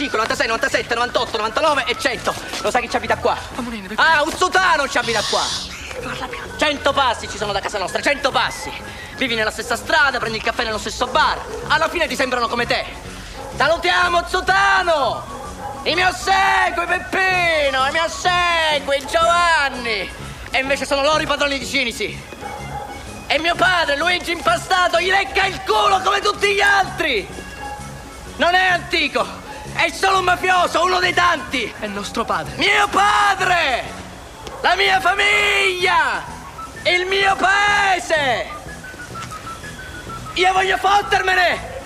95, 0.00 0.16
96, 0.16 0.46
97, 0.46 0.94
98, 0.94 1.36
99 1.36 1.84
e 1.86 1.96
100. 1.98 2.34
Lo 2.62 2.70
sai 2.70 2.82
chi 2.82 2.90
ci 2.90 2.96
abita 2.96 3.16
qua? 3.16 3.36
Ah, 3.96 4.22
un 4.22 4.32
sotano 4.32 4.88
ci 4.88 4.96
abita 4.96 5.20
qua. 5.28 5.42
100 6.56 6.92
passi 6.92 7.28
ci 7.28 7.36
sono 7.36 7.52
da 7.52 7.60
casa 7.60 7.78
nostra, 7.78 8.00
100 8.00 8.30
passi. 8.30 8.72
Vivi 9.16 9.34
nella 9.34 9.50
stessa 9.50 9.76
strada, 9.76 10.18
prendi 10.18 10.38
il 10.38 10.42
caffè 10.42 10.64
nello 10.64 10.78
stesso 10.78 11.06
bar. 11.08 11.38
Alla 11.66 11.88
fine 11.88 12.06
ti 12.06 12.16
sembrano 12.16 12.48
come 12.48 12.64
te. 12.66 12.86
Salutiamo 13.56 14.26
Zotano! 14.26 15.38
I 15.82 15.94
miei 15.94 16.08
ossequi, 16.08 16.86
Peppino! 16.86 17.86
I 17.86 17.90
miei 17.90 18.04
ossequi, 18.06 19.06
Giovanni! 19.06 20.10
E 20.50 20.58
invece 20.58 20.86
sono 20.86 21.02
loro 21.02 21.20
i 21.20 21.26
padroni 21.26 21.58
di 21.58 21.66
Cinisi. 21.66 22.28
E 23.26 23.38
mio 23.38 23.54
padre, 23.54 23.98
Luigi 23.98 24.32
Impastato, 24.32 24.98
gli 24.98 25.10
lecca 25.10 25.44
il 25.44 25.60
culo 25.62 26.00
come 26.02 26.20
tutti 26.20 26.54
gli 26.54 26.60
altri! 26.60 27.28
Non 28.36 28.54
è 28.54 28.66
antico! 28.68 29.39
È 29.80 29.88
solo 29.92 30.18
un 30.18 30.24
mafioso, 30.24 30.84
uno 30.84 30.98
dei 30.98 31.14
tanti! 31.14 31.72
È 31.78 31.86
nostro 31.86 32.22
padre. 32.26 32.54
Mio 32.56 32.86
padre! 32.88 33.82
La 34.60 34.76
mia 34.76 35.00
famiglia! 35.00 36.22
Il 36.82 37.06
mio 37.06 37.34
paese! 37.36 38.46
Io 40.34 40.52
voglio 40.52 40.76
fottermene! 40.76 41.78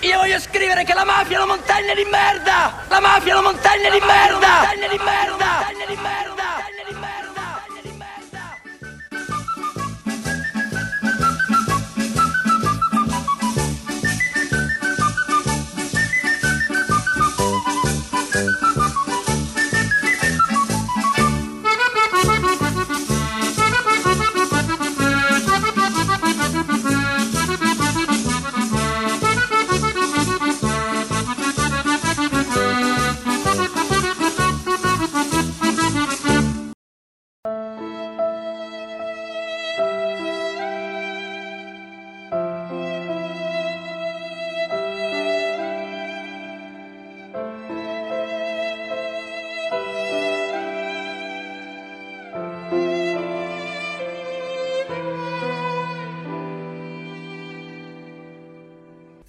Io 0.00 0.16
voglio 0.16 0.40
scrivere 0.40 0.84
che 0.84 0.94
la 0.94 1.04
mafia 1.04 1.36
è 1.36 1.42
una 1.42 1.54
montagna 1.54 1.92
di 1.92 2.04
merda! 2.04 2.72
La 2.88 3.00
mafia 3.00 3.34
è 3.34 3.36
una 3.36 3.50
montagna 3.50 3.90
di 3.90 4.00
merda! 4.00 4.48
Montagna 4.48 4.88
di 4.88 4.98
merda! 4.98 5.30
Montagna 5.30 5.86
di 5.86 5.96
merda! 5.96 6.33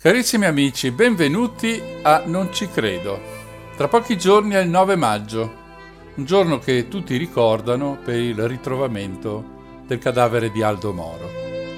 Carissimi 0.06 0.46
amici, 0.46 0.92
benvenuti 0.92 1.82
a 2.04 2.22
Non 2.28 2.54
ci 2.54 2.70
credo. 2.70 3.20
Tra 3.76 3.88
pochi 3.88 4.20
giorni 4.20 4.54
è 4.54 4.60
il 4.60 4.70
9 4.70 4.96
maggio, 4.96 5.54
un 6.14 6.26
giorno 6.26 6.60
che 6.60 6.88
tutti 6.88 7.18
ricordano 7.18 7.98
per 8.06 8.20
il 8.20 8.48
ritrovamento 8.48 9.82
del 9.88 9.98
cadavere 9.98 10.52
di 10.52 10.62
Aldo 10.62 10.94
Moro. 10.94 11.28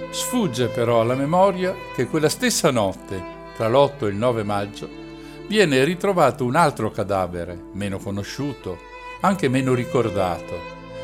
Sfugge 0.09 0.67
però 0.67 0.99
alla 0.99 1.15
memoria 1.15 1.73
che 1.95 2.07
quella 2.07 2.27
stessa 2.27 2.69
notte, 2.69 3.23
tra 3.55 3.69
l'8 3.69 4.07
e 4.07 4.09
il 4.09 4.17
9 4.17 4.43
maggio, 4.43 4.89
viene 5.47 5.85
ritrovato 5.85 6.43
un 6.43 6.57
altro 6.57 6.91
cadavere, 6.91 7.57
meno 7.71 7.97
conosciuto, 7.97 8.77
anche 9.21 9.47
meno 9.47 9.73
ricordato. 9.73 10.59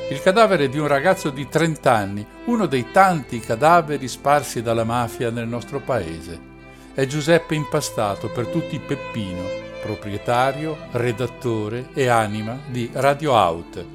Il 0.09 0.21
cadavere 0.21 0.67
di 0.67 0.77
un 0.77 0.87
ragazzo 0.87 1.29
di 1.29 1.47
30 1.47 1.89
anni, 1.89 2.27
uno 2.47 2.65
dei 2.65 2.91
tanti 2.91 3.39
cadaveri 3.39 4.09
sparsi 4.09 4.61
dalla 4.61 4.83
mafia 4.83 5.29
nel 5.29 5.47
nostro 5.47 5.79
paese 5.79 6.51
è 6.95 7.07
Giuseppe 7.07 7.55
Impastato, 7.55 8.29
per 8.29 8.47
tutti 8.47 8.77
Peppino, 8.77 9.41
proprietario, 9.81 10.77
redattore 10.91 11.89
e 11.95 12.07
anima 12.07 12.59
di 12.67 12.87
Radio 12.93 13.31
Out, 13.31 13.85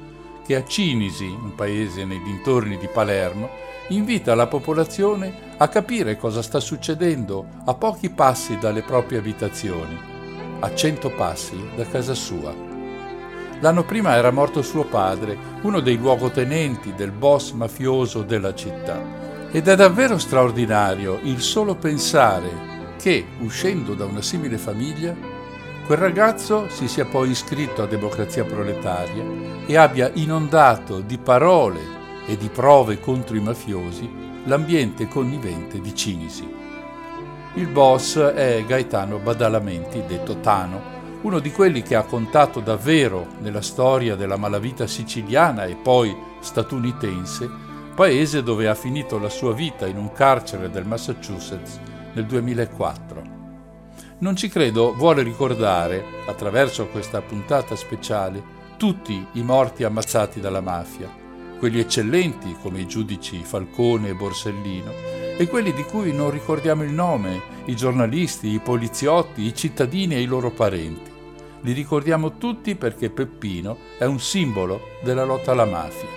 che 0.45 0.57
a 0.57 0.65
Cinisi, 0.65 1.25
un 1.25 1.55
paese 1.55 2.03
nei 2.03 2.21
dintorni 2.21 2.77
di 2.77 2.89
Palermo, 2.89 3.49
invita 3.89 4.35
la 4.35 4.47
popolazione 4.47 5.33
a 5.55 5.69
capire 5.69 6.17
cosa 6.17 6.41
sta 6.41 6.59
succedendo 6.59 7.45
a 7.63 7.73
pochi 7.73 8.09
passi 8.09 8.57
dalle 8.57 8.81
proprie 8.81 9.19
abitazioni, 9.19 9.97
a 10.59 10.75
cento 10.75 11.09
passi 11.11 11.57
da 11.77 11.85
casa 11.85 12.13
sua. 12.13 12.53
L'anno 13.61 13.83
prima 13.85 14.15
era 14.15 14.31
morto 14.31 14.61
suo 14.61 14.83
padre, 14.83 15.37
uno 15.61 15.79
dei 15.79 15.95
luogotenenti 15.95 16.93
del 16.95 17.11
boss 17.11 17.51
mafioso 17.51 18.23
della 18.23 18.53
città. 18.53 19.01
Ed 19.51 19.69
è 19.69 19.75
davvero 19.75 20.17
straordinario 20.17 21.19
il 21.23 21.41
solo 21.41 21.75
pensare 21.75 22.77
che, 22.99 23.25
uscendo 23.39 23.93
da 23.93 24.03
una 24.03 24.21
simile 24.21 24.57
famiglia, 24.57 25.15
quel 25.85 25.97
ragazzo 25.97 26.67
si 26.67 26.89
sia 26.89 27.05
poi 27.05 27.29
iscritto 27.29 27.81
a 27.81 27.87
Democrazia 27.87 28.43
Proletaria 28.43 29.23
e 29.65 29.77
abbia 29.77 30.11
inondato 30.15 30.99
di 30.99 31.17
parole 31.17 31.79
e 32.27 32.35
di 32.35 32.49
prove 32.49 32.99
contro 32.99 33.37
i 33.37 33.39
mafiosi 33.39 34.27
l'ambiente 34.43 35.07
connivente 35.07 35.79
di 35.79 35.95
Cinisi. 35.95 36.47
Il 37.55 37.67
boss 37.67 38.19
è 38.19 38.63
Gaetano 38.67 39.17
Badalamenti, 39.17 40.03
detto 40.05 40.39
Tano, 40.41 40.97
uno 41.21 41.39
di 41.39 41.51
quelli 41.51 41.81
che 41.81 41.95
ha 41.95 42.03
contato 42.03 42.59
davvero 42.59 43.27
nella 43.39 43.61
storia 43.61 44.15
della 44.15 44.37
malavita 44.37 44.87
siciliana 44.87 45.63
e 45.65 45.75
poi 45.75 46.15
statunitense, 46.41 47.49
paese 47.95 48.43
dove 48.43 48.67
ha 48.67 48.75
finito 48.75 49.17
la 49.17 49.29
sua 49.29 49.53
vita 49.53 49.87
in 49.87 49.97
un 49.97 50.11
carcere 50.11 50.69
del 50.69 50.85
Massachusetts 50.85 51.79
nel 52.13 52.25
2004. 52.25 53.37
Non 54.19 54.35
ci 54.35 54.49
credo 54.49 54.93
vuole 54.93 55.23
ricordare, 55.23 56.03
attraverso 56.25 56.87
questa 56.87 57.21
puntata 57.21 57.75
speciale, 57.75 58.57
tutti 58.77 59.25
i 59.33 59.43
morti 59.43 59.83
ammazzati 59.83 60.39
dalla 60.39 60.61
mafia, 60.61 61.09
quelli 61.57 61.79
eccellenti 61.79 62.55
come 62.61 62.79
i 62.79 62.87
giudici 62.87 63.43
Falcone 63.43 64.09
e 64.09 64.13
Borsellino, 64.13 64.91
e 65.37 65.47
quelli 65.47 65.73
di 65.73 65.83
cui 65.83 66.13
non 66.13 66.31
ricordiamo 66.31 66.83
il 66.83 66.91
nome, 66.91 67.41
i 67.65 67.75
giornalisti, 67.75 68.49
i 68.49 68.59
poliziotti, 68.59 69.43
i 69.43 69.55
cittadini 69.55 70.15
e 70.15 70.21
i 70.21 70.25
loro 70.25 70.51
parenti. 70.51 71.09
Li 71.61 71.73
ricordiamo 71.73 72.37
tutti 72.37 72.75
perché 72.75 73.09
Peppino 73.09 73.77
è 73.97 74.05
un 74.05 74.19
simbolo 74.19 74.81
della 75.03 75.25
lotta 75.25 75.51
alla 75.51 75.65
mafia. 75.65 76.07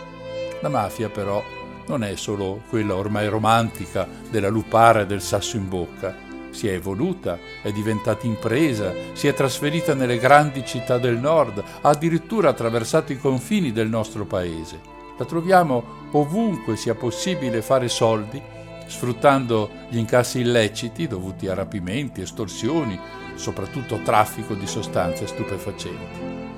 La 0.60 0.68
mafia 0.68 1.08
però 1.08 1.42
non 1.86 2.04
è 2.04 2.14
solo 2.16 2.62
quella 2.68 2.94
ormai 2.94 3.28
romantica 3.28 4.08
della 4.30 4.48
lupara 4.48 5.00
e 5.00 5.06
del 5.06 5.22
sasso 5.22 5.56
in 5.56 5.68
bocca, 5.68 6.30
si 6.52 6.68
è 6.68 6.72
evoluta, 6.72 7.38
è 7.62 7.72
diventata 7.72 8.26
impresa, 8.26 8.92
si 9.14 9.26
è 9.26 9.34
trasferita 9.34 9.94
nelle 9.94 10.18
grandi 10.18 10.64
città 10.64 10.98
del 10.98 11.18
nord, 11.18 11.62
ha 11.80 11.88
addirittura 11.88 12.50
attraversato 12.50 13.12
i 13.12 13.18
confini 13.18 13.72
del 13.72 13.88
nostro 13.88 14.24
paese. 14.24 14.80
La 15.18 15.24
troviamo 15.24 16.08
ovunque 16.12 16.76
sia 16.76 16.94
possibile 16.94 17.62
fare 17.62 17.88
soldi, 17.88 18.40
sfruttando 18.86 19.70
gli 19.88 19.96
incassi 19.96 20.40
illeciti 20.40 21.08
dovuti 21.08 21.48
a 21.48 21.54
rapimenti, 21.54 22.20
estorsioni, 22.20 22.98
soprattutto 23.34 24.00
traffico 24.02 24.54
di 24.54 24.66
sostanze 24.66 25.26
stupefacenti. 25.26 26.51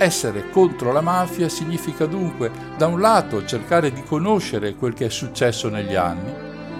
Essere 0.00 0.48
contro 0.50 0.92
la 0.92 1.00
mafia 1.00 1.48
significa 1.48 2.06
dunque, 2.06 2.52
da 2.76 2.86
un 2.86 3.00
lato, 3.00 3.44
cercare 3.44 3.92
di 3.92 4.04
conoscere 4.04 4.76
quel 4.76 4.94
che 4.94 5.06
è 5.06 5.10
successo 5.10 5.68
negli 5.68 5.96
anni 5.96 6.32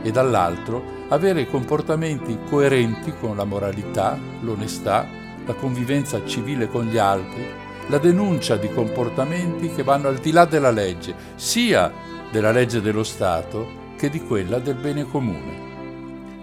e 0.03 0.13
dall'altro 0.13 0.97
avere 1.09 1.49
comportamenti 1.49 2.39
coerenti 2.49 3.13
con 3.19 3.37
la 3.37 3.43
moralità, 3.43 4.17
l'onestà, 4.43 5.05
la 5.45 5.55
convivenza 5.55 6.25
civile 6.25 6.69
con 6.69 6.87
gli 6.87 6.97
altri, 6.97 7.45
la 7.89 7.99
denuncia 7.99 8.55
di 8.55 8.71
comportamenti 8.71 9.69
che 9.71 9.83
vanno 9.83 10.07
al 10.07 10.19
di 10.19 10.31
là 10.31 10.45
della 10.45 10.71
legge, 10.71 11.13
sia 11.35 11.93
della 12.31 12.53
legge 12.53 12.81
dello 12.81 13.03
Stato 13.03 13.95
che 13.97 14.11
di 14.11 14.21
quella 14.21 14.61
del 14.61 14.77
bene 14.77 15.03
comune. 15.03 15.67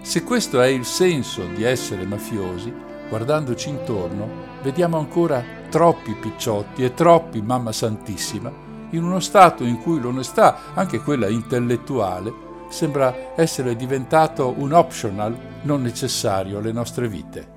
Se 0.02 0.22
questo 0.24 0.60
è 0.60 0.66
il 0.66 0.84
senso 0.84 1.46
di 1.54 1.62
essere 1.62 2.04
mafiosi, 2.04 2.70
guardandoci 3.08 3.70
intorno, 3.70 4.28
vediamo 4.62 4.98
ancora 4.98 5.55
troppi 5.68 6.14
picciotti 6.14 6.84
e 6.84 6.94
troppi 6.94 7.42
mamma 7.42 7.72
santissima 7.72 8.66
in 8.90 9.02
uno 9.02 9.20
stato 9.20 9.64
in 9.64 9.80
cui 9.80 10.00
l'onestà, 10.00 10.74
anche 10.74 11.00
quella 11.00 11.28
intellettuale, 11.28 12.44
sembra 12.68 13.32
essere 13.36 13.76
diventato 13.76 14.54
un 14.56 14.72
optional 14.72 15.36
non 15.62 15.82
necessario 15.82 16.58
alle 16.58 16.72
nostre 16.72 17.08
vite. 17.08 17.54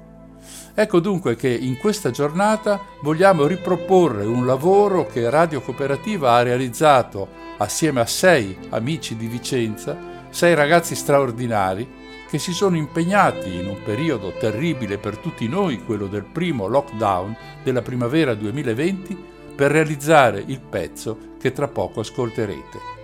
Ecco 0.73 0.99
dunque 0.99 1.35
che 1.35 1.49
in 1.49 1.77
questa 1.77 2.09
giornata 2.11 2.79
vogliamo 3.01 3.45
riproporre 3.45 4.25
un 4.25 4.45
lavoro 4.45 5.05
che 5.07 5.29
Radio 5.29 5.61
Cooperativa 5.61 6.33
ha 6.33 6.41
realizzato 6.41 7.27
assieme 7.57 7.99
a 7.99 8.05
sei 8.05 8.57
amici 8.69 9.15
di 9.15 9.27
Vicenza, 9.27 9.97
sei 10.29 10.53
ragazzi 10.53 10.95
straordinari 10.95 11.98
che 12.29 12.37
si 12.37 12.53
sono 12.53 12.77
impegnati 12.77 13.55
in 13.55 13.67
un 13.67 13.81
periodo 13.83 14.31
terribile 14.39 14.99
per 14.99 15.17
tutti 15.17 15.47
noi, 15.47 15.83
quello 15.83 16.05
del 16.05 16.23
primo 16.23 16.67
lockdown 16.67 17.35
della 17.63 17.81
primavera 17.81 18.35
2020, 18.35 19.17
per 19.55 19.71
realizzare 19.71 20.43
il 20.45 20.59
pezzo 20.59 21.17
che 21.39 21.51
tra 21.51 21.67
poco 21.67 22.01
ascolterete. 22.01 22.97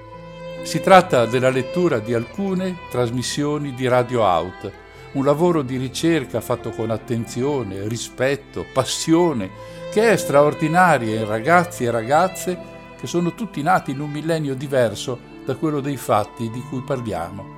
Si 0.61 0.79
tratta 0.79 1.25
della 1.25 1.49
lettura 1.49 1.97
di 1.97 2.13
alcune 2.13 2.77
trasmissioni 2.91 3.73
di 3.73 3.87
Radio 3.87 4.21
Out, 4.21 4.71
un 5.13 5.25
lavoro 5.25 5.63
di 5.63 5.77
ricerca 5.77 6.39
fatto 6.39 6.69
con 6.69 6.91
attenzione, 6.91 7.87
rispetto, 7.87 8.63
passione, 8.71 9.49
che 9.91 10.11
è 10.11 10.17
straordinario 10.17 11.15
in 11.15 11.25
ragazzi 11.25 11.83
e 11.83 11.91
ragazze 11.91 12.57
che 12.99 13.07
sono 13.07 13.33
tutti 13.33 13.61
nati 13.63 13.91
in 13.91 14.01
un 14.01 14.11
millennio 14.11 14.53
diverso 14.53 15.19
da 15.45 15.55
quello 15.55 15.79
dei 15.79 15.97
fatti 15.97 16.49
di 16.51 16.61
cui 16.69 16.81
parliamo. 16.81 17.54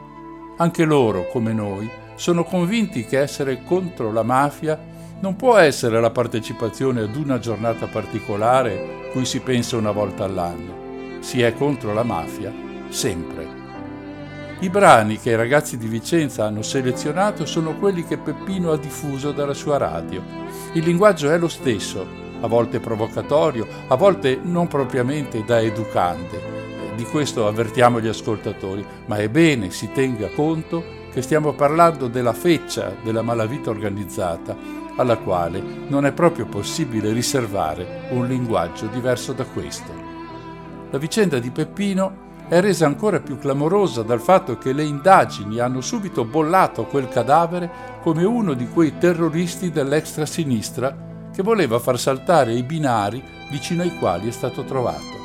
Anche 0.60 0.86
loro, 0.86 1.28
come 1.28 1.54
noi, 1.54 1.88
sono 2.16 2.44
convinti 2.44 3.06
che 3.06 3.20
essere 3.20 3.64
contro 3.64 4.12
la 4.12 4.24
mafia 4.24 4.96
non 5.20 5.36
può 5.36 5.56
essere 5.56 6.02
la 6.02 6.10
partecipazione 6.10 7.02
ad 7.02 7.16
una 7.16 7.38
giornata 7.38 7.86
particolare 7.86 9.10
cui 9.12 9.24
si 9.24 9.40
pensa 9.42 9.78
una 9.78 9.92
volta 9.92 10.24
all'anno. 10.24 11.20
Si 11.20 11.44
è 11.44 11.54
contro 11.54 11.94
la 11.94 12.02
mafia 12.02 12.52
sempre. 12.90 13.48
I 14.60 14.70
brani 14.70 15.20
che 15.20 15.30
i 15.30 15.36
ragazzi 15.36 15.78
di 15.78 15.88
Vicenza 15.88 16.46
hanno 16.46 16.64
selezionato 16.64 17.46
sono 17.46 17.76
quelli 17.76 18.04
che 18.04 18.18
Peppino 18.18 18.72
ha 18.72 18.78
diffuso 18.78 19.32
dalla 19.32 19.54
sua 19.54 19.78
radio. 19.78 20.24
Il 20.74 20.84
linguaggio 20.84 21.30
è 21.30 21.38
lo 21.38 21.48
stesso, 21.48 22.04
a 22.42 22.48
volte 22.48 22.80
provocatorio, 22.80 23.68
a 23.88 23.96
volte 23.96 24.40
non 24.42 24.68
propriamente 24.68 25.44
da 25.46 25.62
educante. 25.62 26.57
Di 26.98 27.04
questo 27.04 27.46
avvertiamo 27.46 28.02
gli 28.02 28.08
ascoltatori, 28.08 28.84
ma 29.06 29.18
è 29.18 29.30
bene 29.30 29.70
si 29.70 29.92
tenga 29.92 30.30
conto 30.30 30.84
che 31.14 31.22
stiamo 31.22 31.54
parlando 31.54 32.08
della 32.08 32.34
feccia 32.34 32.96
della 33.04 33.22
malavita 33.22 33.70
organizzata, 33.70 34.58
alla 34.96 35.18
quale 35.18 35.62
non 35.90 36.08
è 36.08 36.12
proprio 36.12 36.48
possibile 36.48 37.14
riservare 37.14 38.08
un 38.10 38.26
linguaggio 38.26 38.88
diverso 38.88 39.34
da 39.34 39.46
questo. 39.46 39.92
La 40.90 40.98
vicenda 40.98 41.38
di 41.38 41.52
Peppino 41.52 42.26
è 42.48 42.60
resa 42.62 42.88
ancora 42.88 43.20
più 43.20 43.38
clamorosa 43.38 44.02
dal 44.02 44.20
fatto 44.20 44.58
che 44.58 44.74
le 44.74 44.84
indagini 44.84 45.60
hanno 45.60 45.82
subito 45.82 46.26
bollato 46.26 46.86
quel 46.86 47.10
cadavere 47.10 47.70
come 48.02 48.24
uno 48.24 48.54
di 48.54 48.68
quei 48.70 48.98
terroristi 48.98 49.70
dell'extra 49.70 50.26
sinistra 50.26 51.30
che 51.32 51.44
voleva 51.44 51.78
far 51.78 52.00
saltare 52.00 52.54
i 52.54 52.64
binari 52.64 53.24
vicino 53.52 53.84
ai 53.84 53.96
quali 54.00 54.30
è 54.30 54.32
stato 54.32 54.64
trovato. 54.64 55.17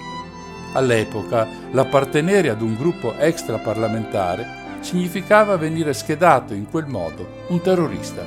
All'epoca 0.72 1.46
l'appartenere 1.70 2.48
ad 2.48 2.62
un 2.62 2.74
gruppo 2.76 3.14
extraparlamentare 3.19 4.60
significava 4.80 5.56
venire 5.56 5.92
schedato 5.92 6.54
in 6.54 6.69
quel 6.69 6.86
modo 6.86 7.44
un 7.48 7.60
terrorista. 7.60 8.22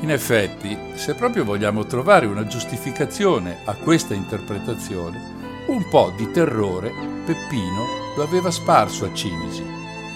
In 0.00 0.10
effetti, 0.10 0.76
se 0.94 1.14
proprio 1.14 1.44
vogliamo 1.44 1.84
trovare 1.84 2.26
una 2.26 2.46
giustificazione 2.46 3.58
a 3.64 3.74
questa 3.74 4.14
interpretazione, 4.14 5.38
un 5.66 5.86
po' 5.88 6.12
di 6.16 6.30
terrore 6.30 6.90
Peppino 7.24 7.84
lo 8.16 8.22
aveva 8.22 8.50
sparso 8.50 9.04
a 9.04 9.12
Cinisi, 9.12 9.64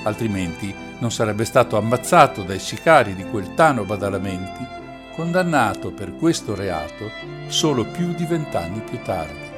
altrimenti 0.04 0.74
non 0.98 1.12
sarebbe 1.12 1.44
stato 1.44 1.76
ammazzato 1.76 2.42
dai 2.42 2.58
sicari 2.58 3.14
di 3.14 3.24
quel 3.24 3.54
Tano 3.54 3.84
Badalamenti, 3.84 4.66
condannato 5.14 5.92
per 5.92 6.16
questo 6.16 6.54
reato 6.54 7.10
solo 7.46 7.84
più 7.84 8.14
di 8.14 8.24
vent'anni 8.24 8.80
più 8.80 8.98
tardi. 9.02 9.52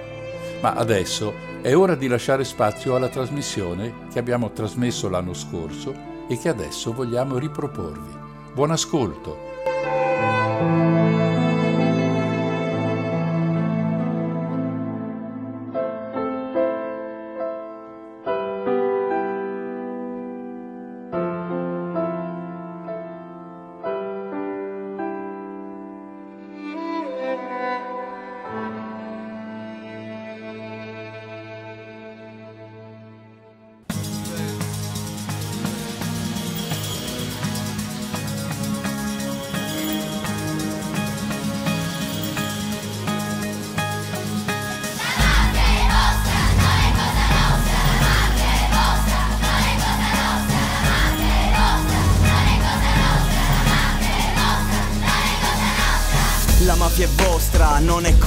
Ma 0.61 0.75
adesso 0.75 1.32
è 1.67 1.77
ora 1.77 1.97
di 1.97 2.07
lasciare 2.07 2.45
spazio 2.45 2.95
alla 2.95 3.09
trasmissione 3.09 4.07
che 4.13 4.21
abbiamo 4.21 4.53
trasmesso 4.53 5.09
l'anno 5.09 5.35
scorso 5.35 5.93
e 6.29 6.39
che 6.39 6.49
adesso 6.49 6.93
vogliamo 6.93 7.39
riproporvi. 7.39 8.15
Buon 8.55 8.71
ascolto! 8.71 11.06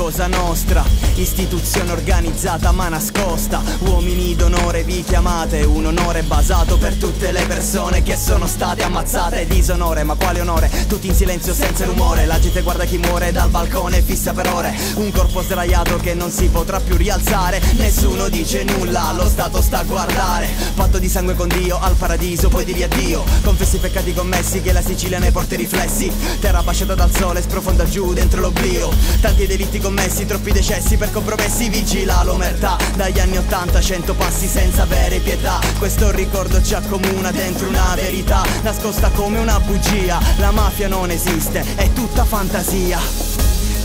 Cosa 0.10 0.28
nostra 0.28 0.99
Istituzione 1.20 1.92
organizzata 1.92 2.72
ma 2.72 2.88
nascosta. 2.88 3.62
Uomini 3.80 4.38
d'onore 4.38 4.84
vi 4.84 5.04
chiamate 5.04 5.64
Un 5.64 5.88
onore 5.88 6.24
basato 6.24 6.78
per 6.78 6.96
tutte 6.96 7.34
le 7.34 7.44
persone 7.46 8.02
Che 8.04 8.16
sono 8.16 8.48
state 8.48 8.84
ammazzate. 8.84 9.46
Disonore, 9.46 10.04
ma 10.04 10.16
quale 10.16 10.40
onore? 10.40 10.72
Tutti 10.88 11.08
in 11.08 11.14
silenzio 11.14 11.54
senza 11.54 11.84
rumore. 11.84 12.26
La 12.26 12.40
gente 12.40 12.62
guarda 12.62 12.86
chi 12.86 12.98
muore 12.98 13.34
dal 13.34 13.50
balcone 13.50 14.02
fissa 14.02 14.32
per 14.32 14.48
ore. 14.48 14.74
Un 14.96 15.12
corpo 15.12 15.42
sdraiato 15.42 15.98
che 15.98 16.14
non 16.14 16.32
si 16.32 16.48
potrà 16.48 16.80
più 16.80 16.96
rialzare. 16.96 17.62
Nessuno 17.74 18.30
dice 18.30 18.64
nulla, 18.64 19.12
lo 19.12 19.28
Stato 19.28 19.62
sta 19.62 19.80
a 19.80 19.84
guardare. 19.84 20.48
Patto 20.74 21.00
di 21.00 21.10
sangue 21.10 21.36
con 21.36 21.50
Dio, 21.50 21.80
al 21.82 21.96
paradiso 21.96 22.48
poi 22.48 22.64
di 22.64 22.82
addio. 22.82 23.26
Confessi 23.44 23.76
i 23.76 23.80
peccati 23.80 24.14
commessi 24.14 24.62
che 24.62 24.72
la 24.72 24.82
Sicilia 24.82 25.20
ne 25.20 25.32
porta 25.32 25.56
i 25.56 25.58
riflessi. 25.58 26.10
Terra 26.40 26.64
basciata 26.64 26.96
dal 26.96 27.14
sole 27.14 27.42
sprofonda 27.42 27.84
giù 27.84 28.14
dentro 28.14 28.40
l'oblio. 28.40 28.90
Tanti 29.20 29.46
delitti 29.46 29.80
commessi, 29.80 30.26
troppi 30.26 30.54
decessi 30.54 30.96
per 30.96 31.08
compromessi 31.12 31.70
Vigila 31.70 32.24
l'omertà. 32.24 32.78
Dagli 32.96 33.20
anni 33.20 33.38
80 33.38 33.82
cento 33.82 34.14
passi 34.14 34.48
senza 34.48 34.84
avere 34.84 35.20
pietà. 35.20 35.60
Questo 35.78 36.12
ricordo 36.12 36.62
ci 36.62 36.74
accomuna 36.74 37.32
dentro 37.32 37.68
una 37.68 37.94
verità 37.96 38.44
Nascosta 38.64 39.10
come 39.10 39.40
una 39.40 39.60
bugia. 39.60 40.20
La 40.38 40.52
mafia 40.52 40.88
non 40.88 41.10
esiste, 41.10 41.64
è 41.76 41.92
tutta 41.94 42.26
fantasia. 42.26 43.00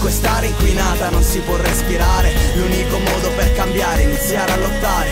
Quest'area 0.00 0.50
inquinata 0.50 1.09
non 1.11 1.23
si 1.23 1.38
può 1.40 1.57
respirare. 1.57 2.33
L'unico 2.54 2.99
modo 2.99 3.31
per 3.37 3.54
cambiare 3.54 4.02
è 4.02 4.04
iniziare 4.04 4.52
a 4.52 4.57
lottare. 4.57 5.11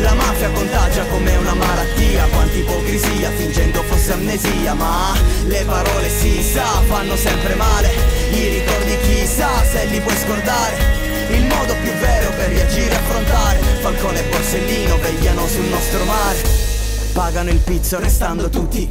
La 0.00 0.12
mafia 0.12 0.50
contagia 0.50 1.04
come 1.06 1.36
una 1.36 1.54
malattia. 1.54 2.26
Quanta 2.26 2.56
ipocrisia 2.56 3.30
fingendo 3.30 3.82
fosse 3.84 4.12
amnesia. 4.12 4.74
Ma 4.74 5.14
le 5.46 5.64
parole 5.64 6.10
si 6.10 6.42
sa 6.42 6.82
fanno 6.86 7.16
sempre 7.16 7.54
male. 7.54 7.90
I 8.30 8.48
ricordi 8.48 8.98
chissà 9.00 9.64
se 9.64 9.86
li 9.86 10.00
puoi 10.00 10.16
scordare 10.16 10.95
il 11.30 11.46
modo 11.46 11.74
più 11.82 11.92
vero 11.92 12.30
per 12.30 12.48
reagire 12.48 12.90
e 12.90 12.94
affrontare 12.94 13.58
Falcone 13.80 14.20
e 14.20 14.28
Borsellino 14.28 14.96
vegliano 14.98 15.46
sul 15.46 15.64
nostro 15.64 16.04
mare 16.04 16.66
Pagano 17.16 17.48
il 17.48 17.60
pizzo 17.60 17.98
restando 17.98 18.50
tutti. 18.50 18.86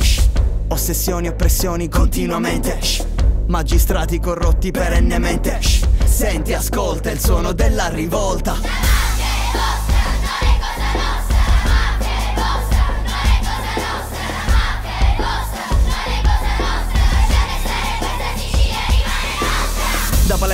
Ossessioni, 0.70 1.28
oppressioni 1.28 1.88
continuamente 1.88 2.82
shh. 2.82 3.06
Magistrati 3.46 4.20
corrotti 4.20 4.72
perennemente. 4.72 5.60
Senti, 6.04 6.54
ascolta 6.54 7.12
il 7.12 7.20
suono 7.20 7.52
della 7.52 7.88
rivolta 7.90 8.85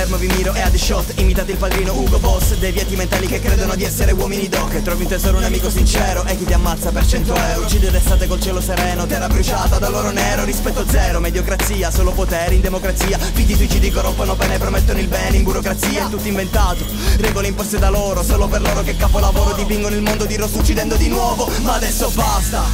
Palermo 0.02 0.16
vi 0.16 0.34
miro 0.34 0.52
e 0.54 0.60
a 0.60 0.68
The 0.68 0.78
Shot. 0.78 1.20
Imitate 1.20 1.52
il 1.52 1.58
padrino 1.58 1.92
Ugo 1.92 2.18
Boss. 2.18 2.56
Deviati 2.56 2.96
mentali 2.96 3.28
che 3.28 3.38
credono 3.38 3.76
di 3.76 3.84
essere 3.84 4.10
uomini 4.10 4.48
doc. 4.48 4.82
Trovi 4.82 5.02
un 5.02 5.08
tesoro 5.08 5.36
un 5.36 5.44
amico 5.44 5.70
sincero 5.70 6.24
E 6.24 6.36
chi 6.36 6.44
ti 6.44 6.52
ammazza 6.52 6.90
per 6.90 7.06
100 7.06 7.32
euro. 7.32 7.60
Uccide 7.60 7.88
d'estate 7.88 8.26
col 8.26 8.40
cielo 8.40 8.60
sereno 8.60 9.06
Terra 9.06 9.28
bruciata 9.28 9.78
dall'oro 9.78 10.10
nero. 10.10 10.42
Rispetto 10.44 10.84
zero 10.88 11.20
Mediocrazia 11.20 11.92
Solo 11.92 12.10
potere 12.10 12.56
in 12.56 12.62
democrazia. 12.62 13.16
Fidi 13.16 13.54
suicidi 13.54 13.92
corrompono 13.92 14.34
pene 14.34 14.58
Promettono 14.58 14.98
il 14.98 15.06
bene 15.06 15.36
in 15.36 15.44
burocrazia. 15.44 16.06
È 16.06 16.10
tutto 16.10 16.26
inventato 16.26 16.84
Regole 17.18 17.46
imposte 17.46 17.78
da 17.78 17.88
loro. 17.88 18.24
Solo 18.24 18.48
per 18.48 18.60
loro 18.60 18.82
che 18.82 18.96
capolavoro 18.96 19.54
Dipingono 19.54 19.94
il 19.94 20.02
mondo 20.02 20.24
di 20.24 20.34
rosso 20.34 20.58
uccidendo 20.58 20.96
di 20.96 21.06
nuovo. 21.06 21.48
Ma 21.62 21.74
adesso 21.74 22.10
basta. 22.12 22.64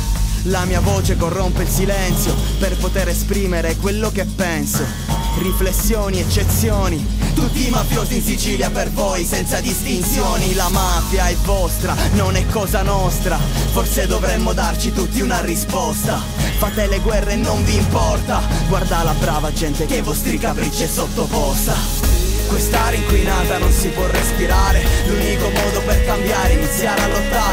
La 0.44 0.64
mia 0.64 0.80
voce 0.80 1.16
corrompe 1.16 1.64
il 1.64 1.68
silenzio 1.68 2.32
Per 2.58 2.76
poter 2.76 3.08
esprimere 3.08 3.76
quello 3.76 4.10
che 4.10 4.24
penso 4.24 5.07
Riflessioni, 5.38 6.18
eccezioni. 6.18 7.06
Tutti 7.34 7.68
i 7.68 7.70
mafiosi 7.70 8.16
in 8.16 8.22
Sicilia 8.22 8.70
per 8.70 8.90
voi 8.90 9.24
senza 9.24 9.60
distinzioni. 9.60 10.54
La 10.54 10.68
mafia 10.68 11.28
è 11.28 11.36
vostra, 11.44 11.94
non 12.14 12.34
è 12.34 12.44
cosa 12.46 12.82
nostra. 12.82 13.38
Forse 13.38 14.08
dovremmo 14.08 14.52
darci 14.52 14.92
tutti 14.92 15.20
una 15.20 15.40
risposta. 15.40 16.20
Fate 16.58 16.88
le 16.88 16.98
guerre 16.98 17.34
e 17.34 17.36
non 17.36 17.64
vi 17.64 17.76
importa. 17.76 18.42
Guarda 18.68 19.04
la 19.04 19.14
brava 19.14 19.52
gente 19.52 19.86
che 19.86 19.94
ai 19.94 20.02
vostri 20.02 20.38
capricci 20.38 20.82
è 20.82 20.88
sottoposta. 20.88 21.74
Quest'aria 22.48 22.98
inquinata 22.98 23.58
non 23.58 23.70
si 23.70 23.88
può 23.88 24.06
respirare. 24.06 24.84
L'unico 25.06 25.50
modo 25.50 25.82
per 25.82 26.04
cambiare 26.04 26.54
è 26.54 26.56
iniziare 26.56 27.00
a 27.02 27.08
lottare 27.08 27.47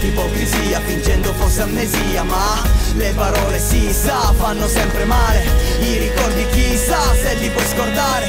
Quanta 0.00 0.06
ipocrisia 0.06 0.80
fingendo 0.80 1.34
fosse 1.34 1.60
amnesia 1.60 2.22
Ma 2.22 2.62
le 2.94 3.12
parole 3.14 3.58
si 3.58 3.92
sa 3.92 4.32
fanno 4.32 4.66
sempre 4.66 5.04
male. 5.04 5.44
I 5.80 5.98
ricordi 5.98 6.46
chissà 6.52 6.98
se 7.14 7.34
li 7.34 7.50
puoi 7.50 7.66
scordare. 7.66 8.26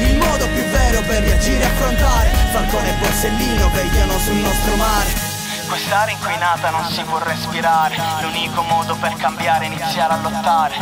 Il 0.00 0.16
modo 0.16 0.46
più 0.48 0.62
vero 0.64 1.00
per 1.02 1.22
reagire 1.22 1.60
e 1.60 1.64
affrontare 1.64 2.28
Falcone 2.50 2.88
e 2.88 2.98
Borsellino 2.98 3.70
vegliano 3.70 4.18
sul 4.18 4.34
nostro 4.34 4.74
mare 4.74 5.31
Quest'aria 5.72 6.12
inquinata 6.12 6.68
non 6.68 6.84
si 6.90 7.02
può 7.02 7.16
respirare. 7.16 7.96
L'unico 8.20 8.60
modo 8.60 8.94
per 8.96 9.14
cambiare 9.14 9.64
è 9.64 9.68
iniziare 9.68 10.12
a 10.12 10.20
lottare. 10.20 10.74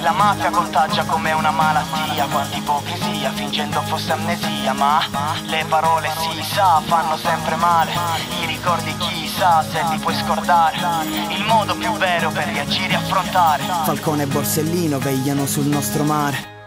La 0.00 0.12
mafia 0.12 0.48
contagia 0.48 1.04
come 1.04 1.32
una 1.32 1.50
malattia 1.50 2.24
Quanta 2.24 2.56
ipocrisia 2.56 3.32
fingendo 3.32 3.82
fosse 3.82 4.12
amnesia 4.12 4.72
Ma 4.72 4.98
le 5.44 5.66
parole 5.68 6.08
si 6.20 6.42
sa 6.42 6.80
fanno 6.86 7.18
sempre 7.18 7.56
male. 7.56 7.92
I 8.40 8.46
ricordi 8.46 8.96
chissà 8.96 9.62
se 9.62 9.84
li 9.90 9.98
puoi 9.98 10.14
scordare. 10.14 10.78
Il 11.28 11.44
modo 11.44 11.76
più 11.76 11.92
vero 11.98 12.30
per 12.30 12.46
reagire 12.46 12.94
e 12.94 12.96
affrontare. 12.96 13.62
Falcone 13.84 14.22
e 14.22 14.26
Borsellino 14.26 14.98
vegliano 14.98 15.44
sul 15.44 15.66
nostro 15.66 16.02
mare 16.02 16.59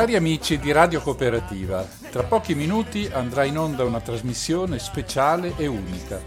Cari 0.00 0.16
amici 0.16 0.58
di 0.58 0.72
Radio 0.72 1.02
Cooperativa, 1.02 1.86
tra 2.10 2.22
pochi 2.22 2.54
minuti 2.54 3.10
andrà 3.12 3.44
in 3.44 3.58
onda 3.58 3.84
una 3.84 4.00
trasmissione 4.00 4.78
speciale 4.78 5.52
e 5.58 5.66
unica. 5.66 6.18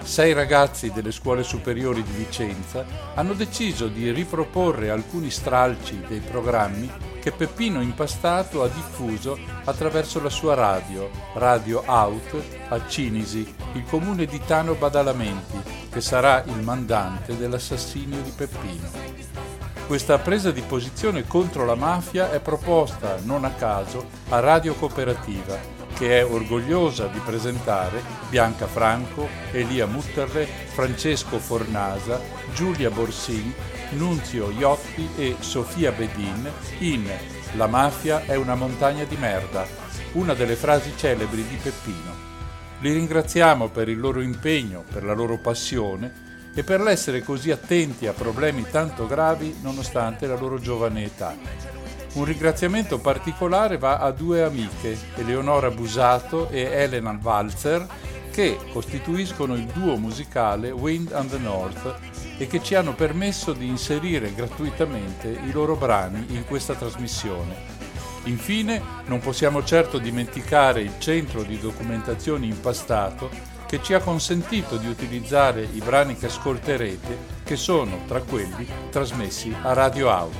Sei 0.00 0.32
ragazzi 0.32 0.92
delle 0.92 1.10
scuole 1.10 1.42
superiori 1.42 2.04
di 2.04 2.12
Vicenza 2.12 2.86
hanno 3.16 3.32
deciso 3.32 3.88
di 3.88 4.12
riproporre 4.12 4.90
alcuni 4.90 5.30
stralci 5.30 6.04
dei 6.06 6.20
programmi 6.20 6.88
che 7.20 7.32
Peppino 7.32 7.80
Impastato 7.80 8.62
ha 8.62 8.68
diffuso 8.68 9.36
attraverso 9.64 10.22
la 10.22 10.30
sua 10.30 10.54
radio, 10.54 11.10
Radio 11.34 11.82
Out, 11.84 12.40
a 12.68 12.86
Cinisi, 12.86 13.44
il 13.72 13.82
comune 13.88 14.26
di 14.26 14.40
Tano 14.46 14.74
Badalamenti, 14.74 15.58
che 15.90 16.00
sarà 16.00 16.44
il 16.44 16.62
mandante 16.62 17.36
dell'assassinio 17.36 18.20
di 18.20 18.30
Peppino. 18.30 19.45
Questa 19.86 20.18
presa 20.18 20.50
di 20.50 20.62
posizione 20.62 21.28
contro 21.28 21.64
la 21.64 21.76
mafia 21.76 22.32
è 22.32 22.40
proposta 22.40 23.20
non 23.22 23.44
a 23.44 23.50
caso 23.50 24.08
a 24.30 24.40
Radio 24.40 24.74
Cooperativa, 24.74 25.56
che 25.94 26.18
è 26.18 26.26
orgogliosa 26.26 27.06
di 27.06 27.20
presentare 27.20 28.02
Bianca 28.28 28.66
Franco, 28.66 29.28
Elia 29.52 29.86
Mutterle, 29.86 30.44
Francesco 30.44 31.38
Fornasa, 31.38 32.20
Giulia 32.52 32.90
Borsin, 32.90 33.54
Nunzio 33.90 34.50
Iotti 34.50 35.08
e 35.16 35.36
Sofia 35.38 35.92
Bedin 35.92 36.50
in 36.80 37.08
La 37.54 37.68
mafia 37.68 38.24
è 38.24 38.34
una 38.34 38.56
montagna 38.56 39.04
di 39.04 39.16
merda, 39.16 39.64
una 40.14 40.34
delle 40.34 40.56
frasi 40.56 40.94
celebri 40.96 41.46
di 41.46 41.56
Peppino. 41.62 42.12
Li 42.80 42.92
ringraziamo 42.92 43.68
per 43.68 43.88
il 43.88 44.00
loro 44.00 44.20
impegno, 44.20 44.82
per 44.92 45.04
la 45.04 45.14
loro 45.14 45.38
passione 45.38 46.25
e 46.56 46.64
per 46.64 46.80
l'essere 46.80 47.22
così 47.22 47.50
attenti 47.50 48.06
a 48.06 48.14
problemi 48.14 48.64
tanto 48.70 49.06
gravi 49.06 49.54
nonostante 49.60 50.26
la 50.26 50.38
loro 50.38 50.58
giovane 50.58 51.04
età. 51.04 51.36
Un 52.14 52.24
ringraziamento 52.24 52.98
particolare 52.98 53.76
va 53.76 53.98
a 53.98 54.10
due 54.10 54.42
amiche, 54.42 54.96
Eleonora 55.16 55.70
Busato 55.70 56.48
e 56.48 56.62
Elena 56.62 57.18
Walzer, 57.22 57.86
che 58.30 58.58
costituiscono 58.72 59.54
il 59.54 59.66
duo 59.66 59.98
musicale 59.98 60.70
Wind 60.70 61.12
and 61.12 61.28
the 61.28 61.36
North 61.36 61.94
e 62.38 62.46
che 62.46 62.62
ci 62.62 62.74
hanno 62.74 62.94
permesso 62.94 63.52
di 63.52 63.66
inserire 63.66 64.32
gratuitamente 64.32 65.28
i 65.28 65.52
loro 65.52 65.76
brani 65.76 66.24
in 66.30 66.46
questa 66.46 66.72
trasmissione. 66.72 67.54
Infine, 68.24 68.82
non 69.04 69.20
possiamo 69.20 69.62
certo 69.62 69.98
dimenticare 69.98 70.80
il 70.80 70.94
centro 70.98 71.42
di 71.42 71.58
documentazione 71.58 72.46
impastato 72.46 73.55
che 73.66 73.82
ci 73.82 73.94
ha 73.94 74.00
consentito 74.00 74.76
di 74.76 74.86
utilizzare 74.86 75.62
i 75.62 75.80
brani 75.80 76.16
che 76.16 76.26
ascolterete, 76.26 77.34
che 77.44 77.56
sono 77.56 78.04
tra 78.06 78.20
quelli 78.22 78.66
trasmessi 78.90 79.54
a 79.62 79.72
Radio 79.72 80.08
Out. 80.08 80.34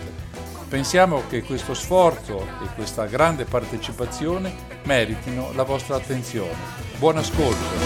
Pensiamo 0.68 1.23
che 1.28 1.42
questo 1.42 1.75
sforzo 1.75 2.40
e 2.40 2.68
questa 2.75 3.06
grande 3.06 3.45
partecipazione 3.45 4.54
meritino 4.85 5.52
la 5.54 5.62
vostra 5.64 5.97
attenzione. 5.97 6.54
Buon 6.99 7.18
ascolto! 7.18 7.85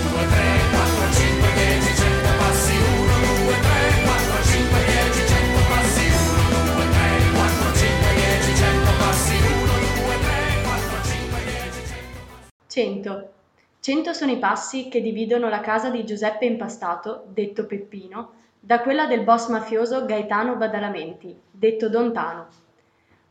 Cento. 12.67 13.40
Cento 13.81 14.13
sono 14.13 14.31
i 14.31 14.39
passi 14.39 14.89
che 14.89 15.01
dividono 15.01 15.49
la 15.49 15.61
casa 15.61 15.89
di 15.89 16.05
Giuseppe 16.05 16.45
Impastato, 16.45 17.25
detto 17.29 17.65
Peppino, 17.65 18.33
da 18.61 18.81
quella 18.81 19.07
del 19.07 19.23
boss 19.23 19.49
mafioso 19.49 20.05
Gaetano 20.05 20.57
Badalamenti, 20.57 21.35
detto 21.51 21.89
Don 21.89 22.13
Tano. 22.13 22.49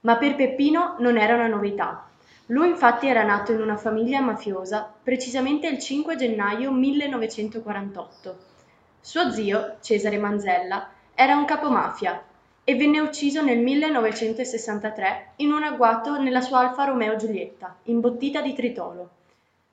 Ma 0.01 0.18
per 0.18 0.36
Peppino 0.36 0.96
non 0.98 1.20
era 1.20 1.36
una 1.36 1.46
novità. 1.46 2.10
Lui 2.48 2.68
infatti 2.68 3.06
era 3.06 3.22
nato 3.22 3.51
in 3.51 3.62
una 3.62 3.77
famiglia 3.77 4.22
mafiosa 4.22 4.91
precisamente 5.03 5.68
il 5.68 5.77
5 5.77 6.15
gennaio 6.15 6.72
1948. 6.72 8.38
Suo 9.01 9.29
zio, 9.29 9.75
Cesare 9.82 10.18
Manzella, 10.18 10.89
era 11.13 11.36
un 11.36 11.46
capomafia 11.46 12.24
e 12.63 12.75
venne 12.75 13.00
ucciso 13.01 13.44
nel 13.44 13.60
1963 13.60 15.34
in 15.36 15.51
un 15.51 15.62
agguato 15.62 16.20
nella 16.20 16.41
sua 16.41 16.62
Alfa 16.62 16.86
Romeo 16.86 17.15
Giulietta, 17.18 17.75
imbottita 17.84 18.41
di 18.41 18.53
tritolo. 18.53 19.10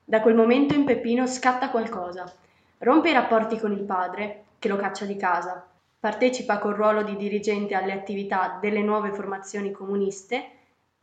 Da 0.09 0.21
quel 0.21 0.35
momento 0.35 0.73
in 0.73 0.85
Peppino 0.85 1.27
scatta 1.27 1.69
qualcosa. 1.69 2.33
Rompe 2.77 3.09
i 3.09 3.13
rapporti 3.13 3.59
con 3.59 3.73
il 3.73 3.83
padre, 3.83 4.45
che 4.57 4.69
lo 4.69 4.77
caccia 4.77 5.03
di 5.03 5.17
casa. 5.17 5.67
Partecipa 5.99 6.59
col 6.59 6.75
ruolo 6.75 7.03
di 7.03 7.17
dirigente 7.17 7.75
alle 7.75 7.91
attività 7.91 8.57
delle 8.61 8.81
nuove 8.81 9.11
formazioni 9.11 9.73
comuniste 9.73 10.49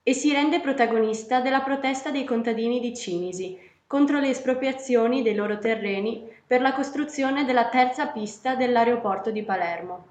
e 0.02 0.14
si 0.14 0.32
rende 0.32 0.62
protagonista 0.62 1.42
della 1.42 1.60
protesta 1.60 2.10
dei 2.10 2.24
contadini 2.24 2.80
di 2.80 2.96
Cinisi 2.96 3.58
contro 3.86 4.20
le 4.20 4.30
espropriazioni 4.30 5.20
dei 5.20 5.34
loro 5.34 5.58
terreni 5.58 6.26
per 6.46 6.62
la 6.62 6.72
costruzione 6.72 7.44
della 7.44 7.68
terza 7.68 8.06
pista 8.06 8.54
dell'aeroporto 8.54 9.30
di 9.30 9.42
Palermo. 9.42 10.06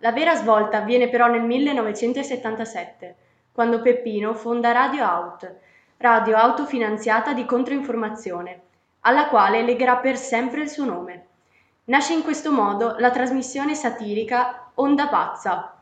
La 0.00 0.12
vera 0.12 0.34
svolta 0.34 0.76
avviene 0.76 1.08
però 1.08 1.26
nel 1.28 1.40
1977, 1.40 3.16
quando 3.50 3.80
Peppino 3.80 4.34
fonda 4.34 4.72
Radio 4.72 5.04
Out, 5.06 5.66
radio 6.00 6.36
autofinanziata 6.36 7.32
di 7.32 7.44
controinformazione, 7.44 8.60
alla 9.00 9.26
quale 9.26 9.62
legherà 9.62 9.96
per 9.96 10.16
sempre 10.16 10.62
il 10.62 10.68
suo 10.68 10.84
nome. 10.84 11.26
Nasce 11.86 12.12
in 12.12 12.22
questo 12.22 12.52
modo 12.52 12.94
la 12.98 13.10
trasmissione 13.10 13.74
satirica 13.74 14.70
Onda 14.74 15.08
Pazza, 15.08 15.74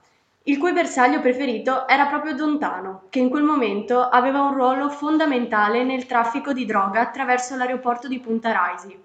il 0.44 0.56
cui 0.56 0.72
bersaglio 0.72 1.20
preferito 1.20 1.86
era 1.86 2.06
proprio 2.06 2.34
Dontano, 2.34 3.02
che 3.10 3.18
in 3.18 3.28
quel 3.28 3.42
momento 3.42 4.00
aveva 4.00 4.40
un 4.40 4.54
ruolo 4.54 4.88
fondamentale 4.88 5.84
nel 5.84 6.06
traffico 6.06 6.54
di 6.54 6.64
droga 6.64 7.00
attraverso 7.00 7.54
l'aeroporto 7.54 8.08
di 8.08 8.18
Punta 8.18 8.52
Raisi, 8.52 8.98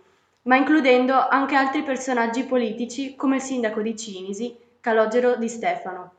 ma 0.43 0.55
includendo 0.55 1.27
anche 1.27 1.55
altri 1.55 1.83
personaggi 1.83 2.45
politici 2.45 3.17
come 3.17 3.35
il 3.35 3.41
sindaco 3.41 3.81
di 3.81 3.97
Cinisi, 3.97 4.55
Calogero 4.79 5.35
di 5.35 5.49
Stefano. 5.49 6.11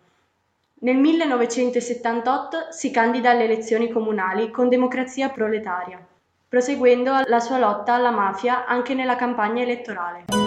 Nel 0.83 0.97
1978 0.97 2.73
si 2.73 2.91
candida 2.91 3.31
alle 3.31 3.45
elezioni 3.45 3.89
comunali 3.89 4.51
con 4.51 4.69
Democrazia 4.69 5.29
Proletaria, 5.29 6.05
proseguendo 6.49 7.21
la 7.25 7.39
sua 7.39 7.59
lotta 7.59 7.95
alla 7.95 8.11
mafia 8.11 8.67
anche 8.67 8.93
nella 8.93 9.15
campagna 9.15 9.63
elettorale. 9.63 10.42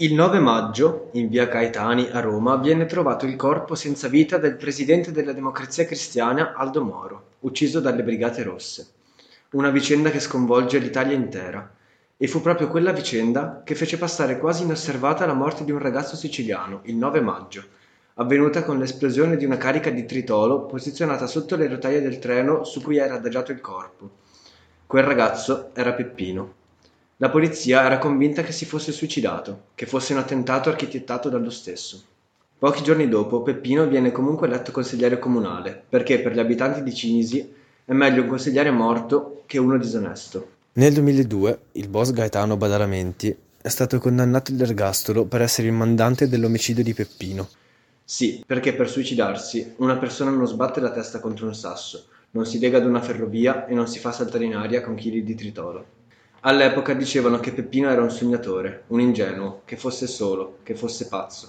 Il 0.00 0.14
9 0.14 0.38
maggio, 0.38 1.08
in 1.14 1.28
via 1.28 1.48
Caetani 1.48 2.10
a 2.12 2.20
Roma, 2.20 2.54
viene 2.54 2.86
trovato 2.86 3.26
il 3.26 3.34
corpo 3.34 3.74
senza 3.74 4.06
vita 4.06 4.38
del 4.38 4.54
presidente 4.54 5.10
della 5.10 5.32
Democrazia 5.32 5.86
Cristiana 5.86 6.54
Aldo 6.54 6.84
Moro, 6.84 7.30
ucciso 7.40 7.80
dalle 7.80 8.04
Brigate 8.04 8.44
Rosse. 8.44 8.90
Una 9.54 9.70
vicenda 9.70 10.10
che 10.10 10.20
sconvolge 10.20 10.78
l'Italia 10.78 11.16
intera. 11.16 11.68
E 12.16 12.28
fu 12.28 12.40
proprio 12.40 12.68
quella 12.68 12.92
vicenda 12.92 13.62
che 13.64 13.74
fece 13.74 13.98
passare 13.98 14.38
quasi 14.38 14.62
inosservata 14.62 15.26
la 15.26 15.34
morte 15.34 15.64
di 15.64 15.72
un 15.72 15.80
ragazzo 15.80 16.14
siciliano, 16.14 16.82
il 16.84 16.94
9 16.94 17.20
maggio, 17.20 17.64
avvenuta 18.14 18.62
con 18.62 18.78
l'esplosione 18.78 19.36
di 19.36 19.46
una 19.46 19.56
carica 19.56 19.90
di 19.90 20.06
tritolo 20.06 20.66
posizionata 20.66 21.26
sotto 21.26 21.56
le 21.56 21.66
rotaie 21.66 22.00
del 22.00 22.20
treno 22.20 22.62
su 22.62 22.80
cui 22.82 22.98
era 22.98 23.14
adagiato 23.14 23.50
il 23.50 23.60
corpo. 23.60 24.10
Quel 24.86 25.02
ragazzo 25.02 25.70
era 25.74 25.92
Peppino. 25.92 26.54
La 27.20 27.30
polizia 27.30 27.84
era 27.84 27.98
convinta 27.98 28.42
che 28.44 28.52
si 28.52 28.64
fosse 28.64 28.92
suicidato, 28.92 29.70
che 29.74 29.86
fosse 29.86 30.12
un 30.12 30.20
attentato 30.20 30.68
architettato 30.68 31.28
dallo 31.28 31.50
stesso. 31.50 32.00
Pochi 32.56 32.84
giorni 32.84 33.08
dopo 33.08 33.42
Peppino 33.42 33.88
viene 33.88 34.12
comunque 34.12 34.46
eletto 34.46 34.70
consigliere 34.70 35.18
comunale, 35.18 35.82
perché 35.88 36.20
per 36.20 36.32
gli 36.32 36.38
abitanti 36.38 36.80
di 36.84 36.94
Cinisi 36.94 37.52
è 37.84 37.92
meglio 37.92 38.22
un 38.22 38.28
consigliere 38.28 38.70
morto 38.70 39.42
che 39.46 39.58
uno 39.58 39.76
disonesto. 39.78 40.48
Nel 40.74 40.92
2002 40.92 41.58
il 41.72 41.88
boss 41.88 42.12
Gaetano 42.12 42.56
Badalamenti 42.56 43.36
è 43.60 43.68
stato 43.68 43.98
condannato 43.98 44.52
all'ergastolo 44.52 45.24
per 45.24 45.42
essere 45.42 45.66
il 45.66 45.74
mandante 45.74 46.28
dell'omicidio 46.28 46.84
di 46.84 46.94
Peppino. 46.94 47.48
Sì, 48.04 48.44
perché 48.46 48.74
per 48.74 48.88
suicidarsi 48.88 49.74
una 49.78 49.96
persona 49.96 50.30
non 50.30 50.46
sbatte 50.46 50.78
la 50.78 50.92
testa 50.92 51.18
contro 51.18 51.46
un 51.46 51.54
sasso, 51.56 52.06
non 52.30 52.46
si 52.46 52.60
lega 52.60 52.78
ad 52.78 52.86
una 52.86 53.02
ferrovia 53.02 53.66
e 53.66 53.74
non 53.74 53.88
si 53.88 53.98
fa 53.98 54.12
saltare 54.12 54.44
in 54.44 54.54
aria 54.54 54.82
con 54.82 54.94
chili 54.94 55.24
di 55.24 55.34
tritolo. 55.34 55.97
All'epoca 56.42 56.94
dicevano 56.94 57.40
che 57.40 57.52
Peppino 57.52 57.90
era 57.90 58.00
un 58.00 58.12
sognatore, 58.12 58.84
un 58.88 59.00
ingenuo, 59.00 59.62
che 59.64 59.76
fosse 59.76 60.06
solo, 60.06 60.58
che 60.62 60.76
fosse 60.76 61.08
pazzo. 61.08 61.48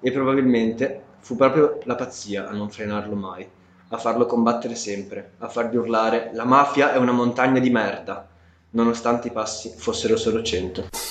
E 0.00 0.10
probabilmente 0.10 1.02
fu 1.18 1.36
proprio 1.36 1.80
la 1.84 1.96
pazzia 1.96 2.48
a 2.48 2.52
non 2.52 2.70
frenarlo 2.70 3.14
mai, 3.14 3.46
a 3.88 3.98
farlo 3.98 4.24
combattere 4.24 4.74
sempre, 4.74 5.32
a 5.38 5.48
fargli 5.48 5.76
urlare 5.76 6.30
la 6.32 6.46
mafia 6.46 6.94
è 6.94 6.96
una 6.96 7.12
montagna 7.12 7.60
di 7.60 7.68
merda, 7.68 8.26
nonostante 8.70 9.28
i 9.28 9.32
passi 9.32 9.74
fossero 9.76 10.16
solo 10.16 10.42
cento. 10.42 11.01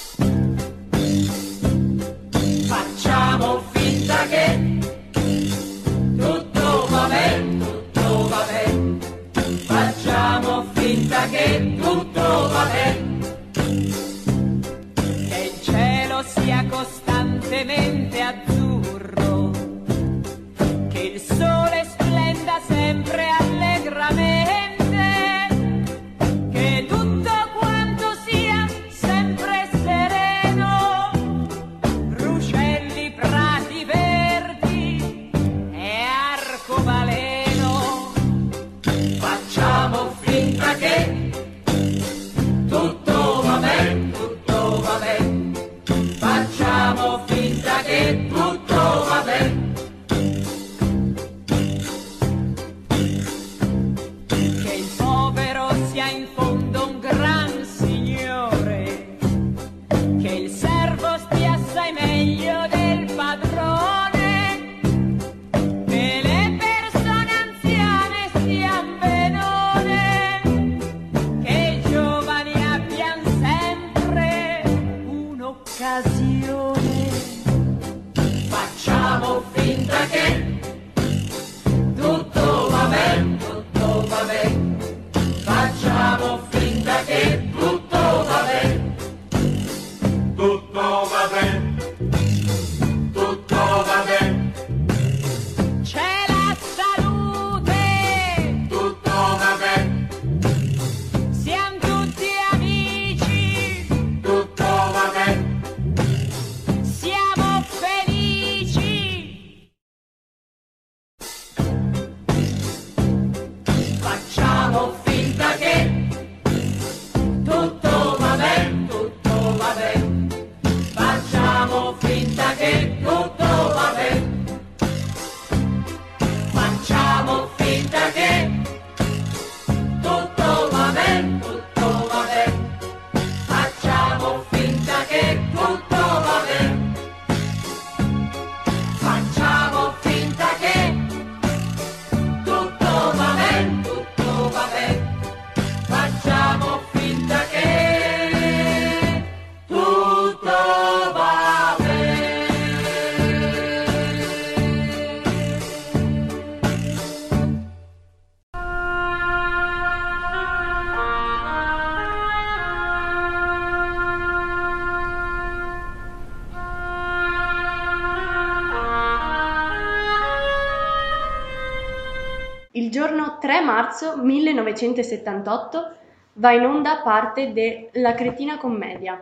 3 173.52 173.60
marzo 173.60 174.16
1978 174.16 175.96
va 176.36 176.54
in 176.54 176.64
onda 176.64 177.02
parte 177.04 177.52
de 177.52 177.90
La 177.96 178.14
cretina 178.14 178.58
commedia, 178.58 179.22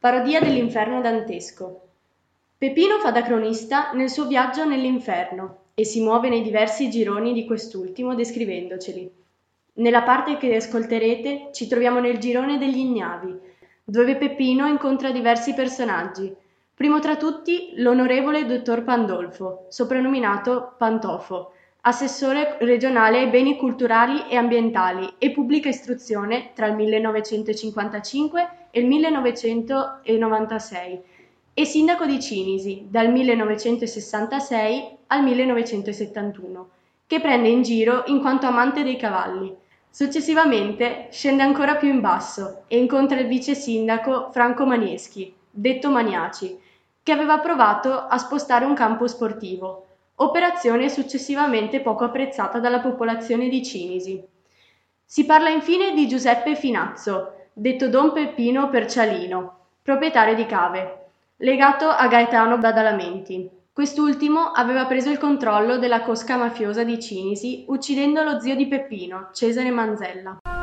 parodia 0.00 0.40
dell'inferno 0.40 1.00
dantesco. 1.00 1.82
Peppino 2.58 2.98
fa 2.98 3.12
da 3.12 3.22
cronista 3.22 3.92
nel 3.92 4.10
suo 4.10 4.26
viaggio 4.26 4.64
nell'inferno 4.64 5.58
e 5.74 5.84
si 5.84 6.02
muove 6.02 6.30
nei 6.30 6.42
diversi 6.42 6.90
gironi 6.90 7.32
di 7.32 7.46
quest'ultimo 7.46 8.16
descrivendoceli. 8.16 9.08
Nella 9.74 10.02
parte 10.02 10.36
che 10.36 10.56
ascolterete 10.56 11.50
ci 11.52 11.68
troviamo 11.68 12.00
nel 12.00 12.18
girone 12.18 12.58
degli 12.58 12.78
ignavi, 12.78 13.38
dove 13.84 14.16
Peppino 14.16 14.66
incontra 14.66 15.12
diversi 15.12 15.54
personaggi, 15.54 16.34
primo 16.74 16.98
tra 16.98 17.16
tutti 17.16 17.74
l'onorevole 17.76 18.46
dottor 18.46 18.82
Pandolfo, 18.82 19.66
soprannominato 19.68 20.74
Pantofo, 20.76 21.52
assessore 21.86 22.56
regionale 22.60 23.18
ai 23.18 23.28
beni 23.28 23.58
culturali 23.58 24.26
e 24.28 24.36
ambientali 24.36 25.16
e 25.18 25.32
pubblica 25.32 25.68
istruzione 25.68 26.52
tra 26.54 26.66
il 26.66 26.76
1955 26.76 28.48
e 28.70 28.80
il 28.80 28.86
1996 28.86 31.02
e 31.52 31.64
sindaco 31.66 32.06
di 32.06 32.18
Cinisi 32.20 32.86
dal 32.88 33.12
1966 33.12 34.96
al 35.08 35.24
1971, 35.24 36.68
che 37.06 37.20
prende 37.20 37.48
in 37.48 37.60
giro 37.60 38.04
in 38.06 38.20
quanto 38.20 38.46
amante 38.46 38.82
dei 38.82 38.96
cavalli. 38.96 39.54
Successivamente 39.90 41.08
scende 41.10 41.42
ancora 41.42 41.76
più 41.76 41.90
in 41.90 42.00
basso 42.00 42.62
e 42.66 42.78
incontra 42.78 43.20
il 43.20 43.28
vice 43.28 43.54
sindaco 43.54 44.30
Franco 44.32 44.64
Manieschi, 44.64 45.34
detto 45.50 45.90
Maniaci, 45.90 46.58
che 47.02 47.12
aveva 47.12 47.40
provato 47.40 47.92
a 47.92 48.16
spostare 48.16 48.64
un 48.64 48.72
campo 48.72 49.06
sportivo, 49.06 49.84
operazione 50.16 50.88
successivamente 50.88 51.80
poco 51.80 52.04
apprezzata 52.04 52.58
dalla 52.58 52.80
popolazione 52.80 53.48
di 53.48 53.62
Cinisi. 53.64 54.22
Si 55.04 55.24
parla 55.24 55.48
infine 55.48 55.92
di 55.94 56.06
Giuseppe 56.06 56.54
Finazzo, 56.54 57.48
detto 57.52 57.88
Don 57.88 58.12
Peppino 58.12 58.68
Percialino, 58.68 59.58
proprietario 59.82 60.34
di 60.34 60.46
cave, 60.46 61.06
legato 61.38 61.88
a 61.88 62.06
Gaetano 62.06 62.58
Badalamenti. 62.58 63.50
Quest'ultimo 63.72 64.52
aveva 64.52 64.86
preso 64.86 65.10
il 65.10 65.18
controllo 65.18 65.78
della 65.78 66.02
cosca 66.02 66.36
mafiosa 66.36 66.84
di 66.84 67.00
Cinisi, 67.00 67.64
uccidendo 67.68 68.22
lo 68.22 68.38
zio 68.38 68.54
di 68.54 68.68
Peppino, 68.68 69.30
Cesare 69.32 69.70
Manzella. 69.70 70.53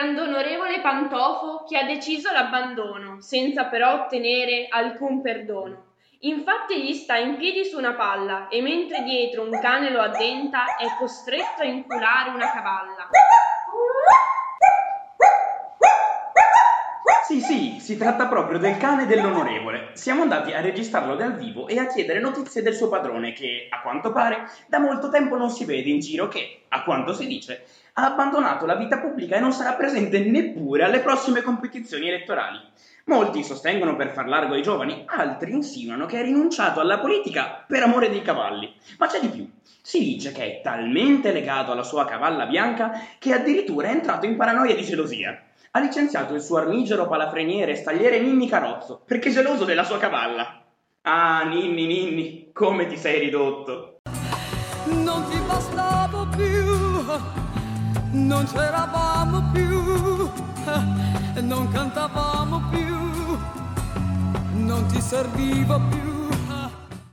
Grandonorevole 0.00 0.80
Pantofo 0.80 1.64
che 1.68 1.76
ha 1.76 1.84
deciso 1.84 2.32
l'abbandono, 2.32 3.20
senza 3.20 3.64
però 3.64 4.04
ottenere 4.04 4.66
alcun 4.70 5.20
perdono. 5.20 5.88
Infatti 6.20 6.74
egli 6.74 6.94
sta 6.94 7.16
in 7.16 7.36
piedi 7.36 7.64
su 7.64 7.76
una 7.76 7.92
palla 7.92 8.48
e 8.48 8.62
mentre 8.62 9.02
dietro 9.02 9.42
un 9.42 9.58
cane 9.60 9.90
lo 9.90 10.00
addenta 10.00 10.76
è 10.76 10.86
costretto 10.98 11.60
a 11.60 11.66
inculare 11.66 12.30
una 12.30 12.50
cavalla. 12.50 13.08
Sì, 17.26 17.40
sì, 17.40 17.78
si 17.78 17.96
tratta 17.96 18.26
proprio 18.26 18.58
del 18.58 18.76
cane 18.76 19.06
dell'onorevole. 19.06 19.90
Siamo 19.92 20.22
andati 20.22 20.52
a 20.52 20.60
registrarlo 20.60 21.14
dal 21.14 21.36
vivo 21.36 21.68
e 21.68 21.78
a 21.78 21.86
chiedere 21.86 22.20
notizie 22.20 22.62
del 22.62 22.74
suo 22.74 22.88
padrone 22.88 23.32
che, 23.32 23.68
a 23.70 23.82
quanto 23.82 24.12
pare, 24.12 24.48
da 24.66 24.78
molto 24.78 25.10
tempo 25.10 25.36
non 25.36 25.50
si 25.50 25.64
vede 25.64 25.90
in 25.90 26.00
giro 26.00 26.26
che, 26.26 26.62
a 26.70 26.82
quanto 26.82 27.14
si 27.14 27.28
dice, 27.28 27.64
ha 28.00 28.06
abbandonato 28.12 28.64
la 28.64 28.76
vita 28.76 28.98
pubblica 28.98 29.36
e 29.36 29.40
non 29.40 29.52
sarà 29.52 29.74
presente 29.74 30.20
neppure 30.20 30.84
alle 30.84 31.00
prossime 31.00 31.42
competizioni 31.42 32.08
elettorali. 32.08 32.58
Molti 33.04 33.42
sostengono 33.42 33.96
per 33.96 34.12
far 34.12 34.28
largo 34.28 34.54
ai 34.54 34.62
giovani, 34.62 35.04
altri 35.06 35.52
insinuano 35.52 36.06
che 36.06 36.18
ha 36.18 36.22
rinunciato 36.22 36.80
alla 36.80 36.98
politica 36.98 37.64
per 37.66 37.82
amore 37.82 38.08
dei 38.08 38.22
cavalli. 38.22 38.72
Ma 38.98 39.06
c'è 39.06 39.20
di 39.20 39.28
più. 39.28 39.48
Si 39.82 39.98
dice 39.98 40.32
che 40.32 40.44
è 40.44 40.60
talmente 40.62 41.32
legato 41.32 41.72
alla 41.72 41.82
sua 41.82 42.04
cavalla 42.04 42.46
bianca 42.46 42.92
che 43.18 43.32
addirittura 43.32 43.88
è 43.88 43.92
entrato 43.92 44.26
in 44.26 44.36
paranoia 44.36 44.74
di 44.74 44.84
gelosia. 44.84 45.42
Ha 45.72 45.80
licenziato 45.80 46.34
il 46.34 46.40
suo 46.40 46.58
armigero 46.58 47.06
palafreniere 47.06 47.72
e 47.72 47.76
stagliere 47.76 48.20
Ninni 48.20 48.48
Carozzo 48.48 49.02
perché 49.04 49.30
geloso 49.30 49.64
della 49.64 49.84
sua 49.84 49.98
cavalla. 49.98 50.62
Ah, 51.02 51.44
Ninni, 51.44 51.86
Ninni, 51.86 52.50
come 52.52 52.86
ti 52.86 52.96
sei 52.96 53.20
ridotto. 53.20 53.98
non 54.86 55.24
ti 55.28 55.38
bastavo 55.46 56.28
più, 56.36 57.49
non 58.12 58.44
c'eravamo 58.44 59.50
più, 59.52 60.30
non 61.42 61.70
cantavamo 61.72 62.68
più, 62.70 63.38
non 64.64 64.86
ti 64.86 65.00
servivo 65.00 65.80
più. 65.88 66.28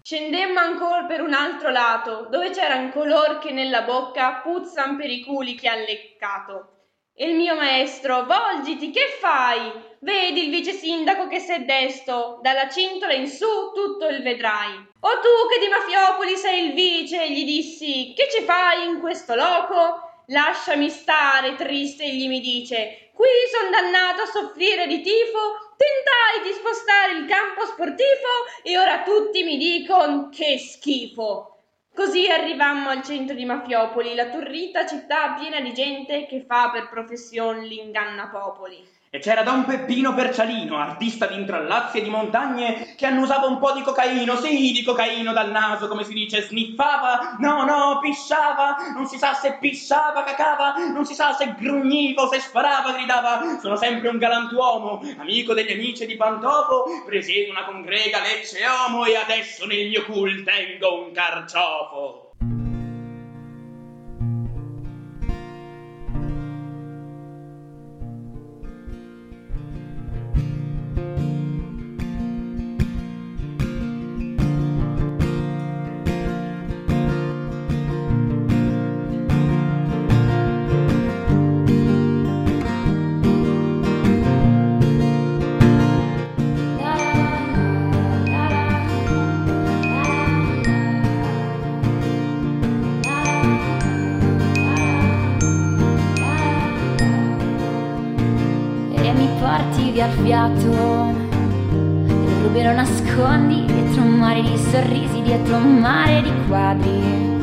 Scendemmo 0.01 0.60
ancora 0.60 1.03
per 1.03 1.21
un 1.21 1.33
altro 1.33 1.69
lato, 1.69 2.27
dove 2.31 2.49
c'eran 2.51 2.91
color 2.91 3.39
che 3.39 3.51
nella 3.51 3.81
bocca 3.81 4.39
puzzan 4.41 4.95
per 4.95 5.10
i 5.10 5.23
culi 5.23 5.53
che 5.55 5.67
han 5.67 5.81
leccato. 5.81 6.71
E 7.13 7.29
il 7.29 7.36
mio 7.36 7.55
maestro, 7.55 8.25
volgiti, 8.25 8.89
che 8.89 9.17
fai? 9.19 9.69
Vedi 9.99 10.45
il 10.45 10.49
vice 10.49 10.71
sindaco 10.71 11.27
che 11.27 11.39
s'è 11.39 11.65
desto, 11.65 12.39
dalla 12.41 12.69
cintola 12.69 13.13
in 13.13 13.27
su 13.27 13.45
tutto 13.73 14.07
il 14.07 14.21
vedrai. 14.21 14.75
O 14.99 15.10
tu 15.19 15.49
che 15.49 15.60
di 15.60 15.67
Mafiopoli 15.67 16.38
sei 16.38 16.67
il 16.67 16.73
vice, 16.73 17.29
gli 17.29 17.43
dissi, 17.43 18.13
che 18.15 18.29
ci 18.31 18.43
fai 18.43 18.88
in 18.88 18.99
questo 18.99 19.36
loco? 19.36 20.07
Lasciami 20.29 20.89
stare, 20.89 21.55
triste, 21.55 22.03
egli 22.03 22.27
mi 22.27 22.41
dice, 22.41 23.11
qui 23.13 23.27
son 23.49 23.71
dannato 23.71 24.23
a 24.23 24.25
soffrire 24.25 24.85
di 24.85 24.99
tifo, 24.99 25.73
tentai 25.77 26.43
di 26.43 26.51
spostare 26.51 27.13
il 27.13 27.25
campo 27.25 27.65
sportivo 27.65 28.43
e 28.61 28.77
ora 28.77 29.03
tutti 29.03 29.43
mi 29.43 29.55
dicon 29.55 30.29
che 30.29 30.57
schifo. 30.57 31.61
Così 31.95 32.29
arrivammo 32.29 32.89
al 32.89 33.03
centro 33.03 33.35
di 33.35 33.45
Mafiopoli, 33.45 34.15
la 34.15 34.27
turrita 34.27 34.85
città 34.85 35.33
piena 35.39 35.61
di 35.61 35.73
gente 35.73 36.25
che 36.25 36.43
fa 36.45 36.71
per 36.71 36.89
professione 36.89 37.65
l'ingannapopoli. 37.65 38.96
E 39.10 39.20
c'era 39.20 39.41
Don 39.41 39.63
Peppino 39.63 40.13
Percialino, 40.13 40.78
artista 40.78 41.28
di 41.28 41.36
intrallazzi 41.36 42.00
e 42.00 42.02
di 42.02 42.10
montagne, 42.10 42.93
che 42.98 43.06
annusava 43.06 43.48
un 43.48 43.58
po' 43.58 43.72
di 43.72 43.82
cocaino, 43.82 44.36
sì, 44.36 44.74
di 44.74 44.84
cocaino 44.84 45.32
dal 45.32 45.50
naso, 45.50 45.88
come 45.88 46.04
si 46.04 46.13
dice, 46.13 46.41
sniffava, 46.41 47.38
no, 47.39 47.63
no, 47.63 48.00
pisciava, 48.02 48.76
non 48.93 49.08
si 49.08 49.17
sa 49.17 49.34
se 49.34 49.60
pisciava, 49.62 50.24
cacava, 50.24 50.74
non 50.91 51.06
si 51.06 51.13
sa 51.13 51.32
se 51.32 51.56
grugniva 51.58 52.28
se 52.28 52.41
sparava, 52.41 52.91
gridava, 52.91 53.58
sono 53.62 53.78
sempre 53.78 54.10
un 54.10 54.17
galantuomo, 54.17 55.02
amico 55.20 55.54
degli 55.54 55.72
amici 55.72 56.06
di 56.06 56.17
Pantofo, 56.17 56.84
presiedo 57.06 57.52
una 57.52 57.63
congrega 57.63 58.20
lecce 58.22 58.60
omo 58.88 59.06
e 59.06 59.15
adesso 59.15 59.65
nel 59.65 59.88
mio 59.88 60.04
cul 60.04 60.43
tengo 60.43 61.06
un 61.06 61.13
carciofo. 61.13 62.26
Via 100.47 100.53
il 100.53 100.60
fiato. 100.60 101.15
Il 101.69 102.43
rubi 102.43 102.63
lo 102.63 102.71
nascondi 102.71 103.65
dietro 103.65 104.01
un 104.03 104.13
mare 104.15 104.41
di 104.41 104.57
sorrisi, 104.57 105.21
dietro 105.21 105.57
un 105.57 105.77
mare 105.79 106.21
di 106.21 106.31
quadri. 106.47 107.36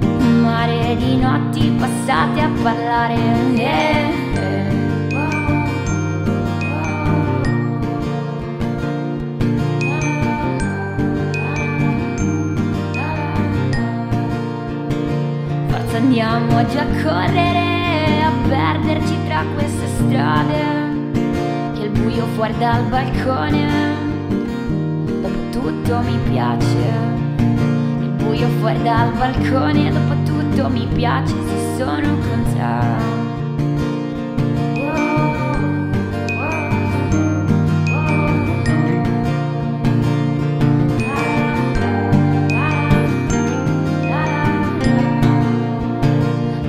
Un 0.00 0.40
mare 0.40 0.96
di 0.96 1.16
notti 1.16 1.74
passate 1.78 2.40
a 2.40 2.50
parlare. 2.62 3.14
eh. 3.56 4.20
Forza 15.68 15.96
andiamo 15.96 16.56
oggi 16.58 16.78
a 16.78 16.86
correre, 17.02 18.22
a 18.22 18.30
perderci 18.48 19.16
tra 19.26 19.44
queste 19.54 19.86
strade. 19.98 20.71
Buio 22.12 22.26
fuori 22.34 22.52
dal 22.58 22.84
balcone, 22.88 23.96
dopo 25.22 25.30
tutto 25.50 25.98
mi 26.00 26.18
piace. 26.28 26.90
Il 28.00 28.10
buio 28.22 28.48
fuori 28.60 28.82
dal 28.82 29.12
balcone, 29.14 29.90
dopo 29.90 30.14
tutto 30.22 30.68
mi 30.68 30.86
piace 30.92 31.32
se 31.32 31.78
sono 31.78 32.18
con 32.18 32.44
te. 32.52 32.60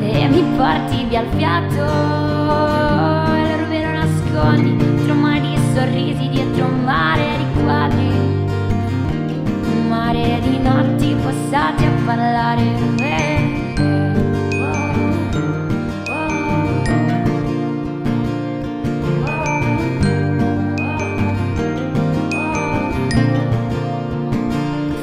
E 0.09 0.27
mi 0.29 0.43
porti 0.55 1.03
via 1.03 1.19
il 1.19 1.27
fiato 1.35 2.22
passate 11.53 11.85
a 11.85 11.91
parlare 12.05 12.61
Eh, 12.99 13.61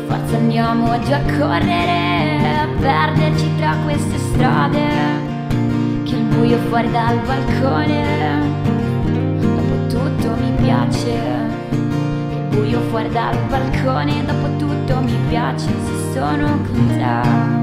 Forza 0.08 0.36
andiamo 0.36 0.98
giù 0.98 1.12
a 1.12 1.20
correre, 1.38 2.58
a 2.58 2.68
perderci 2.80 3.56
tra 3.56 3.76
queste 3.84 4.18
strade, 4.18 4.88
che 6.02 6.16
il 6.16 6.24
buio 6.24 6.58
fuori 6.68 6.90
dal 6.90 7.20
balcone, 7.20 8.40
dopo 9.38 9.86
tutto 9.86 10.34
mi 10.40 10.52
piace, 10.60 11.12
il 11.70 12.46
buio 12.48 12.80
fuori 12.88 13.08
dal 13.10 13.36
balcone, 13.48 14.24
dopo 14.24 14.48
tutto 14.56 15.00
mi 15.00 15.16
piace 15.28 15.99
se 16.12 16.18
sono 16.18 16.58
con 16.66 17.59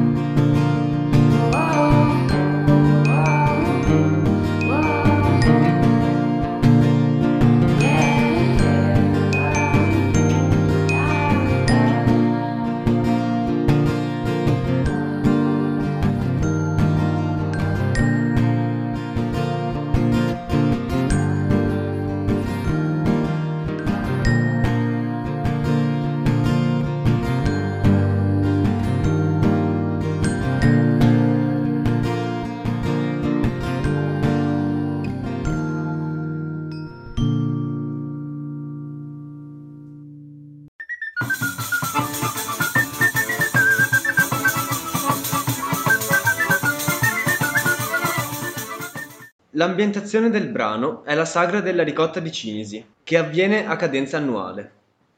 L'ambientazione 49.57 50.29
del 50.29 50.49
brano 50.49 51.03
è 51.03 51.15
la 51.15 51.25
sagra 51.25 51.61
della 51.61 51.81
ricotta 51.81 52.19
di 52.19 52.31
Cinisi, 52.31 52.85
che 53.03 53.17
avviene 53.17 53.65
a 53.65 53.75
cadenza 53.75 54.17
annuale. 54.17 54.71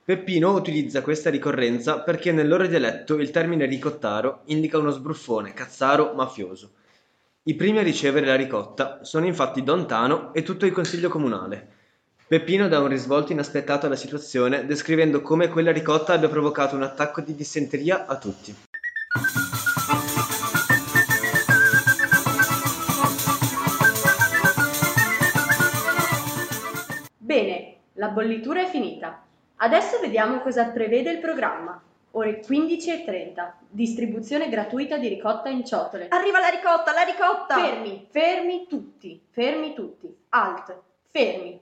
Peppino 0.06 0.54
utilizza 0.54 1.02
questa 1.02 1.30
ricorrenza 1.30 2.00
perché 2.00 2.32
nel 2.32 2.48
loro 2.48 2.66
dialetto 2.66 3.20
il 3.20 3.32
termine 3.32 3.66
ricottaro 3.66 4.44
indica 4.46 4.78
uno 4.78 4.92
sbruffone, 4.92 5.52
cazzaro, 5.52 6.14
mafioso. 6.16 6.72
I 7.44 7.56
primi 7.56 7.80
a 7.80 7.84
ricevere 7.84 8.28
la 8.28 8.38
ricotta 8.38 9.00
sono 9.02 9.26
infatti 9.26 9.62
Don 9.62 9.86
Tano 9.86 10.34
e 10.34 10.42
tutto 10.42 10.66
il 10.66 10.72
consiglio 10.72 11.10
comunale. 11.10 11.68
Peppino 12.26 12.70
dà 12.70 12.80
un 12.80 12.88
risvolto 12.88 13.34
inaspettato 13.34 13.88
alla 13.88 13.98
situazione 13.98 14.66
descrivendo 14.66 15.22
come 15.22 15.50
quella 15.50 15.74
ricotta 15.74 16.14
abbia 16.14 16.30
provocato 16.30 16.78
un 16.78 16.84
attacco 16.84 17.20
di 17.20 17.36
dissenteria 17.36 18.06
a 18.06 18.18
tutti. 18.18 18.56
La 28.00 28.08
bollitura 28.08 28.62
è 28.62 28.66
finita. 28.66 29.22
Adesso 29.58 30.00
vediamo 30.00 30.40
cosa 30.40 30.66
prevede 30.66 31.12
il 31.12 31.20
programma. 31.20 31.80
Ore 32.12 32.42
15.30. 32.42 33.52
Distribuzione 33.70 34.50
gratuita 34.50 34.98
di 34.98 35.10
ricotta 35.10 35.50
in 35.50 35.66
ciotole. 35.66 36.08
Arriva 36.08 36.40
la 36.40 36.48
ricotta, 36.48 36.94
la 36.94 37.02
ricotta! 37.02 37.56
Fermi, 37.56 38.08
fermi 38.10 38.68
tutti, 38.68 39.22
fermi 39.30 39.76
tutti. 39.76 40.16
Alt, 40.30 40.76
fermi. 41.12 41.62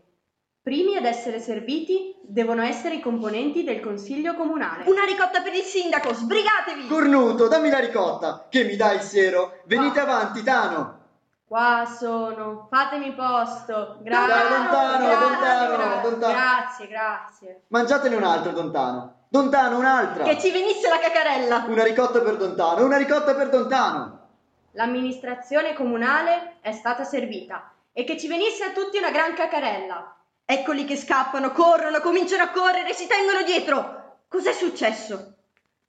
Primi 0.61 0.95
ad 0.95 1.05
essere 1.05 1.39
serviti 1.39 2.15
devono 2.21 2.61
essere 2.61 2.95
i 2.95 3.01
componenti 3.01 3.63
del 3.63 3.79
consiglio 3.79 4.35
comunale. 4.35 4.83
Una 4.85 5.05
ricotta 5.05 5.41
per 5.41 5.53
il 5.53 5.63
sindaco, 5.63 6.13
sbrigatevi! 6.13 6.87
Cornuto, 6.87 7.47
dammi 7.47 7.69
la 7.69 7.79
ricotta, 7.79 8.45
che 8.49 8.63
mi 8.63 8.75
dai 8.75 8.97
il 8.97 9.01
sero. 9.01 9.61
Venite 9.65 9.99
avanti, 9.99 10.43
Tano. 10.43 10.96
Qua 11.47 11.85
sono, 11.97 12.67
fatemi 12.69 13.13
posto. 13.13 13.99
Grazie. 14.01 14.49
Lontano, 14.49 15.05
grazie, 15.05 15.29
lontano, 15.29 15.77
grazie, 15.77 16.09
lontano. 16.09 16.33
grazie, 16.33 16.87
grazie. 16.87 17.61
Mangiatene 17.69 18.15
un 18.17 18.23
altro, 18.23 18.51
Dontano. 18.51 19.13
Dontano, 19.29 19.77
un'altra. 19.77 20.25
Che 20.25 20.39
ci 20.39 20.51
venisse 20.51 20.89
la 20.89 20.99
cacarella! 20.99 21.63
Una 21.69 21.85
ricotta 21.85 22.19
per 22.19 22.35
Dontano, 22.35 22.83
una 22.83 22.97
ricotta 22.97 23.33
per 23.33 23.47
Dontano. 23.47 24.19
L'amministrazione 24.71 25.73
comunale 25.73 26.57
è 26.59 26.73
stata 26.73 27.05
servita 27.05 27.71
e 27.93 28.03
che 28.03 28.17
ci 28.17 28.27
venisse 28.27 28.65
a 28.65 28.71
tutti 28.71 28.97
una 28.97 29.11
gran 29.11 29.33
cacarella. 29.33 30.17
Eccoli 30.43 30.83
che 30.83 30.97
scappano, 30.97 31.53
corrono, 31.53 32.01
cominciano 32.01 32.43
a 32.43 32.49
correre, 32.49 32.91
si 32.93 33.07
tengono 33.07 33.43
dietro. 33.43 34.17
Cos'è 34.27 34.51
successo? 34.51 35.35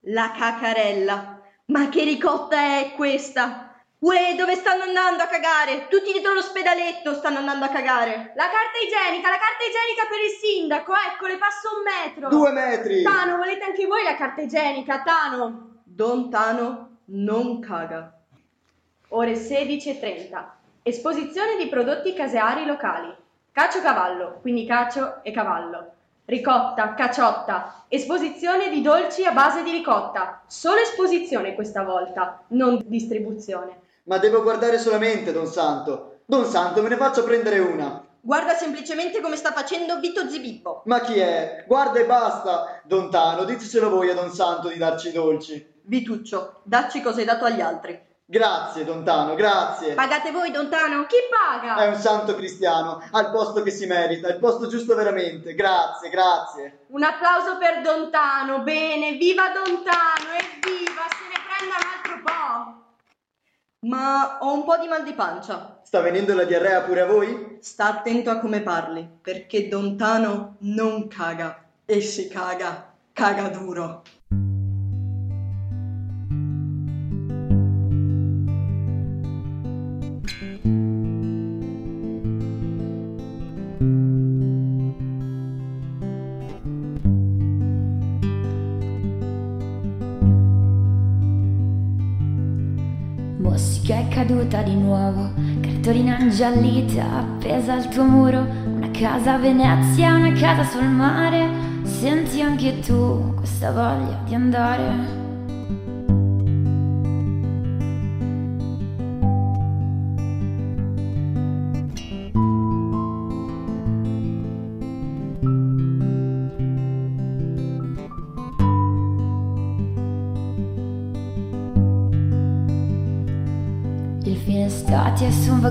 La 0.02 0.30
cacarella. 0.30 1.40
Ma 1.66 1.88
che 1.88 2.04
ricotta 2.04 2.56
è 2.78 2.92
questa? 2.94 3.67
Uè, 4.00 4.36
dove 4.36 4.54
stanno 4.54 4.84
andando 4.84 5.24
a 5.24 5.26
cagare? 5.26 5.88
Tutti 5.88 6.12
dietro 6.12 6.32
l'ospedaletto 6.32 7.14
stanno 7.14 7.38
andando 7.38 7.64
a 7.64 7.68
cagare. 7.68 8.32
La 8.36 8.44
carta 8.44 8.78
igienica, 8.80 9.28
la 9.28 9.38
carta 9.38 9.64
igienica 9.66 10.06
per 10.08 10.20
il 10.20 10.38
sindaco, 10.38 10.92
ecco, 10.94 11.26
le 11.26 11.36
passo 11.36 11.68
un 11.76 11.82
metro. 11.82 12.28
Due 12.28 12.52
metri. 12.52 13.02
Tano, 13.02 13.38
volete 13.38 13.64
anche 13.64 13.86
voi 13.86 14.04
la 14.04 14.14
carta 14.14 14.42
igienica, 14.42 15.02
Tano? 15.02 15.80
Don 15.82 16.30
Tano 16.30 16.98
non 17.06 17.58
caga. 17.58 18.12
Ore 19.08 19.32
16.30. 19.32 20.44
Esposizione 20.84 21.56
di 21.56 21.66
prodotti 21.66 22.14
caseari 22.14 22.66
locali. 22.66 23.12
Cacio 23.50 23.80
cavallo, 23.80 24.38
quindi 24.40 24.64
cacio 24.64 25.24
e 25.24 25.32
cavallo. 25.32 25.94
Ricotta, 26.24 26.94
caciotta. 26.94 27.86
Esposizione 27.88 28.70
di 28.70 28.80
dolci 28.80 29.24
a 29.24 29.32
base 29.32 29.64
di 29.64 29.72
ricotta. 29.72 30.42
Solo 30.46 30.78
esposizione 30.78 31.56
questa 31.56 31.82
volta, 31.82 32.44
non 32.48 32.80
distribuzione. 32.84 33.86
Ma 34.08 34.16
devo 34.16 34.42
guardare 34.42 34.78
solamente, 34.78 35.32
Don 35.32 35.46
Santo. 35.46 36.20
Don 36.24 36.46
Santo, 36.46 36.80
me 36.80 36.88
ne 36.88 36.96
faccio 36.96 37.24
prendere 37.24 37.58
una. 37.58 38.02
Guarda 38.20 38.54
semplicemente 38.54 39.20
come 39.20 39.36
sta 39.36 39.52
facendo 39.52 40.00
Vito 40.00 40.26
Zibippo. 40.26 40.80
Ma 40.86 41.00
chi 41.00 41.18
è? 41.18 41.64
Guarda 41.66 42.00
e 42.00 42.06
basta. 42.06 42.80
Dontano, 42.84 43.44
ditecelo 43.44 43.90
voi 43.90 44.08
a 44.08 44.14
Don 44.14 44.30
Santo 44.32 44.68
di 44.68 44.78
darci 44.78 45.08
i 45.08 45.12
dolci. 45.12 45.74
Vituccio, 45.82 46.60
dacci 46.64 47.02
cosa 47.02 47.18
hai 47.18 47.26
dato 47.26 47.44
agli 47.44 47.60
altri. 47.60 48.06
Grazie, 48.24 48.84
Dontano, 48.84 49.34
grazie. 49.34 49.92
Pagate 49.92 50.30
voi, 50.30 50.50
Don 50.50 50.70
Tano? 50.70 51.04
Chi 51.06 51.16
paga? 51.30 51.76
È 51.76 51.88
un 51.88 51.94
santo 51.94 52.34
cristiano, 52.34 53.02
ha 53.10 53.20
il 53.20 53.30
posto 53.30 53.62
che 53.62 53.70
si 53.70 53.84
merita, 53.84 54.28
il 54.28 54.38
posto 54.38 54.68
giusto 54.68 54.94
veramente. 54.94 55.54
Grazie, 55.54 56.08
grazie. 56.08 56.84
Un 56.88 57.02
applauso 57.02 57.58
per 57.58 57.82
Dontano, 57.82 58.60
bene, 58.60 59.12
viva 59.12 59.44
Dontano, 59.48 60.32
evviva, 60.32 61.02
se 61.08 61.24
ne 61.28 61.40
prenda 61.46 61.76
un 61.76 61.88
altro 61.94 62.22
po'. 62.22 62.87
Ma 63.86 64.38
ho 64.40 64.54
un 64.54 64.64
po' 64.64 64.76
di 64.76 64.88
mal 64.88 65.04
di 65.04 65.12
pancia. 65.12 65.80
Sta 65.84 66.00
venendo 66.00 66.34
la 66.34 66.42
diarrea 66.42 66.82
pure 66.82 67.00
a 67.02 67.06
voi? 67.06 67.58
Sta 67.60 67.86
attento 67.86 68.28
a 68.28 68.40
come 68.40 68.60
parli, 68.60 69.08
perché 69.22 69.68
Don 69.68 69.96
Tano 69.96 70.56
non 70.60 71.06
caga. 71.06 71.64
E 71.84 72.00
si 72.00 72.26
caga, 72.26 72.92
caga 73.12 73.48
duro. 73.50 74.02
Cartolina 95.88 96.18
ingiallita 96.18 97.02
appesa 97.20 97.72
al 97.72 97.88
tuo 97.88 98.04
muro, 98.04 98.46
una 98.66 98.90
casa 98.90 99.34
a 99.34 99.38
Venezia, 99.38 100.16
una 100.16 100.32
casa 100.32 100.62
sul 100.62 100.84
mare, 100.84 101.48
senti 101.82 102.42
anche 102.42 102.78
tu 102.80 103.32
questa 103.34 103.70
voglia 103.70 104.20
di 104.26 104.34
andare. 104.34 105.17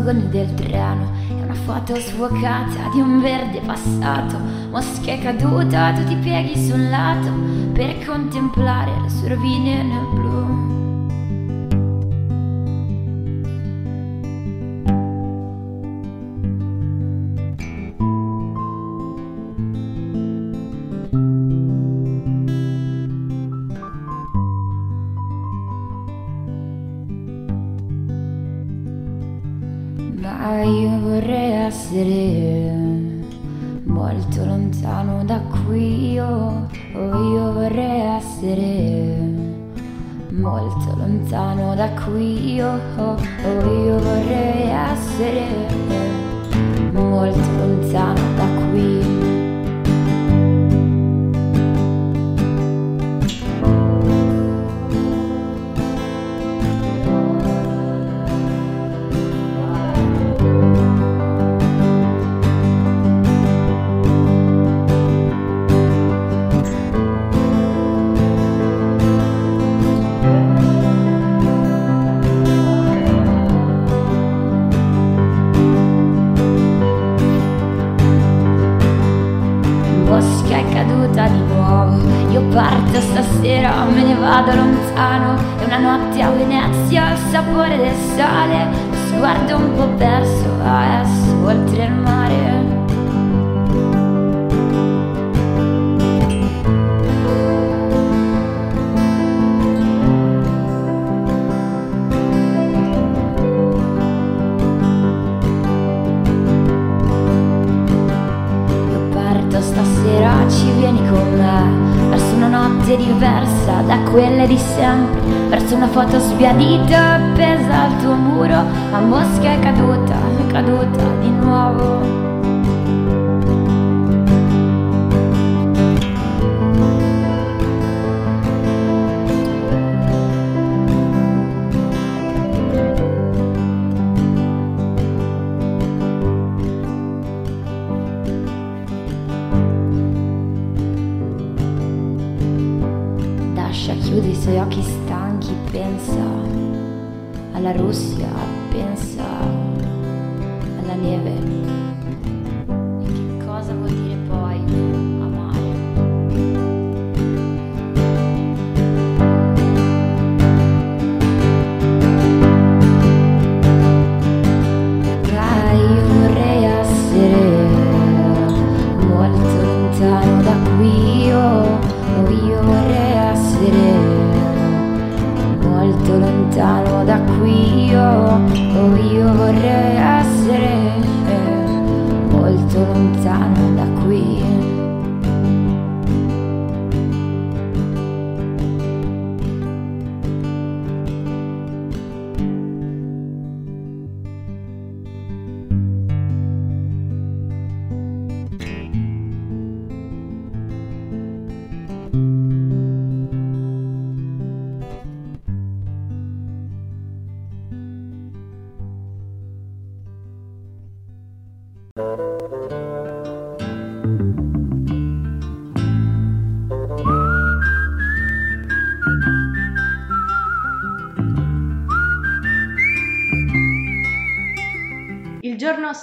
E 0.08 0.13
su 0.13 0.15
un 0.15 0.24
vagone 0.24 0.30
del 0.30 0.54
treno. 0.54 1.12
È 1.28 1.43
una 1.43 1.54
foto 1.54 1.96
svuotata 1.96 2.89
di 2.93 3.00
un 3.00 3.22
verde 3.22 3.60
passato. 3.65 4.38
Mosca 4.70 5.12
è 5.12 5.20
caduta, 5.20 5.93
tu 5.93 6.04
ti 6.06 6.15
pieghi 6.15 6.67
sul 6.67 6.89
lato 6.89 7.32
Per 7.74 8.06
contemplare 8.06 8.91
le 9.02 9.10
sue 9.10 9.30
rovine 9.30 9.84
nel 9.84 10.08
blu 10.13 10.77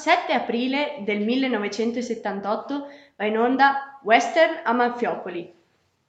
7 0.05 0.35
aprile 0.35 0.97
del 0.99 1.21
1978 1.21 2.88
va 3.17 3.25
in 3.25 3.38
onda 3.38 3.99
Western 4.03 4.61
a 4.63 4.75
Manfiopoli. 4.75 5.50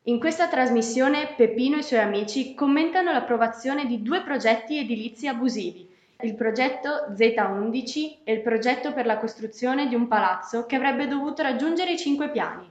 In 0.04 0.20
questa 0.20 0.50
trasmissione 0.50 1.34
Peppino 1.38 1.78
e 1.78 1.80
i 1.80 1.84
suoi 1.84 2.02
amici 2.02 2.56
commentano 2.56 3.14
l'approvazione 3.14 3.86
di 3.86 4.02
due 4.02 4.22
progetti 4.22 4.78
edilizi 4.78 5.30
abusivi, 5.30 5.89
il 6.24 6.36
progetto 6.36 7.06
Z11 7.16 8.18
e 8.26 8.34
il 8.34 8.41
progetto 8.41 8.91
per 8.91 9.06
la 9.06 9.18
costruzione 9.18 9.88
di 9.88 9.96
un 9.96 10.10
palazzo 10.10 10.66
che 10.66 10.76
avrebbe 10.76 11.08
dovuto 11.08 11.41
raggiungere 11.41 11.93
i 11.93 11.98
cinque 11.98 12.30
piani. 12.30 12.70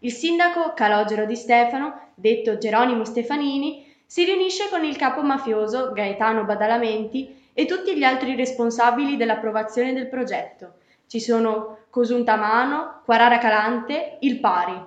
Il 0.00 0.12
sindaco 0.12 0.74
Calogero 0.74 1.24
di 1.24 1.36
Stefano, 1.36 2.10
detto 2.14 2.58
Geronimo 2.58 3.06
Stefanini, 3.06 3.82
si 4.04 4.24
riunisce 4.24 4.68
con 4.68 4.84
il 4.84 4.96
capo 4.96 5.22
mafioso 5.22 5.92
Gaetano 5.94 6.44
Badalamenti 6.44 7.44
e 7.58 7.64
tutti 7.64 7.96
gli 7.96 8.04
altri 8.04 8.36
responsabili 8.36 9.16
dell'approvazione 9.16 9.94
del 9.94 10.08
progetto. 10.08 10.74
Ci 11.06 11.20
sono 11.20 11.78
Cosuntamano, 11.88 13.00
Quarara 13.02 13.38
Calante, 13.38 14.18
il 14.20 14.40
Pari. 14.40 14.78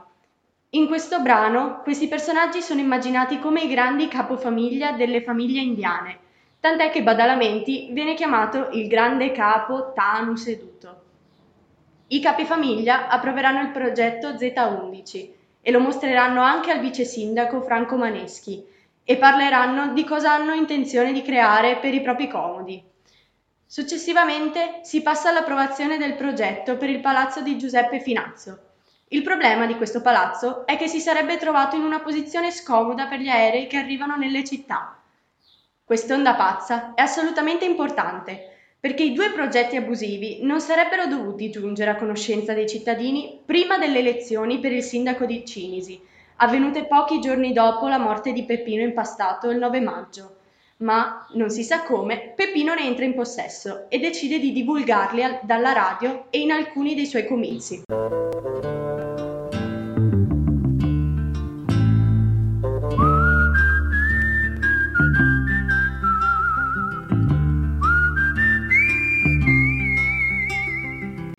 In 0.71 0.85
questo 0.85 1.19
brano 1.19 1.79
questi 1.81 2.07
personaggi 2.07 2.61
sono 2.61 2.79
immaginati 2.79 3.39
come 3.39 3.61
i 3.61 3.67
grandi 3.67 4.07
capofamiglia 4.07 4.91
delle 4.91 5.23
famiglie 5.23 5.61
indiane, 5.61 6.19
tant'è 6.59 6.91
che 6.91 7.01
Badalamenti 7.01 7.89
viene 7.91 8.13
chiamato 8.13 8.69
il 8.73 8.87
grande 8.87 9.31
capo 9.31 9.91
Tanu 9.91 10.35
seduto. 10.35 11.01
I 12.09 12.21
capifamiglia 12.21 13.07
approveranno 13.07 13.61
il 13.61 13.71
progetto 13.71 14.33
Z11 14.33 15.29
e 15.59 15.71
lo 15.71 15.79
mostreranno 15.79 16.41
anche 16.41 16.69
al 16.69 16.81
vice 16.81 17.03
sindaco 17.03 17.61
Franco 17.61 17.97
Maneschi 17.97 18.63
e 19.09 19.17
parleranno 19.17 19.91
di 19.93 20.03
cosa 20.03 20.33
hanno 20.33 20.53
intenzione 20.53 21.11
di 21.11 21.23
creare 21.23 21.77
per 21.77 21.95
i 21.95 22.01
propri 22.01 22.27
comodi. 22.27 22.79
Successivamente 23.65 24.81
si 24.83 25.01
passa 25.01 25.29
all'approvazione 25.29 25.97
del 25.97 26.13
progetto 26.13 26.77
per 26.77 26.91
il 26.91 26.99
palazzo 26.99 27.41
di 27.41 27.57
Giuseppe 27.57 28.01
Finazzo. 28.01 28.59
Il 29.07 29.23
problema 29.23 29.65
di 29.65 29.75
questo 29.77 30.03
palazzo 30.03 30.63
è 30.67 30.77
che 30.77 30.87
si 30.87 30.99
sarebbe 30.99 31.37
trovato 31.37 31.75
in 31.75 31.81
una 31.81 32.01
posizione 32.01 32.51
scomoda 32.51 33.07
per 33.07 33.17
gli 33.17 33.29
aerei 33.29 33.65
che 33.65 33.77
arrivano 33.77 34.15
nelle 34.15 34.43
città. 34.43 35.01
Quest'onda 35.83 36.35
pazza 36.35 36.93
è 36.93 37.01
assolutamente 37.01 37.65
importante 37.65 38.57
perché 38.79 39.01
i 39.01 39.13
due 39.13 39.31
progetti 39.31 39.75
abusivi 39.75 40.43
non 40.43 40.61
sarebbero 40.61 41.07
dovuti 41.07 41.49
giungere 41.49 41.89
a 41.89 41.95
conoscenza 41.95 42.53
dei 42.53 42.69
cittadini 42.69 43.41
prima 43.43 43.79
delle 43.79 43.97
elezioni 43.97 44.59
per 44.59 44.71
il 44.71 44.83
sindaco 44.83 45.25
di 45.25 45.43
Cinisi, 45.47 45.99
avvenute 46.41 46.85
pochi 46.85 47.19
giorni 47.19 47.51
dopo 47.51 47.87
la 47.89 47.97
morte 47.97 48.31
di 48.31 48.45
Peppino 48.45 48.81
Impastato 48.81 49.49
il 49.49 49.57
9 49.57 49.81
maggio. 49.81 50.35
Ma, 50.77 51.27
non 51.33 51.49
si 51.49 51.63
sa 51.63 51.83
come, 51.83 52.31
Peppino 52.33 52.73
ne 52.73 52.85
entra 52.85 53.03
in 53.03 53.13
possesso 53.13 53.89
e 53.89 53.99
decide 53.99 54.39
di 54.39 54.53
divulgarli 54.53 55.21
al- 55.21 55.39
dalla 55.43 55.73
radio 55.73 56.27
e 56.29 56.39
in 56.39 56.51
alcuni 56.51 56.95
dei 56.95 57.05
suoi 57.05 57.27
comizi. 57.27 57.83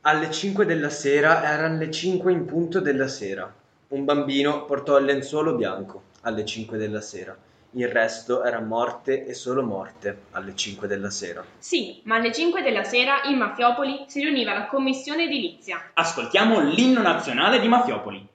Alle 0.03 0.31
5 0.31 0.67
della 0.67 0.91
sera 0.91 1.43
erano 1.43 1.79
le 1.79 1.91
5 1.91 2.33
in 2.33 2.45
punto 2.45 2.81
della 2.81 3.09
sera. 3.09 3.60
Un 3.91 4.05
bambino 4.05 4.67
portò 4.67 4.99
il 4.99 5.05
lenzuolo 5.05 5.57
bianco 5.57 6.03
alle 6.21 6.45
5 6.45 6.79
della 6.79 7.01
sera. 7.01 7.37
Il 7.73 7.89
resto 7.89 8.45
era 8.45 8.61
morte 8.61 9.27
e 9.27 9.35
solo 9.35 9.65
morte 9.65 10.27
alle 10.31 10.55
5 10.55 10.87
della 10.87 11.11
sera. 11.11 11.45
Sì, 11.59 12.01
ma 12.05 12.15
alle 12.15 12.33
5 12.33 12.63
della 12.63 12.85
sera 12.85 13.23
in 13.25 13.37
Mafiopoli 13.37 14.05
si 14.07 14.21
riuniva 14.21 14.53
la 14.53 14.67
commissione 14.67 15.25
edilizia. 15.25 15.91
Ascoltiamo 15.95 16.61
l'inno 16.61 17.03
nazionale 17.03 17.59
di 17.59 17.67
Mafiopoli. 17.67 18.29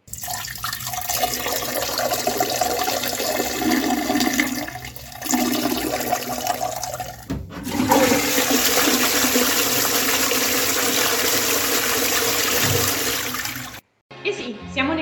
E 14.21 14.33
sì, 14.33 14.57
siamo 14.71 14.95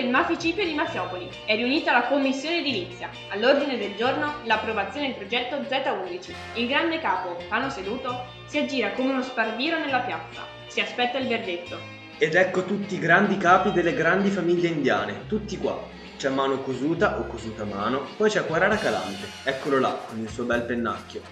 del 0.00 0.08
Maficipio 0.08 0.64
di 0.64 0.72
Mafiopoli. 0.72 1.28
È 1.44 1.54
riunita 1.54 1.92
la 1.92 2.04
commissione 2.04 2.60
edilizia. 2.60 3.10
All'ordine 3.28 3.76
del 3.76 3.94
giorno 3.96 4.36
l'approvazione 4.44 5.08
del 5.08 5.16
progetto 5.16 5.56
Z11. 5.56 6.32
Il 6.54 6.66
grande 6.66 6.98
capo, 7.00 7.36
Tano 7.48 7.68
seduto, 7.68 8.24
si 8.46 8.58
aggira 8.58 8.92
come 8.92 9.10
uno 9.10 9.22
sparbiro 9.22 9.78
nella 9.78 10.00
piazza. 10.00 10.46
Si 10.68 10.80
aspetta 10.80 11.18
il 11.18 11.28
verdetto. 11.28 11.78
Ed 12.16 12.34
ecco 12.34 12.64
tutti 12.64 12.94
i 12.94 12.98
grandi 12.98 13.36
capi 13.36 13.72
delle 13.72 13.92
grandi 13.92 14.30
famiglie 14.30 14.68
indiane, 14.68 15.26
tutti 15.26 15.58
qua. 15.58 15.78
C'è 16.16 16.30
Mano 16.30 16.60
Cosuta 16.60 17.18
o 17.18 17.26
Cosuta 17.26 17.64
Mano, 17.64 18.06
poi 18.16 18.30
c'è 18.30 18.44
Quarara 18.44 18.76
Calante, 18.76 19.26
eccolo 19.44 19.78
là 19.78 19.98
con 20.06 20.18
il 20.18 20.28
suo 20.28 20.44
bel 20.44 20.62
pennacchio. 20.62 21.22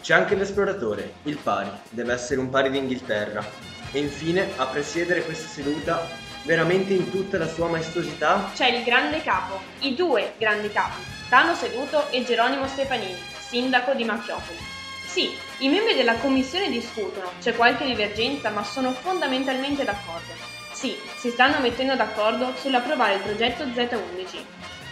C'è 0.00 0.14
anche 0.14 0.36
l'esploratore, 0.36 1.14
il 1.24 1.36
pari, 1.36 1.70
deve 1.90 2.12
essere 2.12 2.40
un 2.40 2.48
pari 2.48 2.70
d'Inghilterra. 2.70 3.44
E 3.90 3.98
infine, 3.98 4.50
a 4.56 4.66
presiedere 4.66 5.24
questa 5.24 5.48
seduta, 5.48 6.06
veramente 6.46 6.94
in 6.94 7.10
tutta 7.10 7.36
la 7.36 7.48
sua 7.48 7.68
maestosità, 7.68 8.50
C'è 8.54 8.68
il 8.68 8.84
grande 8.84 9.20
capo, 9.22 9.60
i 9.80 9.94
due 9.94 10.34
grandi 10.38 10.70
capi, 10.70 11.02
Tano 11.28 11.54
seduto 11.56 12.08
e 12.10 12.24
Geronimo 12.24 12.68
Stefanini, 12.68 13.18
sindaco 13.48 13.92
di 13.94 14.04
Mafiopoli. 14.04 14.58
Sì, 15.04 15.34
i 15.58 15.68
membri 15.68 15.94
della 15.94 16.14
commissione 16.14 16.70
discutono, 16.70 17.32
c'è 17.40 17.54
qualche 17.54 17.84
divergenza, 17.84 18.50
ma 18.50 18.62
sono 18.62 18.92
fondamentalmente 18.92 19.84
d'accordo. 19.84 20.32
Sì, 20.72 20.96
si 21.16 21.30
stanno 21.30 21.58
mettendo 21.60 21.96
d'accordo 21.96 22.54
sull'approvare 22.54 23.14
il 23.14 23.22
progetto 23.22 23.64
Z11. 23.64 24.44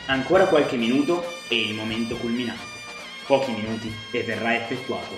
Ancora 0.07 0.46
qualche 0.46 0.76
minuto 0.76 1.24
e 1.48 1.61
il 1.61 1.74
momento 1.74 2.16
culminante. 2.16 2.72
Pochi 3.26 3.52
minuti 3.52 3.94
e 4.11 4.22
verrà 4.22 4.57
effettuato. 4.57 5.16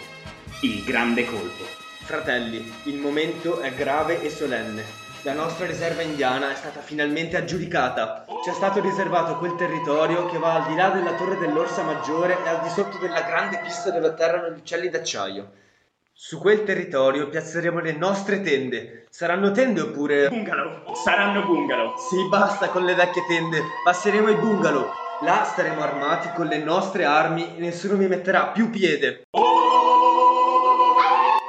Il 0.61 0.85
grande 0.85 1.25
colpo. 1.25 1.65
Fratelli, 2.05 2.73
il 2.85 2.97
momento 2.97 3.61
è 3.61 3.73
grave 3.73 4.23
e 4.23 4.29
solenne. 4.29 5.06
La 5.23 5.33
nostra 5.33 5.67
riserva 5.67 6.03
indiana 6.03 6.51
è 6.51 6.55
stata 6.55 6.81
finalmente 6.81 7.37
aggiudicata. 7.37 8.25
Ci 8.45 8.51
è 8.51 8.53
stato 8.53 8.81
riservato 8.81 9.37
quel 9.39 9.55
territorio 9.57 10.27
che 10.27 10.39
va 10.39 10.55
al 10.55 10.67
di 10.69 10.77
là 10.77 10.91
della 10.91 11.15
torre 11.15 11.37
dell'Orsa 11.39 11.83
Maggiore 11.83 12.37
e 12.45 12.49
al 12.49 12.61
di 12.63 12.69
sotto 12.69 12.99
della 12.99 13.23
grande 13.23 13.59
pista 13.59 13.91
dove 13.91 14.07
atterrano 14.07 14.51
gli 14.51 14.59
uccelli 14.59 14.89
d'acciaio. 14.89 15.51
Su 16.13 16.39
quel 16.39 16.63
territorio 16.65 17.29
piazzeremo 17.29 17.81
le 17.81 17.93
nostre 17.93 18.41
tende. 18.41 19.07
Saranno 19.11 19.51
tende 19.51 19.81
oppure... 19.81 20.29
Bungalow. 20.29 20.95
Saranno 20.95 21.45
bungalow. 21.45 21.97
Sì, 21.99 22.29
basta 22.29 22.69
con 22.69 22.85
le 22.85 22.95
vecchie 22.95 23.27
tende. 23.27 23.61
Passeremo 23.85 24.29
ai 24.29 24.37
bungalow. 24.37 24.91
Là 25.23 25.45
staremo 25.45 25.83
armati 25.83 26.31
con 26.35 26.47
le 26.47 26.59
nostre 26.59 27.05
armi 27.05 27.57
e 27.57 27.61
nessuno 27.61 27.97
mi 27.97 28.07
metterà 28.07 28.47
più 28.49 28.71
piede. 28.71 29.25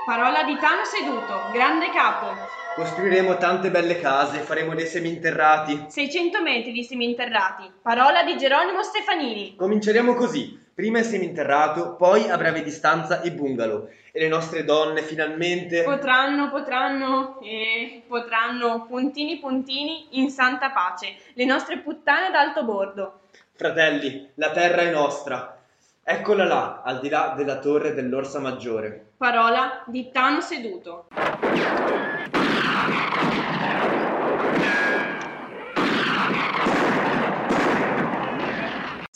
Parola 0.06 0.44
di 0.44 0.58
Tano 0.58 0.84
seduto, 0.84 1.52
grande 1.52 1.90
capo. 1.92 2.66
Costruiremo 2.78 3.38
tante 3.38 3.72
belle 3.72 4.00
case, 4.00 4.38
faremo 4.42 4.76
dei 4.76 4.86
seminterrati. 4.86 5.86
600 5.88 6.44
metri 6.44 6.72
di 6.72 6.84
seminterrati. 6.84 7.68
Parola 7.82 8.22
di 8.22 8.38
Geronimo 8.38 8.84
Stefanini. 8.84 9.56
Cominceremo 9.56 10.14
così. 10.14 10.64
Prima 10.76 11.00
il 11.00 11.06
seminterrato, 11.06 11.96
poi 11.96 12.30
a 12.30 12.38
breve 12.38 12.62
distanza 12.62 13.24
i 13.24 13.32
bungalow. 13.32 13.90
E 14.12 14.20
le 14.20 14.28
nostre 14.28 14.64
donne 14.64 15.02
finalmente... 15.02 15.82
Potranno, 15.82 16.52
potranno, 16.52 17.40
eh, 17.42 18.04
potranno, 18.08 18.86
puntini 18.86 19.40
puntini, 19.40 20.10
in 20.12 20.30
santa 20.30 20.70
pace, 20.70 21.16
le 21.34 21.46
nostre 21.46 21.80
puttane 21.80 22.30
d'alto 22.30 22.64
bordo. 22.64 23.22
Fratelli, 23.56 24.30
la 24.36 24.52
terra 24.52 24.84
è 24.84 24.92
nostra. 24.92 25.58
Eccola 26.04 26.46
là, 26.46 26.84
al 26.86 27.00
di 27.00 27.10
là 27.10 27.34
della 27.36 27.58
torre 27.58 27.96
dell'Orsa 27.96 28.38
Maggiore. 28.38 29.14
Parola 29.18 29.82
di 29.88 30.12
Tano 30.12 30.42
seduto. 30.42 31.08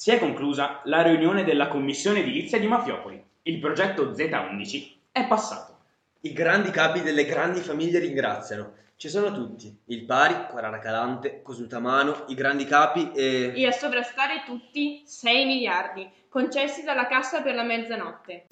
Si 0.02 0.10
è 0.10 0.18
conclusa 0.18 0.82
la 0.86 1.04
riunione 1.04 1.44
della 1.44 1.68
commissione 1.68 2.22
edilizia 2.22 2.58
di 2.58 2.66
Mafiopoli. 2.66 3.24
Il 3.44 3.60
progetto 3.60 4.10
Z11 4.10 4.94
è 5.12 5.28
passato. 5.28 5.78
I 6.22 6.34
grandi 6.34 6.72
capi 6.72 7.02
delle 7.02 7.24
grandi 7.24 7.60
famiglie 7.60 8.00
ringraziano. 8.00 8.74
Ci 8.96 9.10
sono 9.10 9.32
tutti. 9.32 9.72
Il 9.90 10.06
Pari, 10.06 10.48
Quarara 10.50 10.80
Calante, 10.80 11.44
Cosutamano, 11.44 12.26
i 12.30 12.34
grandi 12.34 12.66
capi 12.66 13.12
e... 13.12 13.54
E 13.56 13.68
a 13.68 13.72
sovrastare 13.72 14.42
tutti 14.44 15.04
6 15.06 15.46
miliardi, 15.46 16.10
concessi 16.30 16.82
dalla 16.82 17.06
cassa 17.06 17.44
per 17.44 17.54
la 17.54 17.62
mezzanotte. 17.62 18.48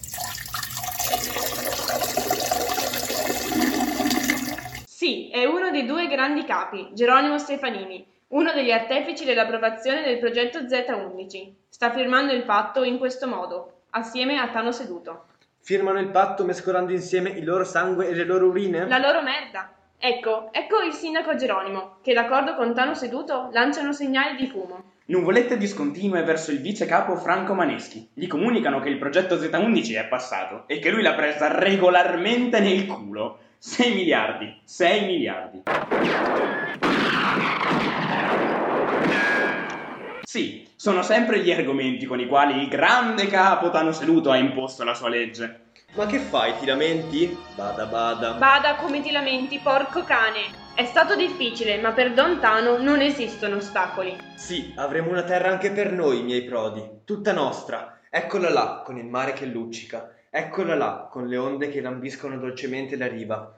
Sì, 4.85 5.31
è 5.31 5.45
uno 5.45 5.71
dei 5.71 5.87
due 5.87 6.07
grandi 6.07 6.45
capi, 6.45 6.89
Geronimo 6.93 7.39
Stefanini, 7.39 8.05
uno 8.29 8.51
degli 8.53 8.71
artefici 8.71 9.25
dell'approvazione 9.25 10.03
del 10.03 10.19
progetto 10.19 10.59
Z11. 10.59 11.51
Sta 11.69 11.91
firmando 11.91 12.33
il 12.33 12.43
patto 12.43 12.83
in 12.83 12.97
questo 12.97 13.27
modo, 13.27 13.81
assieme 13.91 14.37
a 14.37 14.49
Tano 14.49 14.71
Seduto. 14.71 15.25
Firmano 15.61 15.99
il 15.99 16.09
patto 16.09 16.43
mescolando 16.43 16.91
insieme 16.91 17.29
il 17.29 17.43
loro 17.43 17.63
sangue 17.63 18.07
e 18.07 18.13
le 18.13 18.25
loro 18.25 18.47
urine? 18.47 18.87
La 18.87 18.99
loro 18.99 19.21
merda. 19.21 19.73
Ecco, 19.97 20.49
ecco 20.51 20.81
il 20.81 20.93
sindaco 20.93 21.35
Geronimo, 21.35 21.97
che 22.01 22.13
d'accordo 22.13 22.55
con 22.55 22.73
Tano 22.73 22.93
Seduto 22.93 23.49
lanciano 23.51 23.93
segnali 23.93 24.37
di 24.37 24.47
fumo. 24.47 24.83
Nuvolette 25.05 25.57
discontinue 25.57 26.21
verso 26.21 26.51
il 26.51 26.61
vice 26.61 26.85
capo 26.85 27.15
Franco 27.15 27.55
Maneschi. 27.55 28.09
Gli 28.13 28.27
comunicano 28.27 28.79
che 28.79 28.89
il 28.89 28.99
progetto 28.99 29.35
Z11 29.37 29.97
è 29.97 30.07
passato 30.07 30.63
e 30.67 30.77
che 30.77 30.91
lui 30.91 31.01
l'ha 31.01 31.15
presa 31.15 31.57
regolarmente 31.57 32.59
nel 32.59 32.85
culo. 32.85 33.39
6 33.57 33.95
miliardi, 33.95 34.61
6 34.63 35.05
miliardi. 35.05 35.63
Sì, 40.29 40.69
sono 40.75 41.01
sempre 41.01 41.39
gli 41.39 41.51
argomenti 41.51 42.05
con 42.05 42.19
i 42.19 42.27
quali 42.27 42.61
il 42.61 42.67
grande 42.67 43.25
capo 43.25 43.71
Tano 43.71 43.91
Seduto 43.91 44.29
ha 44.29 44.37
imposto 44.37 44.83
la 44.83 44.93
sua 44.93 45.09
legge. 45.09 45.71
Ma 45.95 46.05
che 46.05 46.19
fai, 46.19 46.55
ti 46.59 46.67
lamenti? 46.67 47.35
Bada 47.55 47.87
bada. 47.87 48.33
Bada 48.33 48.75
come 48.75 49.01
ti 49.01 49.09
lamenti, 49.09 49.57
porco 49.57 50.03
cane. 50.03 50.41
È 50.75 50.85
stato 50.85 51.15
difficile, 51.15 51.79
ma 51.79 51.93
per 51.93 52.13
Don 52.13 52.39
Tano 52.39 52.77
non 52.77 53.01
esistono 53.01 53.55
ostacoli. 53.55 54.15
Sì, 54.35 54.71
avremo 54.75 55.09
una 55.09 55.23
terra 55.23 55.49
anche 55.49 55.71
per 55.71 55.91
noi, 55.91 56.21
miei 56.21 56.43
prodi, 56.43 56.87
tutta 57.05 57.33
nostra. 57.33 57.97
Eccola 58.07 58.51
là, 58.51 58.83
con 58.85 58.99
il 58.99 59.05
mare 59.05 59.33
che 59.33 59.47
luccica. 59.47 60.13
Eccola 60.29 60.75
là, 60.75 61.07
con 61.09 61.25
le 61.25 61.37
onde 61.37 61.69
che 61.69 61.81
lambiscono 61.81 62.37
dolcemente 62.37 62.95
la 62.97 63.07
riva. 63.07 63.51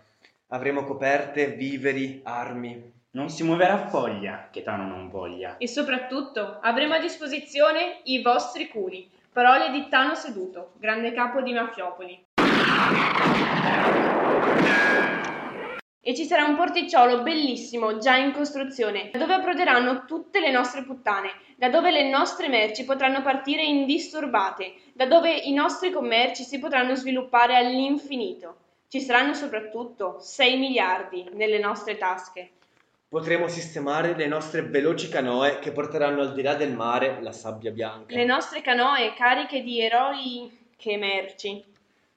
Avremo 0.47 0.85
coperte, 0.85 1.47
viveri, 1.47 2.21
armi. 2.23 2.99
Non 3.13 3.27
si 3.27 3.43
muoverà 3.43 3.89
foglia 3.89 4.47
che 4.49 4.63
Tano 4.63 4.87
non 4.87 5.09
voglia. 5.09 5.57
E 5.57 5.67
soprattutto 5.67 6.59
avremo 6.61 6.93
a 6.93 6.99
disposizione 6.99 7.99
i 8.03 8.21
vostri 8.21 8.69
culi. 8.69 9.11
Parole 9.33 9.69
di 9.69 9.89
Tano 9.89 10.15
Seduto, 10.15 10.71
grande 10.77 11.11
capo 11.11 11.41
di 11.41 11.51
Mafiopoli. 11.51 12.27
E 15.99 16.15
ci 16.15 16.23
sarà 16.23 16.45
un 16.45 16.55
porticciolo 16.55 17.21
bellissimo 17.21 17.97
già 17.97 18.15
in 18.15 18.31
costruzione, 18.31 19.09
da 19.11 19.19
dove 19.19 19.33
approderanno 19.33 20.05
tutte 20.05 20.39
le 20.39 20.49
nostre 20.49 20.83
puttane, 20.83 21.33
da 21.57 21.67
dove 21.67 21.91
le 21.91 22.09
nostre 22.09 22.47
merci 22.47 22.85
potranno 22.85 23.21
partire 23.21 23.63
indisturbate, 23.63 24.73
da 24.93 25.05
dove 25.05 25.33
i 25.33 25.51
nostri 25.51 25.91
commerci 25.91 26.43
si 26.43 26.59
potranno 26.59 26.95
sviluppare 26.95 27.57
all'infinito. 27.57 28.55
Ci 28.87 29.01
saranno 29.01 29.33
soprattutto 29.33 30.15
6 30.21 30.57
miliardi 30.57 31.29
nelle 31.33 31.59
nostre 31.59 31.97
tasche. 31.97 32.51
Potremo 33.11 33.49
sistemare 33.49 34.15
le 34.15 34.25
nostre 34.25 34.61
veloci 34.61 35.09
canoe 35.09 35.59
che 35.59 35.73
porteranno 35.73 36.21
al 36.21 36.31
di 36.31 36.41
là 36.41 36.55
del 36.55 36.71
mare 36.71 37.17
la 37.19 37.33
sabbia 37.33 37.69
bianca. 37.69 38.15
Le 38.15 38.23
nostre 38.23 38.61
canoe 38.61 39.13
cariche 39.15 39.61
di 39.63 39.81
eroi 39.81 40.69
che 40.77 40.95
merci. 40.95 41.61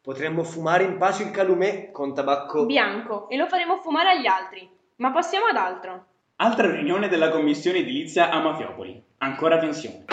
Potremmo 0.01 0.45
fumare 0.45 0.84
in 0.84 0.97
pace 0.97 1.24
il 1.24 1.32
calumet 1.32 1.90
con 1.90 2.14
tabacco 2.14 2.64
Bianco 2.64 3.28
e 3.28 3.36
lo 3.36 3.49
faremo 3.49 3.78
fumare 3.78 4.11
agli 4.11 4.28
altri. 4.28 4.70
Ma 4.99 5.11
passiamo 5.11 5.47
ad 5.47 5.57
altro. 5.57 6.05
Altra 6.36 6.70
riunione 6.70 7.09
della 7.09 7.30
commissione 7.30 7.78
edilizia 7.78 8.30
a 8.30 8.40
Mafiopoli. 8.40 9.03
Ancora 9.18 9.59
tensione. 9.59 10.05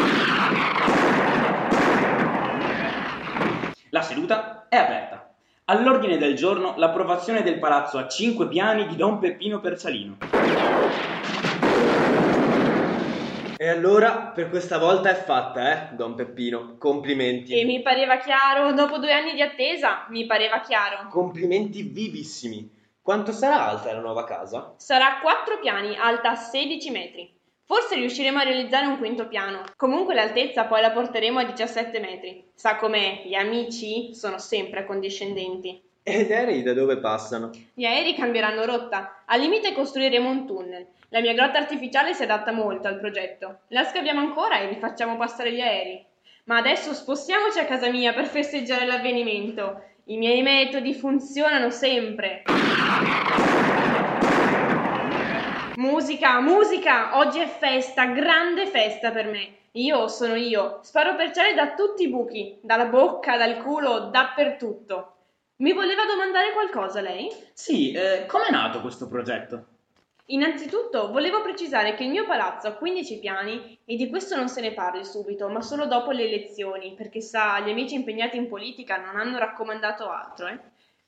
La 3.90 4.02
seduta 4.02 4.66
è 4.68 4.78
aperta. 4.78 5.32
All'ordine 5.66 6.18
del 6.18 6.36
giorno 6.36 6.74
l'approvazione 6.76 7.44
del 7.44 7.60
palazzo 7.60 8.00
a 8.00 8.08
cinque 8.08 8.48
piani 8.48 8.88
di 8.88 8.96
Don 8.96 9.20
Peppino 9.20 9.60
Percialino. 9.60 10.18
E 13.62 13.70
allora 13.70 14.32
per 14.34 14.50
questa 14.50 14.80
volta 14.80 15.12
è 15.12 15.14
fatta, 15.14 15.92
eh, 15.92 15.96
Don 15.96 16.16
Peppino. 16.16 16.78
Complimenti. 16.80 17.54
E 17.54 17.64
mi 17.64 17.84
pareva 17.84 18.18
chiaro, 18.18 18.74
dopo 18.74 18.98
due 18.98 19.14
anni 19.14 19.36
di 19.36 19.42
attesa, 19.44 20.08
mi 20.10 20.26
pareva 20.26 20.62
chiaro. 20.62 21.08
Complimenti 21.10 21.84
vivissimi. 21.84 22.68
Quanto 23.00 23.32
sarà 23.32 23.68
alta 23.68 23.94
la 23.94 24.00
nuova 24.00 24.24
casa? 24.24 24.74
Sarà 24.78 25.20
quattro 25.22 25.60
piani, 25.60 25.96
alta 25.96 26.34
16 26.34 26.90
metri. 26.90 27.32
Forse 27.64 27.94
riusciremo 27.94 28.40
a 28.40 28.44
realizzare 28.46 28.88
un 28.88 28.98
quinto 28.98 29.28
piano. 29.28 29.62
Comunque 29.76 30.16
l'altezza 30.16 30.66
poi 30.66 30.82
la 30.82 30.90
porteremo 30.90 31.38
a 31.38 31.44
17 31.44 32.00
metri. 32.00 32.44
Sa 32.56 32.78
com'è, 32.78 33.22
gli 33.26 33.36
amici 33.36 34.16
sono 34.16 34.40
sempre 34.40 34.80
accondiscendenti. 34.80 35.80
E 36.04 36.24
gli 36.24 36.34
aerei 36.34 36.64
da 36.64 36.74
dove 36.74 36.98
passano? 36.98 37.52
Gli 37.76 37.86
aerei 37.86 38.16
cambieranno 38.16 38.66
rotta. 38.66 39.22
Al 39.26 39.40
limite 39.40 39.72
costruiremo 39.72 40.28
un 40.28 40.48
tunnel. 40.48 40.88
La 41.10 41.22
mia 41.22 41.34
grotta 41.34 41.60
artificiale 41.60 42.16
si 42.16 42.24
adatta 42.24 42.52
molto 42.52 42.88
al 42.88 42.98
progetto. 42.98 43.60
La 43.68 43.84
scaviamo 43.84 44.20
ancora 44.20 44.60
e 44.60 44.68
vi 44.68 44.78
facciamo 44.80 45.16
passare 45.16 45.54
gli 45.54 45.62
aerei. 45.62 46.04
Ma 46.46 46.58
adesso 46.58 46.96
spostiamoci 46.96 47.60
a 47.60 47.66
casa 47.66 47.92
mia 47.92 48.14
per 48.14 48.26
festeggiare 48.26 48.88
l'avvenimento. 48.88 49.80
I 50.06 50.18
miei 50.18 50.42
metodi 50.42 50.96
funzionano 50.96 51.70
sempre. 51.70 52.46
Musica, 55.76 56.40
musica! 56.40 57.20
Oggi 57.20 57.38
è 57.38 57.48
festa, 57.48 58.06
grande 58.06 58.66
festa 58.66 59.12
per 59.12 59.28
me. 59.28 59.50
Io 59.74 60.08
sono 60.08 60.34
io. 60.34 60.80
Sparo 60.82 61.16
perciale 61.16 61.54
da 61.54 61.76
tutti 61.76 62.04
i 62.04 62.10
buchi, 62.10 62.58
dalla 62.64 62.86
bocca, 62.86 63.38
dal 63.38 63.62
culo, 63.62 64.10
dappertutto. 64.10 65.18
Mi 65.62 65.74
voleva 65.74 66.06
domandare 66.06 66.54
qualcosa 66.54 67.02
lei? 67.02 67.32
Sì, 67.54 67.92
eh, 67.92 68.26
com'è 68.26 68.50
nato 68.50 68.82
questo 68.82 69.08
progetto? 69.08 69.66
Innanzitutto 70.32 71.12
volevo 71.12 71.44
precisare 71.44 71.94
che 71.94 72.04
il 72.04 72.10
mio 72.10 72.26
palazzo 72.26 72.68
ha 72.68 72.74
15 72.74 73.20
piani 73.20 73.78
e 73.86 73.96
di 73.96 74.10
questo 74.10 74.36
non 74.36 74.50
se 74.50 74.60
ne 74.62 74.74
parli 74.74 75.06
subito, 75.06 75.48
ma 75.50 75.62
solo 75.62 75.86
dopo 75.86 76.10
le 76.10 76.24
elezioni, 76.24 76.96
perché 76.96 77.22
sa, 77.22 77.60
gli 77.60 77.70
amici 77.70 77.94
impegnati 77.94 78.38
in 78.38 78.48
politica 78.48 78.98
non 78.98 79.18
hanno 79.18 79.38
raccomandato 79.38 80.10
altro, 80.10 80.48
eh. 80.48 80.60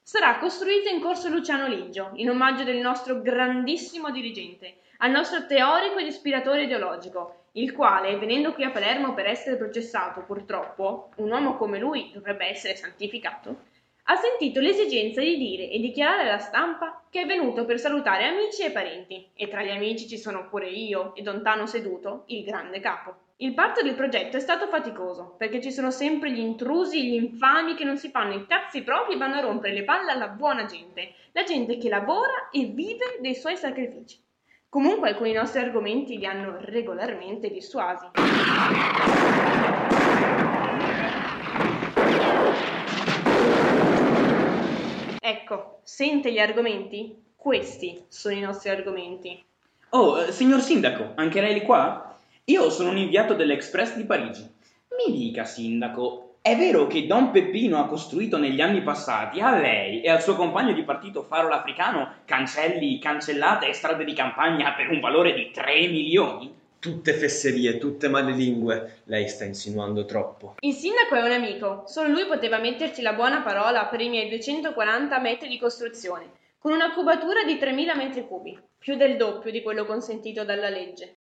Sarà 0.04 0.38
costruito 0.38 0.88
in 0.88 1.02
corso 1.02 1.30
Luciano 1.30 1.66
Liggio, 1.66 2.12
in 2.14 2.30
omaggio 2.30 2.64
del 2.64 2.78
nostro 2.78 3.22
grandissimo 3.22 4.12
dirigente, 4.12 4.76
al 4.98 5.10
nostro 5.10 5.48
teorico 5.48 5.98
ed 5.98 6.06
ispiratore 6.06 6.66
ideologico, 6.66 7.46
il 7.54 7.74
quale, 7.74 8.20
venendo 8.20 8.54
qui 8.54 8.66
a 8.66 8.70
Palermo 8.70 9.16
per 9.16 9.26
essere 9.26 9.56
processato, 9.56 10.22
purtroppo, 10.22 11.10
un 11.16 11.32
uomo 11.32 11.58
come 11.58 11.80
lui 11.80 12.12
dovrebbe 12.14 12.46
essere 12.46 12.76
santificato, 12.76 13.72
ha 14.06 14.16
sentito 14.16 14.60
l'esigenza 14.60 15.22
di 15.22 15.38
dire 15.38 15.70
e 15.70 15.80
dichiarare 15.80 16.28
alla 16.28 16.40
stampa 16.40 17.04
che 17.10 17.22
è 17.22 17.26
venuto 17.26 17.64
per 17.64 17.80
salutare 17.80 18.26
amici 18.26 18.64
e 18.64 18.72
parenti, 18.72 19.30
e 19.34 19.48
tra 19.48 19.64
gli 19.64 19.70
amici 19.70 20.08
ci 20.08 20.18
sono 20.18 20.48
pure 20.50 20.68
io 20.68 21.16
e 21.16 21.22
Don 21.22 21.42
Tano 21.42 21.66
seduto, 21.66 22.24
il 22.28 22.44
grande 22.44 22.82
capo. 22.82 23.16
Il 23.38 23.54
parto 23.54 23.82
del 23.82 23.96
progetto 23.96 24.38
è 24.38 24.42
stato 24.42 24.68
faticoso, 24.68 25.36
perché 25.38 25.62
ci 25.62 25.72
sono 25.72 25.90
sempre 25.90 26.32
gli 26.32 26.40
intrusi, 26.40 27.04
gli 27.04 27.14
infami 27.14 27.76
che 27.76 27.84
non 27.84 27.98
si 27.98 28.10
fanno 28.10 28.34
i 28.34 28.46
cazzi 28.46 28.84
propri 28.84 29.14
e 29.14 29.18
vanno 29.18 29.36
a 29.36 29.42
rompere 29.42 29.74
le 29.74 29.84
palle 29.84 30.12
alla 30.12 30.28
buona 30.28 30.66
gente, 30.66 31.14
la 31.32 31.44
gente 31.44 31.78
che 31.78 31.90
lavora 31.90 32.50
e 32.52 32.66
vive 32.66 33.18
dei 33.22 33.36
suoi 33.36 33.56
sacrifici. 33.56 34.22
Comunque 34.70 35.10
alcuni 35.10 35.32
nostri 35.32 35.62
argomenti 35.62 36.18
li 36.18 36.26
hanno 36.26 36.58
regolarmente 36.60 37.50
dissuasi. 37.50 38.08
Ecco, 45.26 45.80
sente 45.84 46.34
gli 46.34 46.38
argomenti? 46.38 47.16
Questi 47.34 48.04
sono 48.10 48.36
i 48.36 48.42
nostri 48.42 48.70
argomenti. 48.70 49.42
Oh, 49.92 50.22
eh, 50.22 50.34
signor 50.34 50.60
sindaco, 50.60 51.14
anche 51.16 51.40
lei 51.40 51.62
è 51.62 51.62
qua? 51.62 52.20
Io 52.44 52.70
sono 52.70 52.90
un 52.90 52.98
inviato 52.98 53.34
dell'Express 53.34 53.96
di 53.96 54.04
Parigi. 54.04 54.42
Mi 54.98 55.18
dica, 55.18 55.46
sindaco, 55.46 56.40
è 56.42 56.58
vero 56.58 56.88
che 56.88 57.08
Don 57.08 57.32
Peppino 57.32 57.80
ha 57.80 57.88
costruito 57.88 58.38
negli 58.38 58.60
anni 58.60 58.82
passati 58.82 59.40
a 59.40 59.58
lei 59.58 60.02
e 60.02 60.10
al 60.10 60.22
suo 60.22 60.36
compagno 60.36 60.74
di 60.74 60.84
partito 60.84 61.24
Faro 61.24 61.48
l'Africano 61.48 62.16
cancelli, 62.26 63.00
cancellate 63.00 63.70
e 63.70 63.74
strade 63.74 64.04
di 64.04 64.14
campagna 64.14 64.74
per 64.74 64.90
un 64.90 65.00
valore 65.00 65.34
di 65.34 65.52
3 65.52 65.88
milioni? 65.88 66.54
Tutte 66.84 67.14
fesserie, 67.14 67.78
tutte 67.78 68.10
malelingue. 68.10 69.04
Lei 69.06 69.30
sta 69.30 69.46
insinuando 69.46 70.04
troppo. 70.04 70.56
Il 70.60 70.74
sindaco 70.74 71.16
è 71.16 71.22
un 71.22 71.32
amico, 71.32 71.84
solo 71.88 72.10
lui 72.10 72.26
poteva 72.26 72.58
metterci 72.58 73.02
la 73.02 73.14
buona 73.14 73.42
parola 73.42 73.86
per 73.86 74.02
i 74.02 74.10
miei 74.10 74.28
240 74.28 75.18
metri 75.22 75.48
di 75.48 75.58
costruzione, 75.58 76.32
con 76.58 76.74
una 76.74 76.94
cubatura 76.94 77.46
di 77.46 77.58
3000 77.58 77.96
metri 77.96 78.28
cubi, 78.28 78.60
più 78.78 78.98
del 78.98 79.16
doppio 79.16 79.50
di 79.50 79.62
quello 79.62 79.86
consentito 79.86 80.44
dalla 80.44 80.68
legge. 80.68 81.20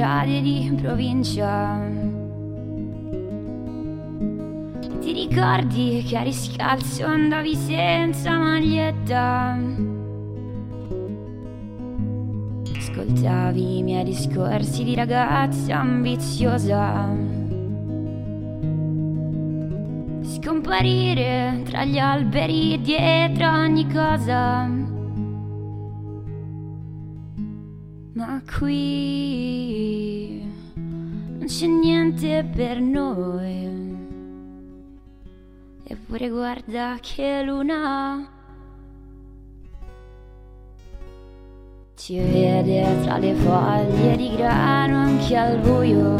Strade 0.00 0.40
di 0.40 0.72
provincia. 0.80 1.78
Ti 4.98 5.12
ricordi 5.12 6.02
che 6.08 6.16
eri 6.16 6.32
scalzo 6.32 7.04
andavi 7.04 7.54
senza 7.54 8.38
maglietta? 8.38 9.58
Ascoltavi 12.78 13.78
i 13.78 13.82
miei 13.82 14.04
discorsi 14.04 14.84
di 14.84 14.94
ragazza 14.94 15.80
ambiziosa. 15.80 17.14
Scomparire 20.22 21.60
tra 21.64 21.84
gli 21.84 21.98
alberi 21.98 22.80
dietro 22.80 23.50
ogni 23.52 23.86
cosa. 23.92 24.66
Ma 28.12 28.42
qui 28.58 29.49
c'è 31.60 31.66
niente 31.66 32.42
per 32.56 32.80
noi. 32.80 33.68
Eppure 35.84 36.30
guarda 36.30 36.96
che 37.02 37.42
luna 37.42 38.26
ci 41.96 42.16
vede 42.16 43.02
tra 43.02 43.18
le 43.18 43.34
foglie 43.34 44.16
di 44.16 44.34
grano 44.36 44.96
anche 44.96 45.36
al 45.36 45.58
buio. 45.58 46.16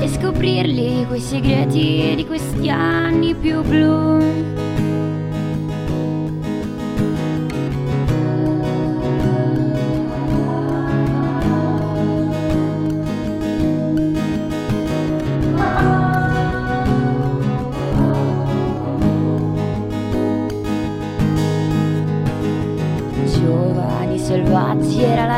E 0.00 0.08
scoprirli 0.08 1.06
quei 1.06 1.20
segreti 1.20 2.14
di 2.16 2.26
questi 2.26 2.68
anni 2.68 3.32
più 3.32 3.62
blu. 3.62 4.75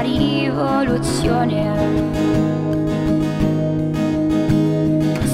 Rivoluzione. 0.01 1.77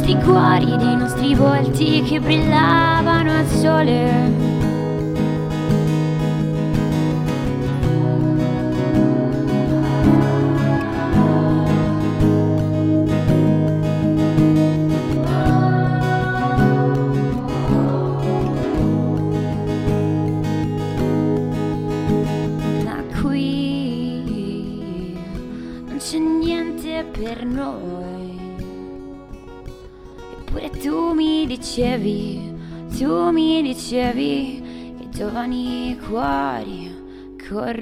I 0.07 0.17
cuori 0.23 0.77
dei 0.77 0.97
nostri 0.97 1.35
volti 1.35 2.03
che 2.03 2.21
brillavano 2.21 3.39
al 3.39 3.47
sole. 3.47 4.43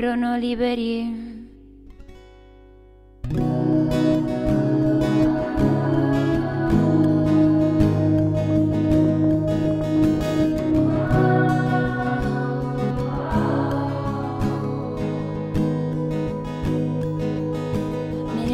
Corrono 0.02 0.36
liberi. 0.36 1.30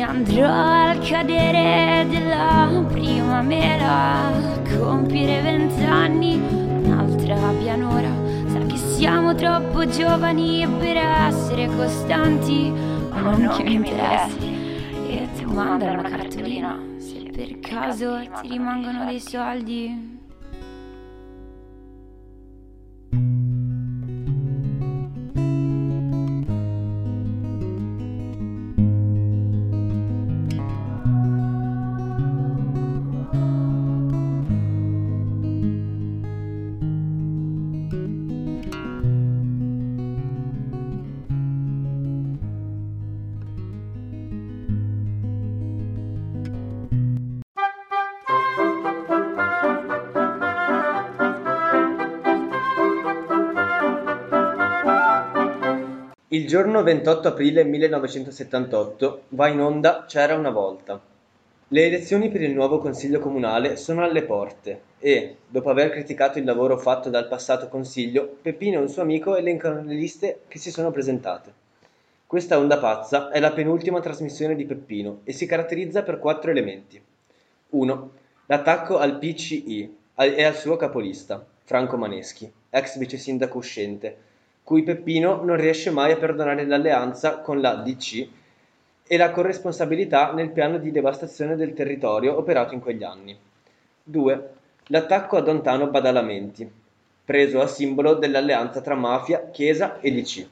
Andrò 0.07 0.46
al 0.46 0.99
cadere 1.01 2.07
della 2.09 2.84
primavera 2.88 4.32
compiere 4.76 5.40
vent'anni 5.42 6.34
un'altra 6.34 7.36
pianura 7.61 8.11
sa 8.49 8.59
che 8.66 8.76
siamo 8.76 9.34
troppo 9.34 9.86
giovani 9.86 10.62
essere 11.59 11.76
costanti 11.76 12.70
ma 12.70 13.36
non 13.36 13.48
che 13.56 13.62
mi 13.64 13.74
interessi. 13.74 14.38
e 15.09 15.28
ti 15.34 15.44
mandano 15.44 16.00
una 16.00 16.09
cartolina 16.09 16.78
se 16.98 17.30
per 17.34 17.59
caso 17.59 18.20
ti 18.40 18.48
rimangono 18.48 19.04
dei 19.06 19.20
soldi 19.20 20.07
Il 56.49 56.55
giorno 56.55 56.82
28 56.82 57.28
aprile 57.28 57.62
1978 57.62 59.24
va 59.28 59.49
in 59.49 59.61
onda 59.61 60.07
C'era 60.09 60.34
una 60.34 60.49
volta. 60.49 60.99
Le 61.68 61.84
elezioni 61.84 62.30
per 62.30 62.40
il 62.40 62.55
nuovo 62.55 62.78
consiglio 62.78 63.20
comunale 63.20 63.76
sono 63.76 64.03
alle 64.03 64.22
porte 64.22 64.80
e, 64.99 65.36
dopo 65.46 65.68
aver 65.68 65.90
criticato 65.90 66.38
il 66.38 66.46
lavoro 66.46 66.78
fatto 66.78 67.11
dal 67.11 67.28
passato 67.28 67.68
consiglio, 67.68 68.38
Peppino 68.40 68.78
e 68.78 68.80
un 68.80 68.88
suo 68.88 69.03
amico 69.03 69.36
elencano 69.36 69.82
le 69.82 69.92
liste 69.92 70.40
che 70.49 70.57
si 70.57 70.70
sono 70.70 70.90
presentate. 70.90 71.53
Questa 72.26 72.57
onda 72.57 72.78
pazza 72.78 73.28
è 73.28 73.40
la 73.40 73.53
penultima 73.53 74.01
trasmissione 74.01 74.57
di 74.57 74.64
Peppino 74.64 75.20
e 75.24 75.34
si 75.34 75.44
caratterizza 75.44 76.03
per 76.03 76.18
quattro 76.18 76.51
elementi. 76.51 76.99
1. 77.68 78.11
L'attacco 78.46 78.96
al 78.96 79.18
PCI 79.18 79.96
e 80.14 80.44
al 80.44 80.57
suo 80.57 80.76
capolista, 80.76 81.44
Franco 81.64 81.99
Maneschi, 81.99 82.51
ex 82.70 82.96
vice 82.96 83.18
sindaco 83.18 83.59
uscente, 83.59 84.28
cui 84.68 84.82
Peppino 84.82 85.42
non 85.42 85.56
riesce 85.56 85.88
mai 85.88 86.12
a 86.12 86.18
perdonare 86.18 86.66
l'alleanza 86.66 87.38
con 87.38 87.62
la 87.62 87.76
DC 87.76 88.28
e 89.06 89.16
la 89.16 89.30
corresponsabilità 89.30 90.32
nel 90.34 90.50
piano 90.50 90.76
di 90.76 90.90
devastazione 90.90 91.56
del 91.56 91.72
territorio 91.72 92.36
operato 92.36 92.74
in 92.74 92.80
quegli 92.80 93.02
anni. 93.02 93.34
2. 94.02 94.48
L'attacco 94.88 95.38
a 95.38 95.40
Dontano 95.40 95.86
Badalamenti, 95.86 96.70
preso 97.24 97.62
a 97.62 97.66
simbolo 97.66 98.12
dell'alleanza 98.12 98.82
tra 98.82 98.94
mafia, 98.94 99.48
chiesa 99.50 100.00
e 100.00 100.12
DC, 100.12 100.46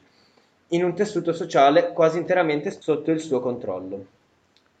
in 0.69 0.83
un 0.83 0.95
tessuto 0.95 1.31
sociale 1.31 1.93
quasi 1.93 2.17
interamente 2.17 2.71
sotto 2.71 3.11
il 3.11 3.19
suo 3.19 3.39
controllo. 3.39 4.03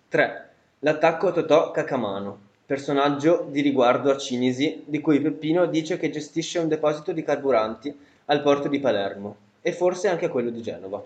3. 0.09 0.49
L'attacco 0.79 1.27
a 1.27 1.31
Totò 1.31 1.69
Cacamano, 1.69 2.39
personaggio 2.65 3.45
di 3.51 3.61
riguardo 3.61 4.09
a 4.09 4.17
Cinisi, 4.17 4.81
di 4.83 4.99
cui 4.99 5.21
Peppino 5.21 5.67
dice 5.67 5.99
che 5.99 6.09
gestisce 6.09 6.57
un 6.57 6.67
deposito 6.67 7.11
di 7.11 7.21
carburanti 7.21 7.95
al 8.29 8.41
porto 8.41 8.67
di 8.67 8.79
Palermo 8.79 9.35
e 9.61 9.71
forse 9.71 10.09
anche 10.09 10.25
a 10.25 10.29
quello 10.29 10.49
di 10.49 10.61
Genova. 10.61 11.03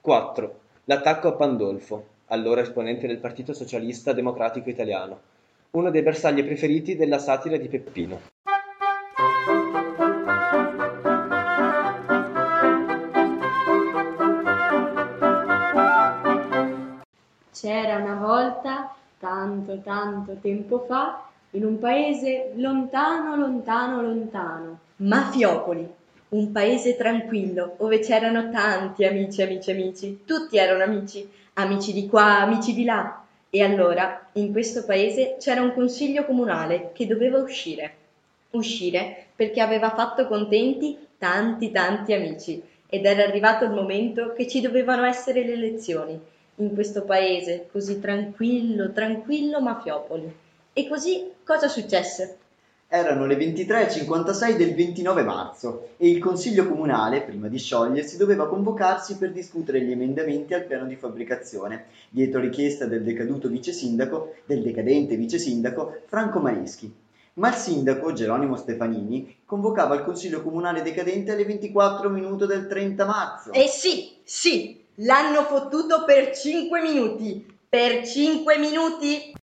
4. 0.00 0.60
L'attacco 0.84 1.28
a 1.28 1.32
Pandolfo, 1.32 2.06
allora 2.26 2.62
esponente 2.62 3.06
del 3.06 3.18
Partito 3.18 3.52
Socialista 3.52 4.12
Democratico 4.12 4.68
Italiano, 4.68 5.20
uno 5.72 5.90
dei 5.90 6.02
bersagli 6.02 6.42
preferiti 6.44 6.96
della 6.96 7.18
satira 7.18 7.56
di 7.56 7.68
Peppino. 7.68 8.20
C'era 17.52 17.96
una 17.96 18.14
volta, 18.14 18.94
tanto 19.18 19.80
tanto 19.80 20.36
tempo 20.40 20.84
fa, 20.88 21.28
in 21.50 21.64
un 21.64 21.78
paese 21.78 22.52
lontano, 22.56 23.36
lontano, 23.36 24.02
lontano. 24.02 24.78
Mafiopoli, 24.96 25.97
un 26.30 26.52
paese 26.52 26.96
tranquillo 26.96 27.74
dove 27.78 28.00
c'erano 28.00 28.50
tanti 28.50 29.04
amici, 29.04 29.42
amici, 29.42 29.70
amici. 29.70 30.20
Tutti 30.24 30.58
erano 30.58 30.82
amici, 30.82 31.28
amici 31.54 31.92
di 31.92 32.06
qua, 32.06 32.40
amici 32.40 32.74
di 32.74 32.84
là. 32.84 33.24
E 33.50 33.62
allora 33.62 34.28
in 34.32 34.52
questo 34.52 34.84
paese 34.84 35.36
c'era 35.38 35.62
un 35.62 35.72
consiglio 35.72 36.24
comunale 36.24 36.90
che 36.92 37.06
doveva 37.06 37.38
uscire. 37.38 37.94
Uscire 38.50 39.26
perché 39.34 39.60
aveva 39.60 39.90
fatto 39.94 40.26
contenti 40.26 40.98
tanti, 41.16 41.70
tanti 41.70 42.12
amici. 42.12 42.62
Ed 42.90 43.04
era 43.04 43.22
arrivato 43.22 43.64
il 43.64 43.70
momento 43.70 44.32
che 44.32 44.46
ci 44.46 44.60
dovevano 44.60 45.04
essere 45.04 45.44
le 45.44 45.52
elezioni 45.52 46.20
in 46.56 46.74
questo 46.74 47.04
paese 47.04 47.68
così 47.70 48.00
tranquillo, 48.00 48.92
tranquillo 48.92 49.60
Mafiopoli. 49.60 50.34
E 50.72 50.88
così 50.88 51.30
cosa 51.44 51.68
successe? 51.68 52.38
Erano 52.90 53.26
le 53.26 53.36
23.56 53.36 54.56
del 54.56 54.74
29 54.74 55.22
marzo 55.22 55.88
e 55.98 56.08
il 56.08 56.18
Consiglio 56.18 56.66
Comunale, 56.66 57.20
prima 57.20 57.46
di 57.48 57.58
sciogliersi, 57.58 58.16
doveva 58.16 58.48
convocarsi 58.48 59.18
per 59.18 59.30
discutere 59.30 59.82
gli 59.82 59.90
emendamenti 59.90 60.54
al 60.54 60.64
piano 60.64 60.86
di 60.86 60.96
fabbricazione, 60.96 61.84
dietro 62.08 62.40
richiesta 62.40 62.86
del 62.86 63.02
decaduto 63.02 63.48
vice 63.48 63.72
sindaco, 63.72 64.36
del 64.46 64.62
decadente 64.62 65.16
vice 65.16 65.38
sindaco 65.38 66.00
Franco 66.06 66.38
Maneschi. 66.38 66.90
Ma 67.34 67.50
il 67.50 67.56
sindaco, 67.56 68.14
Geronimo 68.14 68.56
Stefanini, 68.56 69.36
convocava 69.44 69.94
il 69.94 70.02
Consiglio 70.02 70.42
Comunale 70.42 70.80
decadente 70.80 71.32
alle 71.32 71.44
24 71.44 72.08
minuti 72.08 72.46
del 72.46 72.66
30 72.66 73.04
marzo. 73.04 73.52
E 73.52 73.66
sì, 73.66 74.16
sì, 74.24 74.82
l'hanno 74.94 75.42
fottuto 75.42 76.04
per 76.06 76.34
5 76.34 76.80
minuti. 76.80 77.46
Per 77.68 78.06
5 78.06 78.56
minuti? 78.56 79.34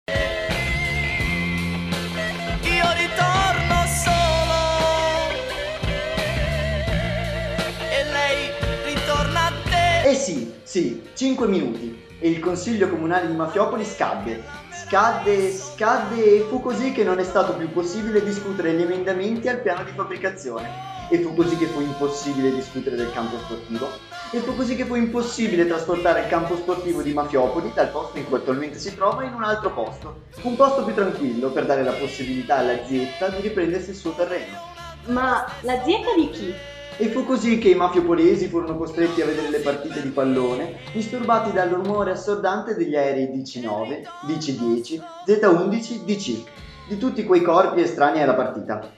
Eh 10.14 10.16
sì, 10.16 10.54
sì, 10.62 11.02
5 11.12 11.48
minuti. 11.48 12.00
E 12.20 12.28
il 12.28 12.38
Consiglio 12.38 12.88
Comunale 12.88 13.26
di 13.26 13.34
Mafiopoli 13.34 13.84
scadde. 13.84 14.44
Scadde, 14.70 15.50
scadde 15.50 16.36
e 16.36 16.46
fu 16.48 16.60
così 16.60 16.92
che 16.92 17.02
non 17.02 17.18
è 17.18 17.24
stato 17.24 17.56
più 17.56 17.68
possibile 17.72 18.22
discutere 18.22 18.74
gli 18.74 18.82
emendamenti 18.82 19.48
al 19.48 19.60
piano 19.60 19.82
di 19.82 19.90
fabbricazione. 19.90 20.70
E 21.10 21.18
fu 21.18 21.34
così 21.34 21.56
che 21.56 21.66
fu 21.66 21.80
impossibile 21.80 22.54
discutere 22.54 22.94
del 22.94 23.10
campo 23.12 23.38
sportivo. 23.38 23.88
E 24.30 24.38
fu 24.38 24.54
così 24.54 24.76
che 24.76 24.84
fu 24.84 24.94
impossibile 24.94 25.66
trasportare 25.66 26.20
il 26.20 26.28
campo 26.28 26.54
sportivo 26.54 27.02
di 27.02 27.12
Mafiopoli 27.12 27.72
dal 27.74 27.90
posto 27.90 28.16
in 28.16 28.28
cui 28.28 28.36
attualmente 28.36 28.78
si 28.78 28.94
trova 28.94 29.24
in 29.24 29.34
un 29.34 29.42
altro 29.42 29.72
posto. 29.72 30.26
Un 30.42 30.54
posto 30.54 30.84
più 30.84 30.94
tranquillo 30.94 31.50
per 31.50 31.66
dare 31.66 31.82
la 31.82 31.90
possibilità 31.90 32.58
all'azienda 32.58 33.30
di 33.30 33.40
riprendersi 33.40 33.90
il 33.90 33.96
suo 33.96 34.12
terreno. 34.12 34.60
Ma 35.06 35.44
l'azienda 35.62 36.14
di 36.14 36.30
chi? 36.30 36.54
E 36.97 37.09
fu 37.09 37.24
così 37.24 37.59
che 37.59 37.70
i 37.70 37.74
mafiopolesi 37.74 38.47
furono 38.47 38.76
costretti 38.76 39.20
a 39.20 39.26
vedere 39.26 39.51
le 39.51 39.59
partite 39.59 40.01
di 40.01 40.11
pallone, 40.11 40.76
disturbati 40.92 41.51
dal 41.51 41.68
rumore 41.68 42.12
assordante 42.12 42.76
degli 42.76 42.95
aerei 42.95 43.26
DC-9, 43.30 44.03
DC-10, 44.28 45.03
Z-11, 45.26 46.05
DC. 46.05 46.45
di 46.86 46.97
tutti 46.97 47.24
quei 47.24 47.42
corpi 47.42 47.80
estranei 47.80 48.22
alla 48.22 48.34
partita. 48.34 48.88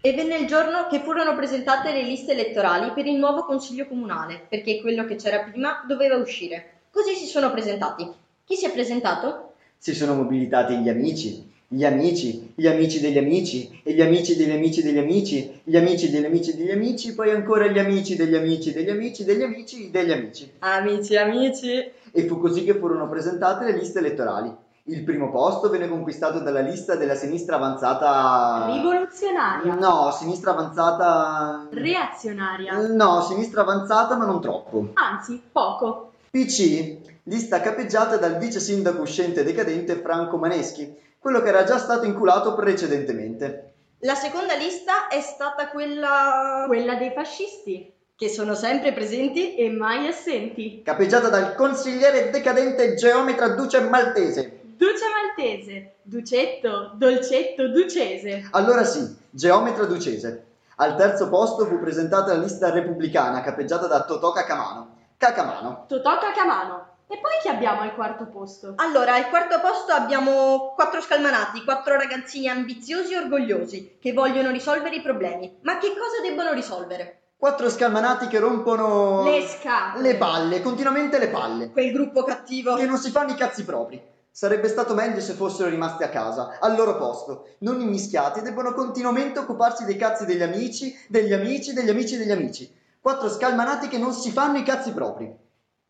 E 0.00 0.12
venne 0.14 0.38
il 0.38 0.46
giorno 0.46 0.86
che 0.88 1.00
furono 1.00 1.34
presentate 1.34 1.92
le 1.92 2.04
liste 2.04 2.32
elettorali 2.32 2.92
per 2.92 3.04
il 3.04 3.18
nuovo 3.18 3.44
consiglio 3.44 3.86
comunale, 3.86 4.46
perché 4.48 4.80
quello 4.80 5.04
che 5.04 5.16
c'era 5.16 5.40
prima 5.40 5.84
doveva 5.86 6.16
uscire. 6.16 6.80
Così 6.90 7.12
si 7.14 7.26
sono 7.26 7.50
presentati. 7.50 8.10
Chi 8.46 8.54
si 8.54 8.64
è 8.64 8.72
presentato? 8.72 9.52
Si 9.76 9.94
sono 9.94 10.14
mobilitati 10.14 10.78
gli 10.78 10.88
amici, 10.88 11.52
gli 11.74 11.84
amici, 11.84 12.52
gli 12.54 12.68
amici 12.68 13.00
degli 13.00 13.18
amici, 13.18 13.80
e 13.82 13.94
gli 13.94 14.00
amici 14.00 14.36
degli 14.36 14.52
amici 14.52 14.80
degli 14.80 14.98
amici, 14.98 15.60
gli 15.64 15.76
amici 15.76 16.08
degli 16.08 16.24
amici 16.24 16.56
degli 16.56 16.70
amici, 16.70 17.14
poi 17.14 17.30
ancora 17.32 17.66
gli 17.66 17.80
amici 17.80 18.14
degli 18.14 18.36
amici 18.36 18.72
degli 18.72 18.90
amici 18.90 19.24
degli 19.24 19.42
amici 19.42 19.90
degli 19.90 20.12
amici. 20.12 20.52
Amici, 20.60 21.16
amici. 21.16 21.90
E 22.12 22.26
fu 22.28 22.38
così 22.38 22.62
che 22.62 22.74
furono 22.74 23.08
presentate 23.08 23.64
le 23.64 23.76
liste 23.76 23.98
elettorali. 23.98 24.54
Il 24.84 25.02
primo 25.02 25.30
posto 25.30 25.68
venne 25.68 25.88
conquistato 25.88 26.38
dalla 26.38 26.60
lista 26.60 26.94
della 26.94 27.16
sinistra 27.16 27.56
avanzata... 27.56 28.66
Rivoluzionaria. 28.70 29.74
No, 29.74 30.12
sinistra 30.12 30.52
avanzata... 30.52 31.68
Reazionaria. 31.72 32.86
No, 32.88 33.22
sinistra 33.22 33.62
avanzata 33.62 34.16
ma 34.16 34.26
non 34.26 34.40
troppo. 34.40 34.90
Anzi, 34.92 35.42
poco. 35.50 36.12
PC, 36.30 36.98
lista 37.24 37.60
capeggiata 37.60 38.16
dal 38.18 38.36
vice 38.36 38.60
sindaco 38.60 39.02
uscente 39.02 39.40
e 39.40 39.44
decadente 39.44 39.96
Franco 39.96 40.36
Maneschi, 40.36 40.94
quello 41.24 41.40
che 41.40 41.48
era 41.48 41.64
già 41.64 41.78
stato 41.78 42.04
inculato 42.04 42.52
precedentemente. 42.52 43.72
La 44.00 44.14
seconda 44.14 44.52
lista 44.56 45.08
è 45.08 45.22
stata 45.22 45.68
quella... 45.68 46.64
Quella 46.66 46.96
dei 46.96 47.12
fascisti. 47.14 47.90
Che 48.14 48.28
sono 48.28 48.54
sempre 48.54 48.92
presenti 48.92 49.54
E 49.56 49.70
mai 49.70 50.06
assenti. 50.06 50.82
Capeggiata 50.82 51.30
dal 51.30 51.54
consigliere 51.54 52.28
decadente 52.28 52.92
geometra 52.92 53.48
Duce 53.54 53.80
Maltese. 53.80 54.60
Duce 54.76 55.04
Maltese. 55.08 55.94
Ducetto, 56.02 56.90
dolcetto, 56.92 57.68
ducese. 57.68 58.46
Allora 58.50 58.84
sì, 58.84 59.16
geometra 59.30 59.86
ducese. 59.86 60.44
Al 60.76 60.94
terzo 60.94 61.30
posto 61.30 61.64
fu 61.64 61.80
presentata 61.80 62.34
la 62.34 62.42
lista 62.42 62.68
repubblicana 62.68 63.40
capeggiata 63.40 63.86
da 63.86 64.04
Totò 64.04 64.30
Cacamano. 64.32 64.96
Cacamano. 65.16 65.86
Totò 65.88 66.18
Cacamano. 66.18 66.93
E 67.14 67.18
poi 67.18 67.30
chi 67.42 67.46
abbiamo 67.46 67.82
al 67.82 67.94
quarto 67.94 68.26
posto? 68.26 68.72
Allora, 68.78 69.14
al 69.14 69.28
quarto 69.28 69.60
posto 69.60 69.92
abbiamo 69.92 70.72
quattro 70.74 71.00
scalmanati, 71.00 71.62
quattro 71.62 71.96
ragazzini 71.96 72.48
ambiziosi 72.48 73.12
e 73.12 73.18
orgogliosi 73.18 73.98
che 74.00 74.12
vogliono 74.12 74.50
risolvere 74.50 74.96
i 74.96 75.00
problemi. 75.00 75.58
Ma 75.60 75.78
che 75.78 75.90
cosa 75.90 76.20
debbono 76.20 76.52
risolvere? 76.52 77.20
Quattro 77.36 77.70
scalmanati 77.70 78.26
che 78.26 78.40
rompono... 78.40 79.22
Le 79.22 79.46
scatole. 79.46 80.02
Le 80.02 80.16
palle, 80.16 80.60
continuamente 80.60 81.20
le 81.20 81.28
palle. 81.28 81.70
Quel 81.70 81.92
gruppo 81.92 82.24
cattivo. 82.24 82.74
Che 82.74 82.84
non 82.84 82.98
si 82.98 83.12
fanno 83.12 83.30
i 83.30 83.36
cazzi 83.36 83.64
propri. 83.64 84.02
Sarebbe 84.28 84.66
stato 84.66 84.94
meglio 84.94 85.20
se 85.20 85.34
fossero 85.34 85.68
rimasti 85.68 86.02
a 86.02 86.08
casa, 86.08 86.58
al 86.58 86.74
loro 86.74 86.96
posto, 86.96 87.50
non 87.58 87.80
immischiati, 87.80 88.42
debbono 88.42 88.74
continuamente 88.74 89.38
occuparsi 89.38 89.84
dei 89.84 89.96
cazzi 89.96 90.24
degli 90.24 90.42
amici, 90.42 90.92
degli 91.06 91.32
amici, 91.32 91.74
degli 91.74 91.90
amici, 91.90 92.16
degli 92.16 92.32
amici. 92.32 92.68
Quattro 93.00 93.28
scalmanati 93.28 93.86
che 93.86 93.98
non 93.98 94.12
si 94.12 94.32
fanno 94.32 94.58
i 94.58 94.64
cazzi 94.64 94.90
propri. 94.92 95.42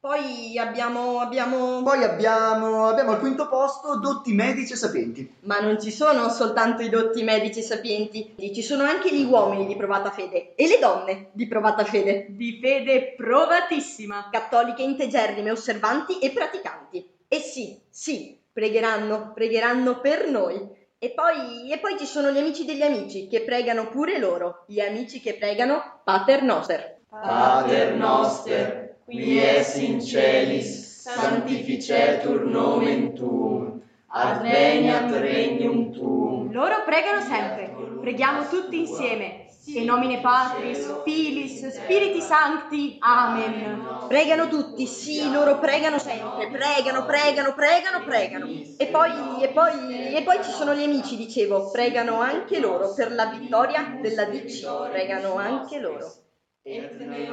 Poi 0.05 0.59
abbiamo, 0.59 1.21
abbiamo... 1.21 1.83
Poi 1.83 2.05
abbiamo, 2.05 2.89
abbiamo 2.89 3.13
al 3.13 3.21
quinto 3.21 3.49
posto 3.49 3.99
dotti 3.99 4.35
medici 4.35 4.75
e 4.75 4.77
sapienti. 4.77 5.37
Ma 5.45 5.61
non 5.61 5.81
ci 5.81 5.91
sono 5.91 6.29
soltanto 6.29 6.83
i 6.83 6.91
dotti 6.91 7.23
medici 7.23 7.63
sapienti, 7.63 8.35
ci 8.53 8.61
sono 8.61 8.83
anche 8.83 9.17
gli 9.17 9.25
uomini 9.25 9.67
di 9.67 9.75
provata 9.77 10.11
fede 10.11 10.55
e 10.57 10.69
le 10.69 10.79
donne 10.79 11.31
di 11.33 11.47
provata 11.47 11.85
fede. 11.85 12.27
Di 12.29 12.59
fede 12.61 13.15
provatissima. 13.17 14.29
Cattoliche 14.31 14.83
integerrime, 14.83 15.51
osservanti 15.51 16.19
e 16.19 16.33
praticanti. 16.33 17.09
E 17.27 17.39
sì, 17.39 17.81
sì, 17.89 18.39
pregheranno, 18.53 19.33
pregheranno 19.33 20.01
per 20.01 20.29
noi. 20.29 20.69
E 20.99 21.13
poi, 21.13 21.73
e 21.73 21.79
poi 21.79 21.97
ci 21.99 22.05
sono 22.05 22.31
gli 22.31 22.37
amici 22.37 22.67
degli 22.67 22.83
amici 22.83 23.27
che 23.27 23.41
pregano 23.41 23.89
pure 23.89 24.19
loro, 24.19 24.65
gli 24.67 24.81
amici 24.81 25.23
che 25.23 25.33
pregano 25.37 26.01
Pater 26.05 26.43
Noster. 26.43 26.93
Pater 27.09 27.95
noster, 27.95 28.84
qui 29.05 29.39
es 29.39 29.77
in 29.77 30.01
celis, 30.01 31.03
sanctificetur 31.05 32.47
nomen 32.49 33.15
tuum, 33.15 33.83
adveniat 34.09 35.11
regnum 35.21 35.93
tuum. 35.93 36.51
Loro 36.53 36.83
pregano 36.85 37.21
sempre. 37.21 37.75
Preghiamo 38.01 38.49
tutti 38.49 38.79
insieme. 38.79 39.43
In 39.67 39.85
nomine 39.85 40.21
Patris, 40.21 41.03
Filis, 41.05 41.67
Spiriti 41.69 42.21
Sancti. 42.21 42.97
Amen. 43.01 44.07
Pregano 44.09 44.49
tutti, 44.49 44.87
sì, 44.87 45.31
loro 45.33 45.59
pregano 45.59 45.99
sempre, 45.99 46.51
pregano, 46.51 47.07
pregano, 47.07 47.55
pregano, 47.55 48.05
pregano. 48.05 48.47
E 48.77 48.87
poi, 48.87 49.11
e 49.41 49.49
poi, 49.49 50.15
e 50.15 50.23
poi 50.23 50.37
ci 50.45 50.51
sono 50.51 50.75
gli 50.75 50.83
amici, 50.83 51.17
dicevo, 51.17 51.71
pregano 51.71 52.21
anche 52.21 52.61
loro 52.61 52.93
per 52.93 53.13
la 53.13 53.27
vittoria 53.27 53.99
della 54.03 54.27
DC, 54.27 54.91
pregano 54.91 55.37
anche 55.37 55.79
loro. 55.79 56.24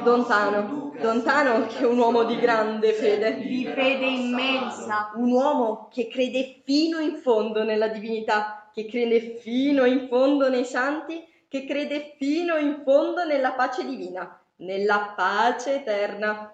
Dontano, 0.04 0.92
Dontano 1.00 1.66
che 1.66 1.78
è 1.78 1.86
un 1.86 1.96
uomo 1.96 2.24
di 2.24 2.38
grande 2.38 2.92
fede. 2.92 3.36
Di 3.36 3.64
fede 3.64 4.04
immensa. 4.04 5.10
Un 5.14 5.30
uomo 5.30 5.88
che 5.90 6.06
crede 6.06 6.60
fino 6.64 6.98
in 6.98 7.16
fondo 7.16 7.64
nella 7.64 7.88
divinità, 7.88 8.68
che 8.74 8.84
crede 8.84 9.38
fino 9.38 9.86
in 9.86 10.08
fondo 10.08 10.50
nei 10.50 10.66
santi, 10.66 11.26
che 11.48 11.64
crede 11.64 12.14
fino 12.18 12.58
in 12.58 12.82
fondo 12.84 13.24
nella 13.24 13.52
pace 13.52 13.86
divina, 13.86 14.38
nella 14.56 15.14
pace 15.16 15.76
eterna. 15.76 16.52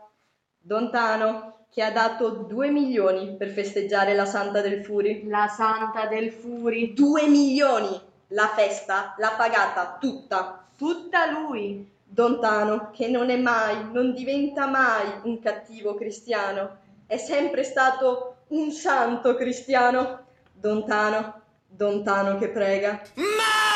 Dontano 0.56 1.64
che 1.70 1.82
ha 1.82 1.90
dato 1.90 2.28
due 2.28 2.70
milioni 2.70 3.34
per 3.36 3.48
festeggiare 3.48 4.14
la 4.14 4.24
Santa 4.24 4.60
del 4.60 4.84
Furi. 4.84 5.26
La 5.26 5.48
Santa 5.48 6.06
del 6.06 6.30
Furi. 6.30 6.94
Due 6.94 7.26
milioni! 7.26 8.00
La 8.28 8.46
festa 8.46 9.16
l'ha 9.18 9.34
pagata 9.36 9.96
tutta. 9.98 10.64
Tutta 10.76 11.28
lui. 11.28 11.96
Dontano, 12.18 12.90
che 12.90 13.06
non 13.06 13.30
è 13.30 13.36
mai, 13.36 13.92
non 13.92 14.12
diventa 14.12 14.66
mai 14.66 15.20
un 15.22 15.38
cattivo 15.38 15.94
cristiano, 15.94 16.78
è 17.06 17.16
sempre 17.16 17.62
stato 17.62 18.38
un 18.48 18.72
santo 18.72 19.36
cristiano. 19.36 20.24
Dontano, 20.52 21.42
Dontano 21.68 22.36
che 22.36 22.48
prega. 22.48 23.00
Dontano 23.14 23.67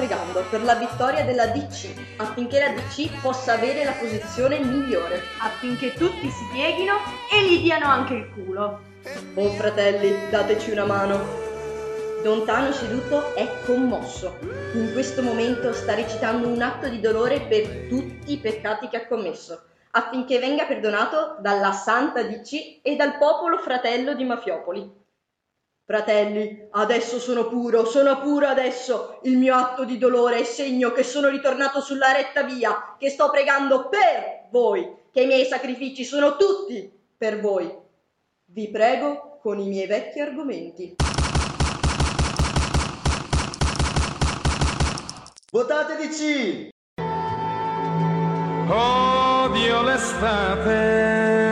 pregando 0.00 0.42
per 0.48 0.62
la 0.62 0.76
vittoria 0.76 1.26
della 1.26 1.48
DC, 1.48 2.16
affinché 2.16 2.58
la 2.58 2.70
DC 2.70 3.20
possa 3.20 3.52
avere 3.52 3.84
la 3.84 3.92
posizione 3.92 4.58
migliore. 4.58 5.20
Affinché 5.42 5.92
tutti 5.92 6.30
si 6.30 6.48
pieghino 6.52 6.94
e 7.30 7.44
gli 7.46 7.60
diano 7.60 7.84
anche 7.84 8.14
il 8.14 8.30
culo. 8.32 8.80
Oh 9.34 9.50
fratelli, 9.50 10.30
dateci 10.30 10.70
una 10.70 10.86
mano. 10.86 11.20
Dontano 12.22 12.72
seduto 12.72 13.34
è 13.34 13.46
commosso. 13.66 14.38
In 14.72 14.90
questo 14.94 15.20
momento 15.20 15.74
sta 15.74 15.94
recitando 15.94 16.48
un 16.48 16.62
atto 16.62 16.88
di 16.88 17.00
dolore 17.00 17.42
per 17.42 17.86
tutti 17.90 18.32
i 18.32 18.38
peccati 18.38 18.88
che 18.88 18.96
ha 18.96 19.06
commesso, 19.06 19.64
affinché 19.90 20.38
venga 20.38 20.64
perdonato 20.64 21.36
dalla 21.40 21.72
Santa 21.72 22.22
DC 22.22 22.80
e 22.80 22.96
dal 22.96 23.18
popolo 23.18 23.58
fratello 23.58 24.14
di 24.14 24.24
Mafiopoli. 24.24 24.99
Fratelli, 25.90 26.68
adesso 26.70 27.18
sono 27.18 27.48
puro, 27.48 27.84
sono 27.84 28.20
puro 28.20 28.46
adesso. 28.46 29.18
Il 29.24 29.36
mio 29.36 29.56
atto 29.56 29.84
di 29.84 29.98
dolore 29.98 30.38
è 30.38 30.44
segno 30.44 30.92
che 30.92 31.02
sono 31.02 31.28
ritornato 31.28 31.80
sulla 31.80 32.12
retta 32.12 32.44
via, 32.44 32.94
che 32.96 33.10
sto 33.10 33.28
pregando 33.28 33.88
per 33.88 34.46
voi, 34.52 34.88
che 35.10 35.22
i 35.22 35.26
miei 35.26 35.46
sacrifici 35.46 36.04
sono 36.04 36.36
tutti 36.36 36.88
per 37.16 37.40
voi. 37.40 37.76
Vi 38.44 38.68
prego 38.68 39.40
con 39.42 39.58
i 39.58 39.66
miei 39.66 39.88
vecchi 39.88 40.20
argomenti. 40.20 40.94
Votate 45.50 45.96
DC! 45.96 46.68
Odio 48.68 49.82
l'estate, 49.82 51.49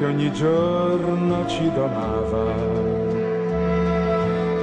che 0.00 0.06
ogni 0.06 0.32
giorno 0.32 1.46
ci 1.46 1.70
donava, 1.72 2.54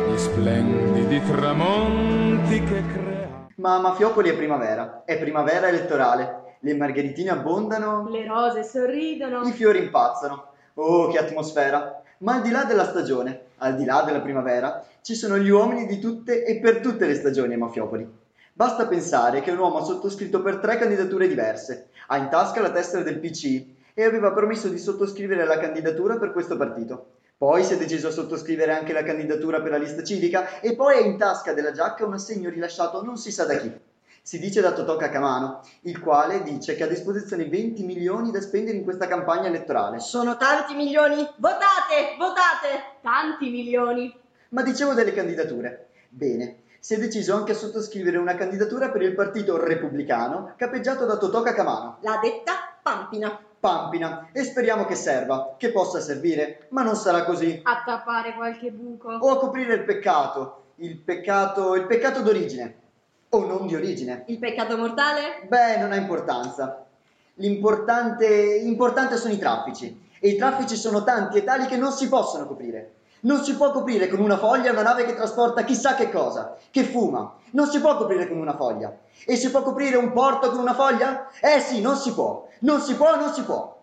gli 0.10 0.18
splendidi 0.18 1.22
tramonti 1.22 2.64
che 2.64 2.84
crea. 2.92 3.48
Ma 3.58 3.80
Mafiopoli 3.80 4.30
è 4.30 4.36
primavera, 4.36 5.04
è 5.06 5.20
primavera 5.20 5.68
elettorale. 5.68 6.56
Le 6.62 6.74
margheritine 6.74 7.30
abbondano, 7.30 8.10
Le 8.10 8.26
rose 8.26 8.64
sorridono. 8.64 9.44
i 9.44 9.52
fiori 9.52 9.78
impazzano. 9.78 10.54
Oh, 10.74 11.08
che 11.10 11.20
atmosfera! 11.20 12.02
Ma 12.20 12.34
al 12.34 12.42
di 12.42 12.50
là 12.50 12.64
della 12.64 12.86
stagione, 12.86 13.42
al 13.58 13.76
di 13.76 13.86
là 13.86 14.02
della 14.02 14.22
primavera, 14.22 14.84
ci 15.04 15.14
sono 15.14 15.38
gli 15.38 15.50
uomini 15.50 15.86
di 15.86 16.00
tutte 16.00 16.46
e 16.46 16.60
per 16.60 16.80
tutte 16.80 17.06
le 17.06 17.14
stagioni 17.14 17.54
a 17.54 17.60
Mafiopoli. 17.60 18.10
Basta 18.54 18.88
pensare 18.88 19.42
che 19.42 19.52
un 19.52 19.60
uomo 19.60 19.78
ha 19.78 19.84
sottoscritto 19.84 20.42
per 20.42 20.58
tre 20.58 20.80
candidature 20.80 21.28
diverse, 21.28 21.90
ha 22.08 22.18
in 22.18 22.28
tasca 22.28 22.60
la 22.60 22.72
tessera 22.72 23.04
del 23.04 23.20
PC 23.20 23.76
e 24.00 24.04
aveva 24.04 24.32
promesso 24.32 24.68
di 24.68 24.78
sottoscrivere 24.78 25.44
la 25.44 25.58
candidatura 25.58 26.18
per 26.18 26.32
questo 26.32 26.56
partito. 26.56 27.14
Poi 27.36 27.64
si 27.64 27.74
è 27.74 27.78
deciso 27.78 28.10
a 28.10 28.12
sottoscrivere 28.12 28.72
anche 28.72 28.94
la 28.94 29.02
candidatura 29.02 29.60
per 29.60 29.72
la 29.72 29.78
lista 29.78 30.04
civica 30.04 30.60
e 30.60 30.76
poi 30.76 30.98
ha 30.98 31.00
in 31.00 31.18
tasca 31.18 31.52
della 31.54 31.72
giacca 31.72 32.06
un 32.06 32.14
assegno 32.14 32.52
rilasciato 32.52 33.04
non 33.04 33.18
si 33.18 33.32
sa 33.32 33.46
da 33.46 33.58
chi. 33.58 33.76
Si 34.22 34.38
dice 34.38 34.62
da 34.62 34.74
Totò 34.74 34.98
Cacamano, 34.98 35.62
il 35.82 36.00
quale 36.00 36.44
dice 36.44 36.76
che 36.76 36.84
ha 36.84 36.86
a 36.86 36.90
disposizione 36.90 37.50
20 37.50 37.84
milioni 37.86 38.30
da 38.30 38.40
spendere 38.40 38.78
in 38.78 38.84
questa 38.84 39.08
campagna 39.08 39.48
elettorale. 39.48 40.00
Sono 40.00 40.38
tanti 40.38 40.76
milioni! 40.76 41.28
Votate! 41.38 42.18
Votate! 42.20 43.00
Tanti 43.02 43.50
milioni! 43.50 44.16
Ma 44.50 44.62
dicevo 44.62 44.94
delle 44.94 45.12
candidature. 45.12 45.88
Bene, 46.10 46.58
si 46.80 46.94
è 46.94 47.00
deciso 47.00 47.34
anche 47.34 47.54
a 47.54 47.56
sottoscrivere 47.56 48.18
una 48.18 48.36
candidatura 48.36 48.92
per 48.92 49.02
il 49.02 49.16
partito 49.16 49.58
repubblicano 49.58 50.54
capeggiato 50.56 51.06
da 51.06 51.18
Totò 51.18 51.42
Cacamano. 51.42 51.98
L'ha 52.02 52.20
detta 52.22 52.78
Pampina. 52.84 53.47
Pampina, 53.60 54.30
e 54.32 54.44
speriamo 54.44 54.86
che 54.86 54.96
serva, 54.96 55.56
che 55.58 55.72
possa 55.72 56.00
servire, 56.00 56.68
ma 56.70 56.84
non 56.84 56.96
sarà 56.96 57.24
così. 57.24 57.60
A 57.64 57.84
tappare 57.86 58.34
qualche 58.36 58.72
buco. 58.72 59.10
O 59.10 59.32
a 59.32 59.38
coprire 59.40 59.74
il 59.74 59.84
peccato, 59.84 60.74
il 60.76 60.98
peccato, 60.98 61.76
il 61.76 61.86
peccato 61.88 62.22
d'origine, 62.22 62.76
o 63.30 63.46
non 63.46 63.66
di 63.66 63.76
origine. 63.76 64.24
Il 64.28 64.38
peccato 64.38 64.78
mortale? 64.78 65.46
Beh, 65.48 65.78
non 65.78 65.92
ha 65.92 65.96
importanza. 65.96 66.86
L'importante 67.36 68.28
importante 68.64 69.18
sono 69.18 69.34
i 69.34 69.38
traffici. 69.40 70.06
E 70.20 70.30
i 70.30 70.36
traffici 70.36 70.76
sono 70.76 71.04
tanti 71.04 71.38
e 71.38 71.44
tali 71.44 71.66
che 71.68 71.78
non 71.78 71.92
si 71.92 72.08
possono 72.10 72.48
coprire. 72.48 72.94
Non 73.20 73.44
si 73.44 73.56
può 73.56 73.72
coprire 73.72 74.08
con 74.08 74.20
una 74.20 74.38
foglia 74.38 74.72
una 74.72 74.84
nave 74.84 75.06
che 75.06 75.16
trasporta 75.16 75.64
chissà 75.64 75.96
che 75.96 76.12
cosa, 76.12 76.56
che 76.70 76.84
fuma. 76.84 77.36
Non 77.52 77.68
si 77.68 77.80
può 77.80 77.98
coprire 77.98 78.28
con 78.28 78.38
una 78.38 78.56
foglia. 78.56 78.96
E 79.26 79.36
si 79.36 79.50
può 79.50 79.64
coprire 79.64 79.98
un 79.98 80.12
porto 80.12 80.50
con 80.52 80.60
una 80.60 80.74
foglia? 80.74 81.30
Eh 81.42 81.60
sì, 81.60 81.82
non 81.82 81.96
si 81.96 82.14
può. 82.14 82.47
Non 82.60 82.82
si 82.82 82.96
può, 82.96 83.16
non 83.16 83.34
si 83.34 83.44
può. 83.44 83.76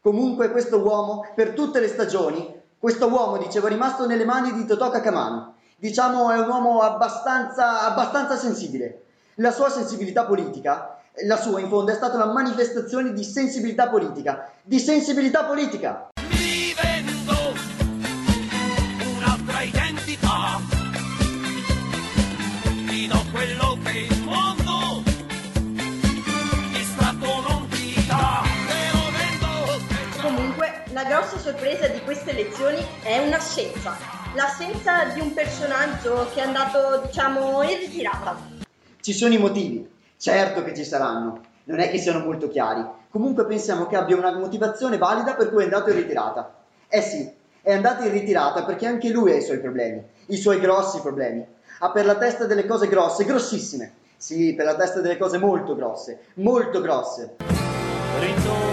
Comunque 0.00 0.50
questo 0.50 0.80
uomo, 0.80 1.26
per 1.34 1.50
tutte 1.50 1.80
le 1.80 1.88
stagioni, 1.88 2.60
questo 2.78 3.08
uomo, 3.08 3.36
dicevo, 3.36 3.66
è 3.66 3.70
rimasto 3.70 4.06
nelle 4.06 4.24
mani 4.24 4.52
di 4.52 4.64
Totò 4.64 4.90
Cacamano. 4.90 5.54
Diciamo 5.76 6.30
è 6.30 6.38
un 6.38 6.48
uomo 6.48 6.80
abbastanza, 6.80 7.82
abbastanza 7.82 8.36
sensibile. 8.36 9.02
La 9.36 9.50
sua 9.50 9.68
sensibilità 9.68 10.24
politica, 10.24 10.98
la 11.26 11.36
sua 11.36 11.60
in 11.60 11.68
fondo, 11.68 11.90
è 11.90 11.94
stata 11.94 12.16
una 12.16 12.32
manifestazione 12.32 13.12
di 13.12 13.24
sensibilità 13.24 13.88
politica. 13.88 14.48
Di 14.62 14.78
sensibilità 14.78 15.44
politica! 15.44 16.11
Grossa 31.32 31.38
sorpresa 31.38 31.86
di 31.88 32.00
queste 32.00 32.30
elezioni 32.30 32.84
è 33.02 33.18
un'assenza. 33.18 33.96
L'assenza 34.34 35.04
di 35.14 35.20
un 35.20 35.32
personaggio 35.32 36.28
che 36.34 36.40
è 36.40 36.44
andato, 36.44 37.02
diciamo, 37.06 37.62
in 37.62 37.78
ritirata. 37.78 38.36
Ci 39.00 39.12
sono 39.12 39.32
i 39.32 39.38
motivi, 39.38 39.88
certo 40.18 40.62
che 40.62 40.74
ci 40.74 40.84
saranno, 40.84 41.40
non 41.64 41.80
è 41.80 41.90
che 41.90 41.98
siano 41.98 42.24
molto 42.24 42.48
chiari. 42.48 42.84
Comunque 43.08 43.46
pensiamo 43.46 43.86
che 43.86 43.96
abbia 43.96 44.16
una 44.16 44.36
motivazione 44.36 44.98
valida 44.98 45.34
per 45.34 45.50
cui 45.50 45.62
è 45.62 45.64
andato 45.64 45.90
in 45.90 45.96
ritirata. 45.96 46.54
Eh 46.88 47.00
sì, 47.00 47.30
è 47.62 47.72
andato 47.72 48.04
in 48.04 48.12
ritirata 48.12 48.64
perché 48.64 48.86
anche 48.86 49.08
lui 49.08 49.32
ha 49.32 49.36
i 49.36 49.42
suoi 49.42 49.58
problemi, 49.58 50.02
i 50.26 50.36
suoi 50.36 50.60
grossi 50.60 51.00
problemi. 51.00 51.46
Ha 51.78 51.90
per 51.90 52.04
la 52.04 52.16
testa 52.16 52.44
delle 52.44 52.66
cose 52.66 52.88
grosse, 52.88 53.24
grossissime. 53.24 53.94
Sì, 54.16 54.54
per 54.54 54.66
la 54.66 54.76
testa 54.76 55.00
delle 55.00 55.16
cose 55.16 55.38
molto 55.38 55.74
grosse, 55.74 56.20
molto 56.34 56.80
grosse. 56.80 57.36
ritornerà, 58.20 58.71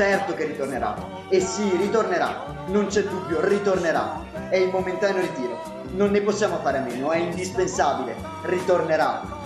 Certo 0.00 0.32
che 0.32 0.46
ritornerà. 0.46 0.96
E 1.28 1.40
sì, 1.40 1.76
ritornerà. 1.76 2.64
Non 2.68 2.86
c'è 2.86 3.02
dubbio, 3.02 3.46
ritornerà. 3.46 4.48
È 4.48 4.56
il 4.56 4.70
momentaneo 4.70 5.20
ritiro. 5.20 5.60
Non 5.90 6.10
ne 6.10 6.22
possiamo 6.22 6.56
fare 6.62 6.78
a 6.78 6.80
meno, 6.80 7.10
è 7.10 7.18
indispensabile. 7.18 8.16
Ritornerà. 8.44 9.39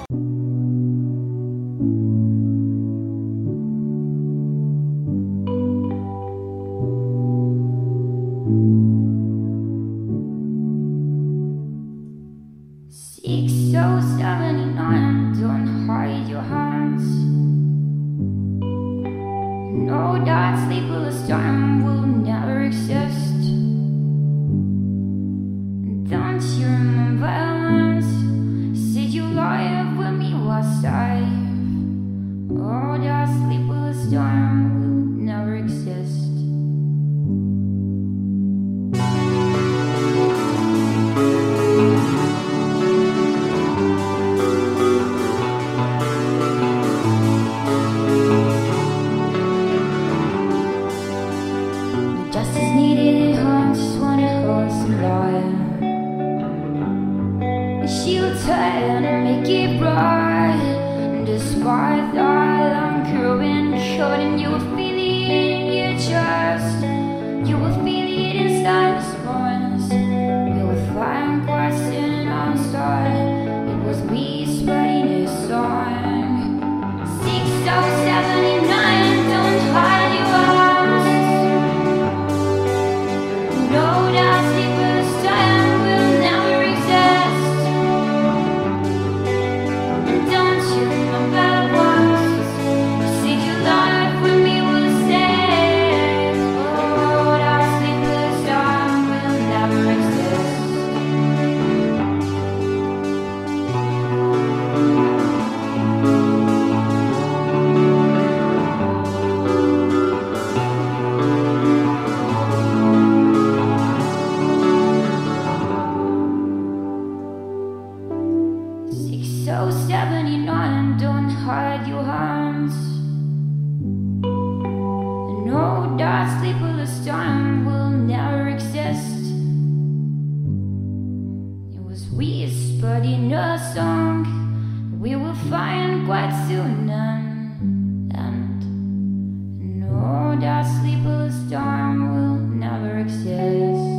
Whispered 132.85 133.05
in 133.05 133.33
a 133.33 133.59
song 133.73 134.99
we 135.01 135.15
will 135.15 135.35
find 135.49 136.07
quite 136.07 136.33
soon, 136.47 136.89
and, 136.89 138.13
and 138.15 139.81
no, 139.81 140.37
that 140.39 140.65
sleepless 140.81 141.35
time 141.51 142.13
will 142.13 142.39
never 142.39 142.99
exist. 142.99 143.93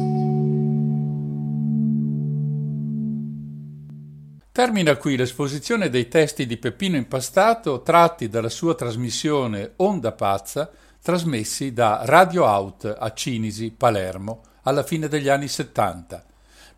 Termina 4.51 4.95
qui 4.95 5.17
l'esposizione 5.17 5.89
dei 5.89 6.07
testi 6.07 6.45
di 6.45 6.57
Peppino 6.57 6.95
Impastato 6.95 7.81
tratti 7.81 8.29
dalla 8.29 8.49
sua 8.49 8.73
trasmissione 8.73 9.73
Onda 9.77 10.13
Pazza, 10.13 10.71
trasmessi 11.01 11.73
da 11.73 12.01
Radio 12.05 12.45
Out 12.45 12.95
a 12.97 13.13
Cinisi, 13.13 13.71
Palermo, 13.71 14.41
alla 14.63 14.83
fine 14.83 15.07
degli 15.07 15.27
anni 15.27 15.49
70. 15.49 16.25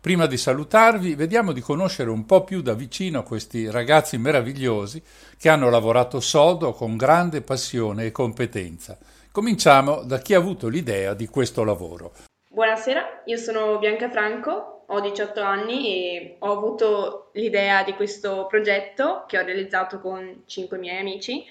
Prima 0.00 0.26
di 0.26 0.36
salutarvi, 0.36 1.16
vediamo 1.16 1.50
di 1.50 1.60
conoscere 1.60 2.08
un 2.08 2.24
po' 2.24 2.44
più 2.44 2.62
da 2.62 2.72
vicino 2.74 3.24
questi 3.24 3.68
ragazzi 3.68 4.16
meravigliosi 4.16 5.02
che 5.36 5.48
hanno 5.48 5.68
lavorato 5.70 6.20
sodo 6.20 6.72
con 6.72 6.96
grande 6.96 7.40
passione 7.40 8.04
e 8.04 8.12
competenza. 8.12 8.96
Cominciamo 9.32 10.04
da 10.04 10.18
chi 10.18 10.34
ha 10.34 10.38
avuto 10.38 10.68
l'idea 10.68 11.14
di 11.14 11.26
questo 11.26 11.64
lavoro. 11.64 12.12
Buonasera, 12.48 13.22
io 13.24 13.36
sono 13.38 13.80
Bianca 13.80 14.08
Franco, 14.08 14.84
ho 14.86 15.00
18 15.00 15.40
anni 15.40 15.92
e 15.92 16.36
ho 16.38 16.52
avuto 16.52 17.30
l'idea 17.32 17.82
di 17.82 17.94
questo 17.94 18.46
progetto 18.48 19.24
che 19.26 19.36
ho 19.36 19.42
realizzato 19.42 19.98
con 19.98 20.44
5 20.46 20.78
miei 20.78 21.00
amici 21.00 21.44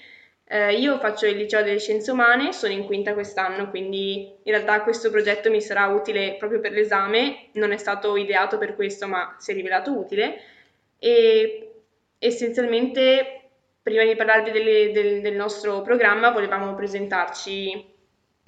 eh, 0.50 0.78
io 0.78 0.98
faccio 0.98 1.26
il 1.26 1.36
liceo 1.36 1.62
delle 1.62 1.78
scienze 1.78 2.10
umane, 2.10 2.54
sono 2.54 2.72
in 2.72 2.86
quinta 2.86 3.12
quest'anno, 3.12 3.68
quindi 3.68 4.34
in 4.42 4.52
realtà 4.52 4.80
questo 4.80 5.10
progetto 5.10 5.50
mi 5.50 5.60
sarà 5.60 5.88
utile 5.88 6.36
proprio 6.38 6.58
per 6.58 6.72
l'esame, 6.72 7.48
non 7.52 7.70
è 7.70 7.76
stato 7.76 8.16
ideato 8.16 8.56
per 8.56 8.74
questo, 8.74 9.06
ma 9.06 9.36
si 9.38 9.50
è 9.50 9.54
rivelato 9.54 9.92
utile. 9.92 10.40
E 10.98 11.82
essenzialmente, 12.18 13.50
prima 13.82 14.04
di 14.04 14.16
parlarvi 14.16 14.50
delle, 14.50 14.90
del, 14.90 15.20
del 15.20 15.34
nostro 15.34 15.82
programma, 15.82 16.30
volevamo 16.30 16.74
presentarci 16.74 17.86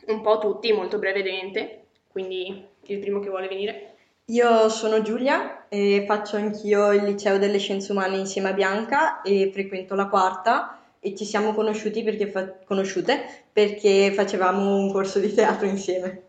un 0.06 0.22
po' 0.22 0.38
tutti, 0.38 0.72
molto 0.72 0.98
brevemente, 0.98 1.82
quindi 2.10 2.66
il 2.86 2.98
primo 2.98 3.20
che 3.20 3.28
vuole 3.28 3.46
venire. 3.46 3.88
Io 4.30 4.70
sono 4.70 5.02
Giulia 5.02 5.68
e 5.68 6.04
faccio 6.06 6.36
anch'io 6.36 6.92
il 6.92 7.04
liceo 7.04 7.36
delle 7.36 7.58
scienze 7.58 7.92
umane 7.92 8.16
insieme 8.16 8.48
a 8.48 8.52
Bianca 8.54 9.20
e 9.20 9.50
frequento 9.52 9.94
la 9.94 10.06
quarta 10.06 10.79
e 11.00 11.16
ci 11.16 11.24
siamo 11.24 11.54
conosciuti 11.54 12.02
perché 12.02 12.26
fa- 12.26 12.52
conosciute 12.64 13.20
perché 13.52 14.12
facevamo 14.14 14.76
un 14.76 14.92
corso 14.92 15.18
di 15.18 15.32
teatro 15.32 15.66
insieme. 15.66 16.22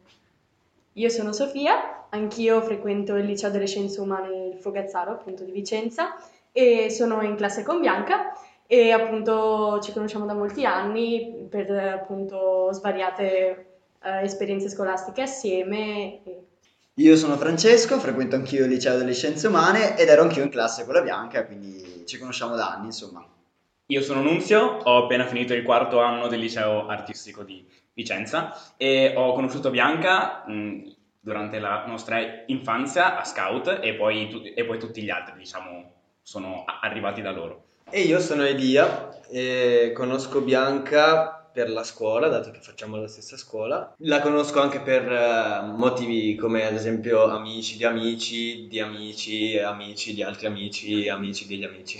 Io 0.93 1.09
sono 1.09 1.33
Sofia, 1.33 2.07
anch'io 2.09 2.61
frequento 2.61 3.15
il 3.15 3.25
liceo 3.25 3.49
delle 3.49 3.67
scienze 3.67 4.01
umane 4.01 4.47
il 4.53 4.57
Fogazzaro, 4.57 5.11
appunto 5.11 5.43
di 5.43 5.51
Vicenza, 5.51 6.15
e 6.51 6.89
sono 6.89 7.21
in 7.21 7.35
classe 7.35 7.63
con 7.63 7.79
Bianca 7.79 8.33
e 8.67 8.91
appunto 8.91 9.79
ci 9.81 9.91
conosciamo 9.91 10.25
da 10.25 10.33
molti 10.33 10.65
anni 10.65 11.45
per 11.49 11.69
appunto 11.71 12.71
svariate 12.71 13.65
eh, 14.01 14.23
esperienze 14.23 14.69
scolastiche 14.69 15.21
assieme. 15.21 16.23
E... 16.23 16.43
Io 16.95 17.15
sono 17.15 17.37
Francesco, 17.37 17.99
frequento 17.99 18.35
anch'io 18.35 18.63
il 18.65 18.69
liceo 18.69 18.97
delle 18.97 19.13
scienze 19.13 19.47
umane 19.47 19.97
ed 19.97 20.09
ero 20.09 20.23
anch'io 20.23 20.43
in 20.43 20.49
classe 20.49 20.85
con 20.85 20.93
la 20.93 21.01
Bianca, 21.01 21.45
quindi 21.45 22.03
ci 22.05 22.17
conosciamo 22.17 22.55
da 22.55 22.71
anni, 22.73 22.87
insomma. 22.87 23.25
Io 23.91 24.01
sono 24.01 24.21
Nunzio, 24.21 24.77
ho 24.83 25.03
appena 25.03 25.25
finito 25.25 25.53
il 25.53 25.63
quarto 25.63 25.99
anno 25.99 26.29
del 26.29 26.39
liceo 26.39 26.87
artistico 26.87 27.43
di 27.43 27.67
Vicenza 27.93 28.55
e 28.77 29.13
ho 29.17 29.33
conosciuto 29.33 29.69
Bianca 29.69 30.45
mh, 30.47 30.95
durante 31.19 31.59
la 31.59 31.83
nostra 31.85 32.21
infanzia 32.45 33.19
a 33.19 33.25
Scout 33.25 33.79
e 33.81 33.93
poi, 33.95 34.29
tu- 34.29 34.43
e 34.55 34.63
poi 34.63 34.79
tutti 34.79 35.01
gli 35.01 35.09
altri, 35.09 35.37
diciamo, 35.39 35.91
sono 36.21 36.63
arrivati 36.79 37.21
da 37.21 37.31
loro. 37.31 37.65
E 37.89 38.03
io 38.03 38.21
sono 38.21 38.45
Elia 38.45 39.19
e 39.29 39.91
conosco 39.93 40.39
Bianca 40.39 41.49
per 41.51 41.69
la 41.69 41.83
scuola, 41.83 42.29
dato 42.29 42.49
che 42.51 42.61
facciamo 42.61 42.95
la 42.95 43.09
stessa 43.09 43.35
scuola. 43.35 43.93
La 43.97 44.21
conosco 44.21 44.61
anche 44.61 44.79
per 44.79 45.03
uh, 45.03 45.75
motivi 45.75 46.35
come 46.35 46.65
ad 46.65 46.75
esempio 46.75 47.25
amici 47.25 47.75
di 47.75 47.83
amici, 47.83 48.67
di 48.69 48.79
amici, 48.79 49.57
amici 49.59 50.13
di 50.13 50.23
altri 50.23 50.45
amici, 50.45 51.09
amici 51.09 51.45
degli 51.45 51.65
amici. 51.65 51.99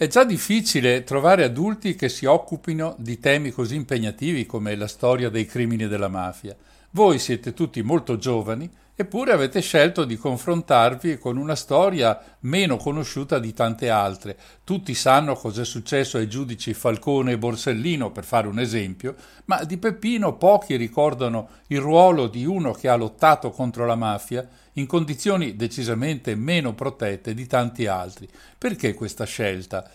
È 0.00 0.06
già 0.06 0.24
difficile 0.24 1.04
trovare 1.04 1.44
adulti 1.44 1.94
che 1.94 2.08
si 2.08 2.24
occupino 2.24 2.94
di 2.96 3.18
temi 3.18 3.50
così 3.50 3.74
impegnativi 3.74 4.46
come 4.46 4.74
la 4.74 4.86
storia 4.86 5.28
dei 5.28 5.44
crimini 5.44 5.88
della 5.88 6.08
mafia. 6.08 6.56
Voi 6.92 7.18
siete 7.18 7.52
tutti 7.52 7.82
molto 7.82 8.16
giovani, 8.16 8.66
eppure 8.94 9.32
avete 9.32 9.60
scelto 9.60 10.06
di 10.06 10.16
confrontarvi 10.16 11.18
con 11.18 11.36
una 11.36 11.54
storia 11.54 12.18
meno 12.40 12.78
conosciuta 12.78 13.38
di 13.38 13.52
tante 13.52 13.90
altre. 13.90 14.38
Tutti 14.64 14.94
sanno 14.94 15.34
cos'è 15.34 15.66
successo 15.66 16.16
ai 16.16 16.30
giudici 16.30 16.72
Falcone 16.72 17.32
e 17.32 17.38
Borsellino, 17.38 18.10
per 18.10 18.24
fare 18.24 18.48
un 18.48 18.58
esempio, 18.58 19.14
ma 19.44 19.64
di 19.64 19.76
Peppino 19.76 20.38
pochi 20.38 20.76
ricordano 20.76 21.48
il 21.66 21.80
ruolo 21.80 22.26
di 22.26 22.46
uno 22.46 22.72
che 22.72 22.88
ha 22.88 22.96
lottato 22.96 23.50
contro 23.50 23.84
la 23.84 23.96
mafia 23.96 24.48
in 24.80 24.86
condizioni 24.86 25.54
decisamente 25.54 26.34
meno 26.34 26.74
protette 26.74 27.34
di 27.34 27.46
tanti 27.46 27.86
altri. 27.86 28.28
Perché 28.58 28.94
questa 28.94 29.24
scelta? 29.24 29.88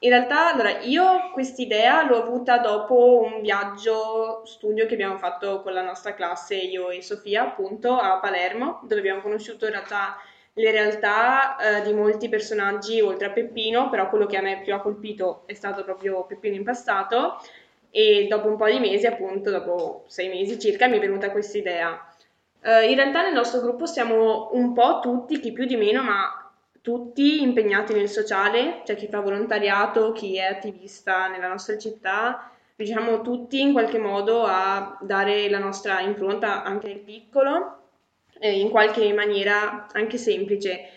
In 0.00 0.10
realtà, 0.10 0.52
allora, 0.52 0.78
io 0.82 1.30
quest'idea 1.32 2.06
l'ho 2.06 2.22
avuta 2.22 2.58
dopo 2.58 3.22
un 3.24 3.40
viaggio 3.40 4.42
studio 4.44 4.86
che 4.86 4.94
abbiamo 4.94 5.18
fatto 5.18 5.60
con 5.62 5.72
la 5.72 5.82
nostra 5.82 6.14
classe, 6.14 6.54
io 6.54 6.90
e 6.90 7.02
Sofia, 7.02 7.42
appunto, 7.42 7.96
a 7.96 8.20
Palermo, 8.20 8.80
dove 8.82 9.00
abbiamo 9.00 9.22
conosciuto 9.22 9.64
in 9.64 9.72
realtà 9.72 10.16
le 10.52 10.70
realtà 10.70 11.56
eh, 11.56 11.82
di 11.82 11.92
molti 11.92 12.28
personaggi 12.28 13.00
oltre 13.00 13.26
a 13.26 13.30
Peppino, 13.30 13.88
però 13.88 14.08
quello 14.08 14.26
che 14.26 14.36
a 14.36 14.40
me 14.40 14.60
più 14.62 14.74
ha 14.74 14.80
colpito 14.80 15.42
è 15.46 15.54
stato 15.54 15.82
proprio 15.84 16.24
Peppino 16.24 16.54
impastato 16.54 17.40
e 17.90 18.26
dopo 18.28 18.48
un 18.48 18.56
po' 18.56 18.68
di 18.68 18.78
mesi, 18.78 19.06
appunto, 19.06 19.50
dopo 19.50 20.04
sei 20.08 20.28
mesi 20.28 20.58
circa, 20.60 20.86
mi 20.86 20.98
è 20.98 21.00
venuta 21.00 21.30
questa 21.30 21.58
idea. 21.58 22.12
Uh, 22.60 22.88
in 22.88 22.96
realtà 22.96 23.22
nel 23.22 23.32
nostro 23.32 23.60
gruppo 23.60 23.86
siamo 23.86 24.50
un 24.52 24.72
po' 24.72 25.00
tutti, 25.00 25.38
chi 25.38 25.52
più 25.52 25.64
di 25.64 25.76
meno, 25.76 26.02
ma 26.02 26.50
tutti 26.80 27.42
impegnati 27.42 27.92
nel 27.92 28.08
sociale, 28.08 28.82
cioè 28.84 28.96
chi 28.96 29.08
fa 29.08 29.20
volontariato, 29.20 30.12
chi 30.12 30.36
è 30.36 30.44
attivista 30.44 31.28
nella 31.28 31.48
nostra 31.48 31.76
città, 31.78 32.50
riusciamo 32.76 33.20
tutti 33.20 33.60
in 33.60 33.72
qualche 33.72 33.98
modo 33.98 34.44
a 34.44 34.96
dare 35.00 35.48
la 35.50 35.58
nostra 35.58 36.00
impronta 36.00 36.62
anche 36.62 36.88
nel 36.88 37.00
piccolo, 37.00 37.76
eh, 38.38 38.58
in 38.58 38.70
qualche 38.70 39.12
maniera 39.12 39.86
anche 39.92 40.16
semplice. 40.16 40.90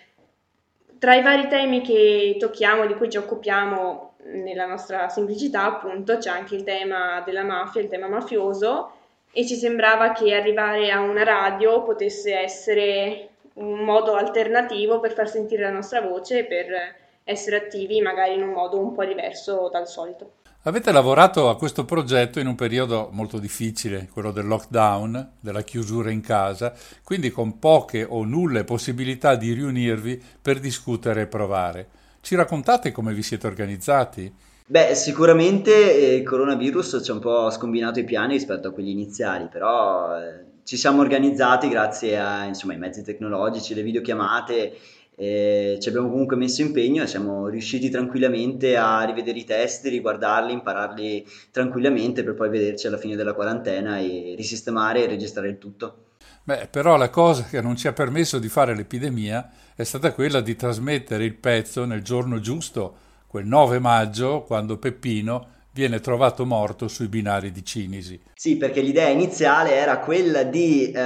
Tra 0.98 1.16
i 1.16 1.24
vari 1.24 1.48
temi 1.48 1.82
che 1.82 2.38
tocchiamo, 2.40 2.86
di 2.86 2.96
cui 2.96 3.10
ci 3.10 3.18
occupiamo 3.18 4.14
nella 4.26 4.68
nostra 4.68 5.10
semplicità, 5.10 5.66
appunto, 5.66 6.18
c'è 6.18 6.30
anche 6.30 6.56
il 6.56 6.64
tema 6.64 7.22
della 7.26 7.44
mafia, 7.44 7.82
il 7.82 7.90
tema 7.90 8.08
mafioso, 8.08 8.94
e 9.32 9.46
ci 9.46 9.56
sembrava 9.56 10.12
che 10.12 10.34
arrivare 10.34 10.92
a 10.92 11.00
una 11.00 11.24
radio 11.24 11.84
potesse 11.84 12.34
essere 12.36 13.30
un 13.54 13.80
modo 13.80 14.16
alternativo 14.16 15.00
per 15.00 15.14
far 15.14 15.30
sentire 15.30 15.64
la 15.64 15.72
nostra 15.72 16.02
voce 16.02 16.40
e 16.40 16.46
per 16.46 17.00
essere 17.24 17.58
attivi 17.58 18.02
magari 18.02 18.34
in 18.36 18.44
un 18.44 18.50
modo 18.50 18.80
un 18.80 18.94
po' 18.94 19.06
diverso 19.06 19.70
dal 19.72 19.88
solito. 19.88 20.34
Avete 20.64 20.92
lavorato 20.92 21.50
a 21.50 21.58
questo 21.58 21.86
progetto 21.86 22.40
in 22.40 22.46
un 22.46 22.54
periodo 22.54 23.10
molto 23.12 23.40
difficile, 23.40 24.08
quello 24.14 24.32
del 24.32 24.46
lockdown, 24.46 25.38
della 25.40 25.64
chiusura 25.64 26.12
in 26.12 26.22
casa, 26.22 26.74
quindi 27.04 27.32
con 27.32 27.58
poche 27.58 28.06
o 28.08 28.24
nulle 28.24 28.64
possibilità 28.64 29.36
di 29.36 29.54
riunirvi 29.54 30.22
per 30.40 30.60
discutere 30.60 31.22
e 31.22 31.28
provare. 31.28 31.88
Ci 32.22 32.36
raccontate 32.36 32.92
come 32.92 33.12
vi 33.14 33.24
siete 33.24 33.48
organizzati? 33.48 34.32
Beh, 34.72 34.96
sicuramente 34.96 35.98
eh, 35.98 36.16
il 36.16 36.24
coronavirus 36.24 37.02
ci 37.04 37.12
ha 37.12 37.14
un 37.14 37.20
po' 37.20 37.50
scombinato 37.50 38.00
i 38.00 38.06
piani 38.06 38.36
rispetto 38.36 38.70
a 38.70 38.72
quelli 38.72 38.92
iniziali, 38.92 39.50
però 39.52 40.18
eh, 40.18 40.46
ci 40.64 40.78
siamo 40.78 41.02
organizzati 41.02 41.68
grazie 41.68 42.18
a, 42.18 42.46
insomma, 42.46 42.72
ai 42.72 42.80
mezzi 42.80 43.04
tecnologici, 43.04 43.74
le 43.74 43.82
videochiamate, 43.82 44.78
eh, 45.18 45.78
ci 45.78 45.90
abbiamo 45.90 46.10
comunque 46.10 46.38
messo 46.38 46.62
impegno 46.62 47.04
e 47.04 47.08
siamo 47.08 47.50
riusciti 47.50 47.90
tranquillamente 47.90 48.78
a 48.78 49.04
rivedere 49.04 49.40
i 49.40 49.44
test, 49.44 49.88
riguardarli, 49.88 50.54
impararli 50.54 51.28
tranquillamente 51.52 52.24
per 52.24 52.36
poi 52.36 52.48
vederci 52.48 52.88
alla 52.88 52.98
fine 52.98 53.18
della 53.18 53.34
quarantena 53.34 53.98
e 53.98 54.36
risistemare 54.38 55.04
e 55.04 55.08
registrare 55.08 55.50
il 55.50 55.58
tutto. 55.58 56.06
Beh, 56.46 56.70
però 56.72 56.96
la 56.96 57.10
cosa 57.10 57.44
che 57.44 57.60
non 57.60 57.76
ci 57.76 57.90
ha 57.90 57.94
permesso 57.94 58.40
di 58.40 58.48
fare 58.48 58.74
l'epidemia 58.74 59.50
è 59.76 59.84
stata 59.84 60.14
quella 60.14 60.40
di 60.40 60.56
trasmettere 60.56 61.26
il 61.26 61.36
pezzo 61.36 61.84
nel 61.84 62.02
giorno 62.02 62.40
giusto 62.40 63.10
quel 63.32 63.46
9 63.46 63.80
maggio, 63.80 64.42
quando 64.42 64.76
Peppino 64.76 65.48
viene 65.72 66.02
trovato 66.02 66.46
morto 66.46 66.90
sui 66.90 67.08
binari 67.08 67.54
di 67.54 67.64
Cinisi. 67.64 68.20
Sì, 68.34 68.58
perché 68.58 68.82
l'idea 68.82 69.08
iniziale 69.08 69.76
era 69.76 70.00
quella 70.00 70.44
di 70.44 70.92
eh, 70.92 70.98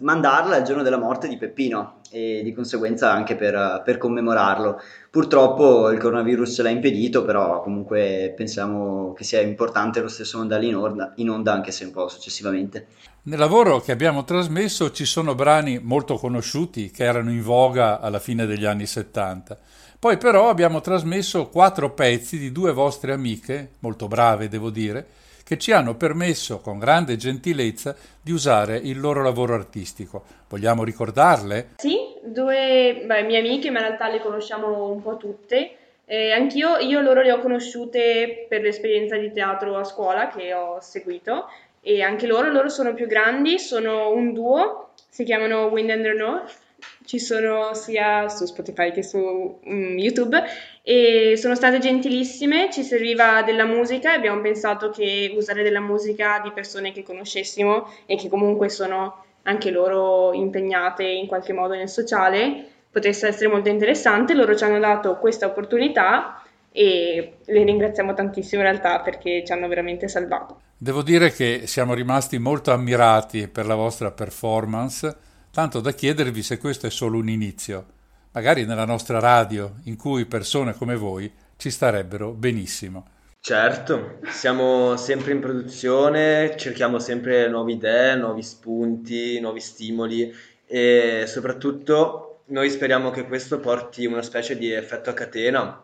mandarla 0.00 0.56
il 0.56 0.64
giorno 0.64 0.82
della 0.82 0.98
morte 0.98 1.28
di 1.28 1.36
Peppino 1.36 2.00
e 2.10 2.40
di 2.42 2.52
conseguenza 2.52 3.12
anche 3.12 3.36
per, 3.36 3.82
per, 3.84 3.96
commemorarlo. 3.96 4.80
Purtroppo 5.08 5.88
il 5.90 6.00
coronavirus 6.00 6.52
ce 6.52 6.62
l'ha 6.62 6.70
impedito, 6.70 7.24
però 7.24 7.62
comunque 7.62 8.34
pensiamo 8.36 9.12
che 9.12 9.22
sia 9.22 9.40
importante 9.40 10.00
lo 10.00 10.08
stesso 10.08 10.38
mandarli 10.38 10.66
in 10.66 10.74
onda, 10.74 11.12
in 11.14 11.30
onda 11.30 11.52
anche 11.52 11.70
se 11.70 11.84
un 11.84 11.92
po' 11.92 12.08
successivamente. 12.08 12.88
Nel 13.22 13.38
lavoro 13.38 13.78
che 13.80 13.92
abbiamo 13.92 14.24
trasmesso 14.24 14.90
ci 14.90 15.04
sono 15.04 15.36
brani 15.36 15.78
molto 15.80 16.16
conosciuti 16.16 16.90
che 16.90 17.04
erano 17.04 17.30
in 17.30 17.42
voga 17.42 18.00
alla 18.00 18.18
fine 18.18 18.46
degli 18.46 18.64
anni 18.64 18.86
70 18.86 19.58
poi 19.98 20.18
però 20.18 20.48
abbiamo 20.48 20.80
trasmesso 20.80 21.48
quattro 21.48 21.92
pezzi 21.92 22.38
di 22.38 22.52
due 22.52 22.72
vostre 22.72 23.12
amiche, 23.12 23.70
molto 23.80 24.08
brave 24.08 24.48
devo 24.48 24.70
dire, 24.70 25.06
che 25.42 25.58
ci 25.58 25.72
hanno 25.72 25.94
permesso 25.94 26.58
con 26.58 26.78
grande 26.78 27.16
gentilezza 27.16 27.94
di 28.20 28.32
usare 28.32 28.76
il 28.76 28.98
loro 28.98 29.22
lavoro 29.22 29.54
artistico. 29.54 30.24
Vogliamo 30.48 30.82
ricordarle? 30.82 31.68
Sì, 31.76 31.96
due 32.24 33.04
beh, 33.06 33.22
mie 33.22 33.38
amiche, 33.38 33.70
ma 33.70 33.78
in 33.78 33.86
realtà 33.86 34.08
le 34.08 34.20
conosciamo 34.20 34.90
un 34.90 35.00
po' 35.00 35.16
tutte. 35.16 35.76
Eh, 36.04 36.32
anch'io, 36.32 36.78
io 36.78 37.00
loro 37.00 37.22
le 37.22 37.32
ho 37.32 37.40
conosciute 37.40 38.46
per 38.48 38.60
l'esperienza 38.60 39.16
di 39.16 39.32
teatro 39.32 39.76
a 39.76 39.84
scuola 39.84 40.28
che 40.28 40.52
ho 40.52 40.80
seguito 40.80 41.48
e 41.80 42.02
anche 42.02 42.26
loro, 42.26 42.50
loro 42.50 42.68
sono 42.68 42.92
più 42.94 43.06
grandi, 43.06 43.60
sono 43.60 44.10
un 44.10 44.32
duo, 44.32 44.90
si 45.08 45.22
chiamano 45.22 45.66
Wind 45.66 45.90
and 45.90 46.02
the 46.02 46.12
North 46.12 46.64
ci 47.06 47.18
sono 47.18 47.72
sia 47.72 48.28
su 48.28 48.44
Spotify 48.44 48.92
che 48.92 49.02
su 49.02 49.60
mm, 49.66 49.96
YouTube 49.96 50.42
e 50.82 51.34
sono 51.36 51.54
state 51.54 51.78
gentilissime, 51.78 52.68
ci 52.70 52.82
serviva 52.82 53.42
della 53.42 53.64
musica 53.64 54.12
e 54.12 54.16
abbiamo 54.16 54.42
pensato 54.42 54.90
che 54.90 55.32
usare 55.34 55.62
della 55.62 55.80
musica 55.80 56.40
di 56.42 56.52
persone 56.52 56.92
che 56.92 57.02
conoscessimo 57.02 57.90
e 58.04 58.16
che 58.16 58.28
comunque 58.28 58.68
sono 58.68 59.24
anche 59.44 59.70
loro 59.70 60.32
impegnate 60.34 61.04
in 61.04 61.26
qualche 61.26 61.52
modo 61.52 61.74
nel 61.74 61.88
sociale 61.88 62.66
potesse 62.90 63.28
essere 63.28 63.48
molto 63.48 63.68
interessante. 63.68 64.34
Loro 64.34 64.56
ci 64.56 64.64
hanno 64.64 64.78
dato 64.78 65.16
questa 65.18 65.46
opportunità 65.46 66.42
e 66.72 67.38
le 67.44 67.64
ringraziamo 67.64 68.14
tantissimo 68.14 68.62
in 68.62 68.68
realtà 68.68 69.00
perché 69.00 69.42
ci 69.46 69.52
hanno 69.52 69.68
veramente 69.68 70.08
salvato. 70.08 70.60
Devo 70.78 71.02
dire 71.02 71.30
che 71.30 71.62
siamo 71.66 71.94
rimasti 71.94 72.38
molto 72.38 72.70
ammirati 72.72 73.48
per 73.48 73.66
la 73.66 73.74
vostra 73.74 74.10
performance, 74.10 75.16
tanto 75.56 75.80
da 75.80 75.92
chiedervi 75.92 76.42
se 76.42 76.58
questo 76.58 76.86
è 76.86 76.90
solo 76.90 77.16
un 77.16 77.30
inizio, 77.30 77.86
magari 78.32 78.66
nella 78.66 78.84
nostra 78.84 79.20
radio, 79.20 79.76
in 79.84 79.96
cui 79.96 80.26
persone 80.26 80.74
come 80.74 80.96
voi 80.96 81.32
ci 81.56 81.70
starebbero 81.70 82.32
benissimo. 82.32 83.06
Certo, 83.40 84.18
siamo 84.28 84.98
sempre 84.98 85.32
in 85.32 85.40
produzione, 85.40 86.54
cerchiamo 86.58 86.98
sempre 86.98 87.48
nuove 87.48 87.72
idee, 87.72 88.16
nuovi 88.16 88.42
spunti, 88.42 89.40
nuovi 89.40 89.60
stimoli 89.60 90.30
e 90.66 91.24
soprattutto 91.26 92.42
noi 92.48 92.68
speriamo 92.68 93.10
che 93.10 93.24
questo 93.24 93.58
porti 93.58 94.04
una 94.04 94.20
specie 94.20 94.58
di 94.58 94.70
effetto 94.70 95.08
a 95.08 95.14
catena 95.14 95.82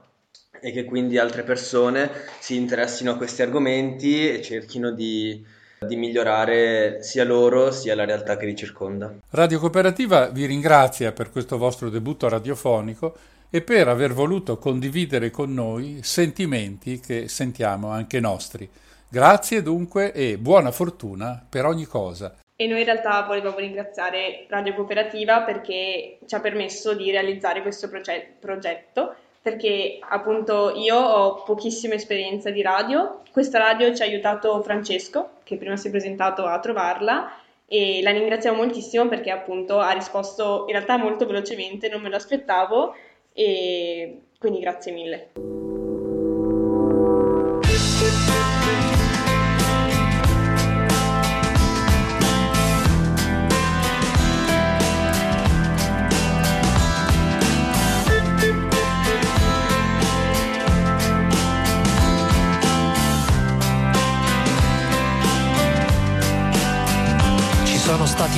e 0.61 0.71
che 0.71 0.85
quindi 0.85 1.17
altre 1.17 1.45
persone 1.45 2.11
si 2.41 2.57
interessino 2.57 3.13
a 3.13 3.17
questi 3.17 3.41
argomenti 3.41 4.29
e 4.29 4.43
cerchino 4.43 4.91
di, 4.91 5.43
di 5.83 5.97
migliorare 5.97 7.03
sia 7.03 7.25
loro 7.25 7.71
sia 7.71 7.95
la 7.95 8.05
realtà 8.05 8.37
che 8.37 8.47
li 8.47 8.57
circonda. 8.57 9.13
Radio 9.31 9.59
Cooperativa 9.59 10.29
vi 10.29 10.47
ringrazia 10.47 11.13
per 11.13 11.31
questo 11.31 11.59
vostro 11.59 11.91
debutto 11.91 12.29
radiofonico 12.29 13.15
e 13.51 13.61
per 13.61 13.89
aver 13.89 14.13
voluto 14.13 14.57
condividere 14.57 15.31
con 15.31 15.53
noi 15.53 16.01
sentimenti 16.03 17.01
che 17.01 17.29
sentiamo 17.29 17.89
anche 17.89 18.19
nostri. 18.19 18.69
Grazie 19.09 19.61
dunque 19.61 20.13
e 20.13 20.39
buona 20.39 20.71
fortuna 20.71 21.45
per 21.47 21.67
ogni 21.67 21.85
cosa. 21.85 22.35
E 22.57 22.67
noi 22.67 22.79
in 22.79 22.85
realtà 22.85 23.23
volevamo 23.23 23.59
ringraziare 23.59 24.47
Radio 24.49 24.75
Cooperativa 24.75 25.43
perché 25.43 26.19
ci 26.27 26.35
ha 26.35 26.41
permesso 26.41 26.95
di 26.95 27.11
realizzare 27.11 27.61
questo 27.61 27.89
proge- 27.89 28.37
progetto 28.39 29.15
perché 29.43 29.99
appunto 30.01 30.73
io 30.77 30.97
ho 30.97 31.43
pochissima 31.43 31.95
esperienza 31.95 32.51
di 32.51 32.63
radio, 32.63 33.23
questa 33.33 33.59
radio 33.59 33.95
ci 33.95 34.03
ha 34.03 34.05
aiutato 34.05 34.63
Francesco, 34.63 35.31
che 35.43 35.57
prima 35.57 35.77
si 35.77 35.89
è 35.89 35.91
presentato 35.91 36.47
a 36.47 36.61
trovarla, 36.61 37.33
e 37.67 38.01
la 38.03 38.11
ringraziamo 38.13 38.59
moltissimo 38.59 39.09
perché 39.09 39.31
appunto 39.31 39.79
ha 39.79 39.91
risposto 39.91 40.65
in 40.67 40.75
realtà 40.75 40.97
molto 40.97 41.27
velocemente, 41.27 41.89
non 41.89 42.03
me 42.03 42.09
lo 42.09 42.17
aspettavo, 42.17 42.95
e 43.33 44.21
quindi 44.39 44.61
grazie 44.61 44.93
mille. 44.93 45.62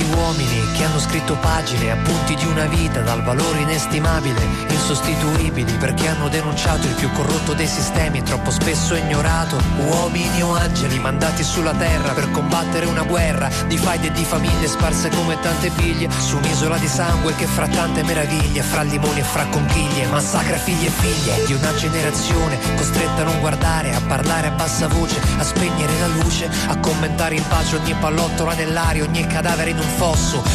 Sono 0.05 0.13
stati 0.13 0.19
uomini 0.19 0.54
che 0.75 0.83
hanno 0.83 0.99
scritto 0.99 1.35
pagine, 1.37 1.91
appunti 1.91 2.35
di 2.35 2.45
una 2.45 2.65
vita 2.65 2.99
dal 2.99 3.23
valore 3.23 3.59
inestimabile, 3.59 4.41
insostituibili 4.67 5.71
perché 5.73 6.07
hanno 6.07 6.27
denunciato 6.27 6.85
il 6.85 6.93
più 6.93 7.09
corrotto 7.11 7.53
dei 7.53 7.67
sistemi, 7.67 8.21
troppo 8.23 8.51
spesso 8.51 8.95
ignorato. 8.95 9.57
Uomini 9.77 10.41
o 10.43 10.53
angeli 10.53 10.99
mandati 10.99 11.43
sulla 11.43 11.73
terra 11.73 12.11
per 12.11 12.29
combattere 12.31 12.85
una 12.85 13.03
guerra 13.03 13.49
di 13.67 13.77
faide 13.77 14.07
e 14.07 14.11
di 14.11 14.25
famiglie 14.25 14.67
sparse 14.67 15.09
come 15.09 15.39
tante 15.39 15.69
biglie 15.69 16.09
su 16.17 16.37
un'isola 16.37 16.77
di 16.77 16.87
sangue 16.87 17.35
che 17.35 17.45
fra 17.45 17.67
tante 17.67 18.03
meraviglie, 18.03 18.61
fra 18.61 18.81
limoni 18.81 19.19
e 19.19 19.23
fra 19.23 19.45
conchiglie, 19.45 20.07
massacra 20.07 20.57
figli 20.57 20.85
e 20.85 20.89
figlie 20.89 21.45
di 21.45 21.53
una 21.53 21.73
generazione 21.75 22.59
costretta 22.75 23.21
a 23.21 23.25
non 23.25 23.39
guardare, 23.39 23.95
a 23.95 24.01
parlare 24.01 24.47
a 24.47 24.51
bassa 24.51 24.87
voce, 24.87 25.21
a 25.37 25.43
spegnere 25.43 25.99
la 25.99 26.07
luce, 26.07 26.49
a 26.67 26.77
commentare 26.79 27.35
in 27.35 27.47
pace 27.47 27.77
ogni 27.77 27.93
pallottola 27.93 28.53
nell'aria, 28.53 29.03
ogni 29.03 29.25
cadavere 29.25 29.69
in 29.69 29.77
un 29.77 29.89
fosso. 29.95 30.43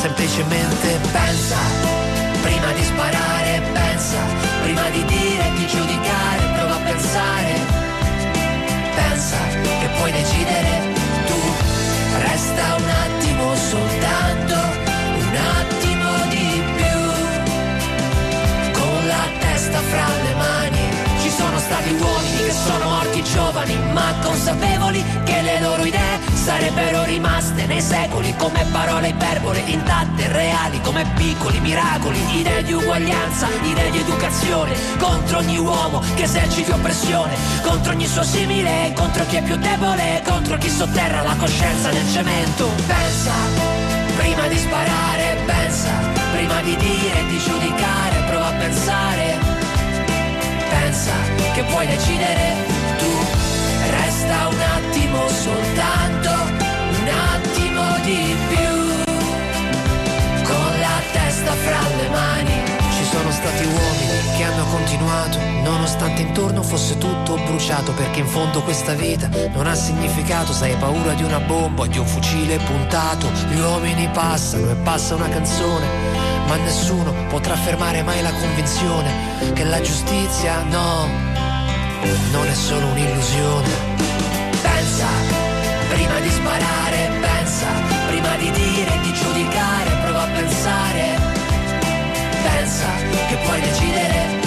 Semplicemente 0.00 0.96
pensa, 1.10 1.56
prima 2.42 2.72
di 2.72 2.84
sparare, 2.84 3.62
pensa, 3.72 4.18
prima 4.62 4.88
di 4.90 5.04
dire, 5.04 5.50
di 5.56 5.66
giudicare, 5.66 6.52
prova 6.54 6.74
a 6.76 6.78
pensare. 6.84 7.54
Pensa 8.94 9.38
che 9.80 9.88
puoi 9.98 10.12
decidere 10.12 10.77
sono 22.68 22.90
morti 22.90 23.22
giovani, 23.22 23.74
ma 23.92 24.12
consapevoli 24.20 25.02
che 25.24 25.40
le 25.40 25.60
loro 25.60 25.84
idee 25.84 26.20
sarebbero 26.34 27.04
rimaste 27.04 27.64
nei 27.64 27.80
secoli 27.80 28.34
come 28.36 28.66
parole 28.70 29.08
iperbole 29.08 29.60
intatte, 29.60 30.30
reali 30.30 30.78
come 30.82 31.06
piccoli 31.16 31.60
miracoli, 31.60 32.18
idee 32.38 32.62
di 32.62 32.74
uguaglianza, 32.74 33.48
idee 33.62 33.90
di 33.90 34.00
educazione, 34.00 34.76
contro 34.98 35.38
ogni 35.38 35.56
uomo 35.56 36.02
che 36.14 36.24
eserciti 36.24 36.70
oppressione, 36.70 37.34
contro 37.62 37.92
ogni 37.92 38.06
suo 38.06 38.22
simile, 38.22 38.92
contro 38.94 39.24
chi 39.26 39.36
è 39.36 39.42
più 39.42 39.56
debole, 39.56 40.22
contro 40.26 40.58
chi 40.58 40.68
sotterra 40.68 41.22
la 41.22 41.36
coscienza 41.36 41.90
nel 41.90 42.10
cemento. 42.12 42.68
Pensa, 42.86 43.32
prima 44.18 44.46
di 44.46 44.58
sparare, 44.58 45.38
pensa, 45.46 45.90
prima 46.32 46.60
di 46.60 46.76
dire, 46.76 47.26
di 47.28 47.38
giudicare, 47.38 48.24
prova 48.28 48.48
a 48.48 48.52
pensare 48.52 49.18
pensa 49.18 49.47
che 51.58 51.64
puoi 51.64 51.86
decidere 51.88 52.54
tu. 52.98 53.10
Resta 53.90 54.46
un 54.46 54.60
attimo 54.60 55.26
soltanto, 55.26 56.30
un 56.30 57.08
attimo 57.34 57.82
di 58.04 58.36
più. 58.48 59.04
Con 60.44 60.78
la 60.78 61.00
testa 61.10 61.52
fra 61.54 61.80
le 61.96 62.08
mani. 62.10 62.62
Ci 62.96 63.04
sono 63.10 63.32
stati 63.32 63.64
uomini 63.64 64.36
che 64.36 64.44
hanno 64.44 64.66
continuato, 64.66 65.38
nonostante 65.64 66.22
intorno 66.22 66.62
fosse 66.62 66.96
tutto 66.96 67.34
bruciato, 67.34 67.90
perché 67.92 68.20
in 68.20 68.28
fondo 68.28 68.62
questa 68.62 68.92
vita 68.92 69.28
non 69.52 69.66
ha 69.66 69.74
significato, 69.74 70.52
se 70.52 70.66
hai 70.66 70.76
paura 70.76 71.14
di 71.14 71.24
una 71.24 71.40
bomba 71.40 71.88
di 71.88 71.98
un 71.98 72.06
fucile 72.06 72.58
puntato. 72.58 73.28
Gli 73.50 73.58
uomini 73.58 74.08
passano 74.12 74.70
e 74.70 74.74
passa 74.76 75.16
una 75.16 75.28
canzone 75.28 76.28
ma 76.46 76.56
nessuno 76.56 77.12
potrà 77.28 77.54
fermare 77.56 78.02
mai 78.02 78.22
la 78.22 78.32
convinzione 78.32 79.52
che 79.52 79.64
la 79.64 79.82
giustizia 79.82 80.62
no, 80.62 81.27
non 82.30 82.46
è 82.46 82.54
solo 82.54 82.86
un'illusione. 82.86 83.68
Pensa, 84.62 85.06
prima 85.88 86.18
di 86.20 86.30
sparare, 86.30 87.10
pensa, 87.20 87.66
prima 88.08 88.36
di 88.36 88.50
dire, 88.50 88.98
di 89.02 89.12
giudicare, 89.12 89.90
prova 90.04 90.22
a 90.22 90.28
pensare. 90.28 91.04
Pensa 92.42 92.88
che 93.28 93.36
puoi 93.44 93.60
decidere 93.60 94.37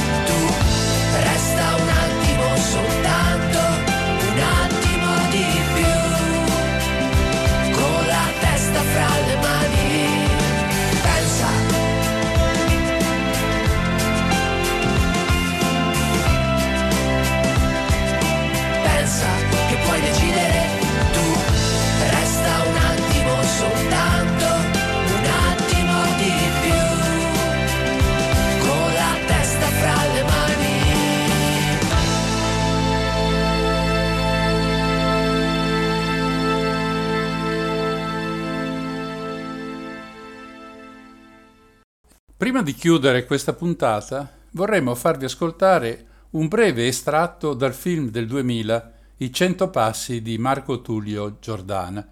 Prima 42.52 42.66
di 42.66 42.76
chiudere 42.76 43.24
questa 43.24 43.54
puntata, 43.54 44.30
vorremmo 44.52 44.94
farvi 44.94 45.24
ascoltare 45.24 46.06
un 46.32 46.50
breve 46.50 46.86
estratto 46.86 47.54
dal 47.54 47.74
film 47.74 48.10
del 48.10 48.28
2000 48.28 48.92
I 49.20 49.32
cento 49.32 49.70
passi 49.70 50.22
di 50.22 50.38
Marco 50.38 50.82
Tullio 50.82 51.38
Giordana. 51.40 52.06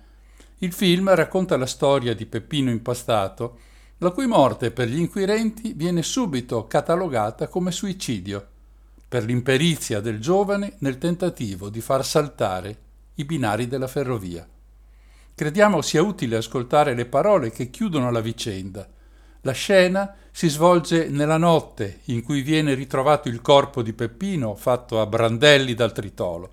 Il 0.59 0.71
film 0.71 1.13
racconta 1.13 1.57
la 1.57 1.65
storia 1.65 2.15
di 2.15 2.25
Peppino 2.25 2.71
Impastato, 2.71 3.59
la 3.97 4.11
cui 4.11 4.27
morte 4.27 4.71
per 4.71 4.87
gli 4.87 4.97
inquirenti 4.97 5.73
viene 5.73 6.03
subito 6.03 6.67
catalogata 6.67 7.49
come 7.49 7.73
suicidio, 7.73 8.47
per 9.09 9.25
l'imperizia 9.25 9.99
del 9.99 10.21
giovane 10.21 10.75
nel 10.77 10.97
tentativo 10.97 11.67
di 11.67 11.81
far 11.81 12.05
saltare 12.05 12.77
i 13.15 13.25
binari 13.25 13.67
della 13.67 13.87
ferrovia. 13.87 14.47
Crediamo 15.35 15.81
sia 15.81 16.01
utile 16.01 16.37
ascoltare 16.37 16.95
le 16.95 17.07
parole 17.07 17.51
che 17.51 17.69
chiudono 17.69 18.09
la 18.09 18.21
vicenda. 18.21 18.87
La 19.41 19.53
scena 19.53 20.15
si 20.31 20.49
svolge 20.49 21.07
nella 21.09 21.37
notte 21.37 21.99
in 22.05 22.23
cui 22.23 22.41
viene 22.41 22.73
ritrovato 22.73 23.27
il 23.27 23.41
corpo 23.41 23.81
di 23.81 23.93
Peppino 23.93 24.55
fatto 24.55 25.01
a 25.01 25.05
brandelli 25.05 25.73
dal 25.73 25.91
tritolo. 25.91 26.51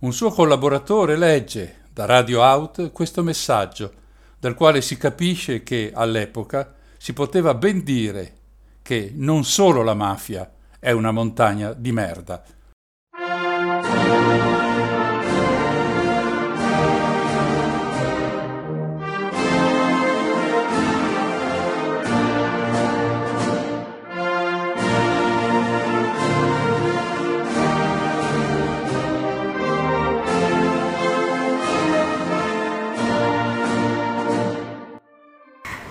Un 0.00 0.12
suo 0.12 0.30
collaboratore 0.30 1.16
legge 1.16 1.84
da 1.92 2.04
Radio 2.04 2.42
Out 2.42 2.92
questo 2.92 3.22
messaggio, 3.22 3.92
dal 4.38 4.54
quale 4.54 4.82
si 4.82 4.96
capisce 4.96 5.62
che 5.62 5.90
all'epoca 5.94 6.74
si 6.98 7.12
poteva 7.12 7.54
ben 7.54 7.82
dire 7.82 8.34
che 8.82 9.12
non 9.14 9.44
solo 9.44 9.82
la 9.82 9.94
mafia 9.94 10.50
è 10.78 10.90
una 10.92 11.10
montagna 11.10 11.72
di 11.72 11.92
merda. 11.92 12.44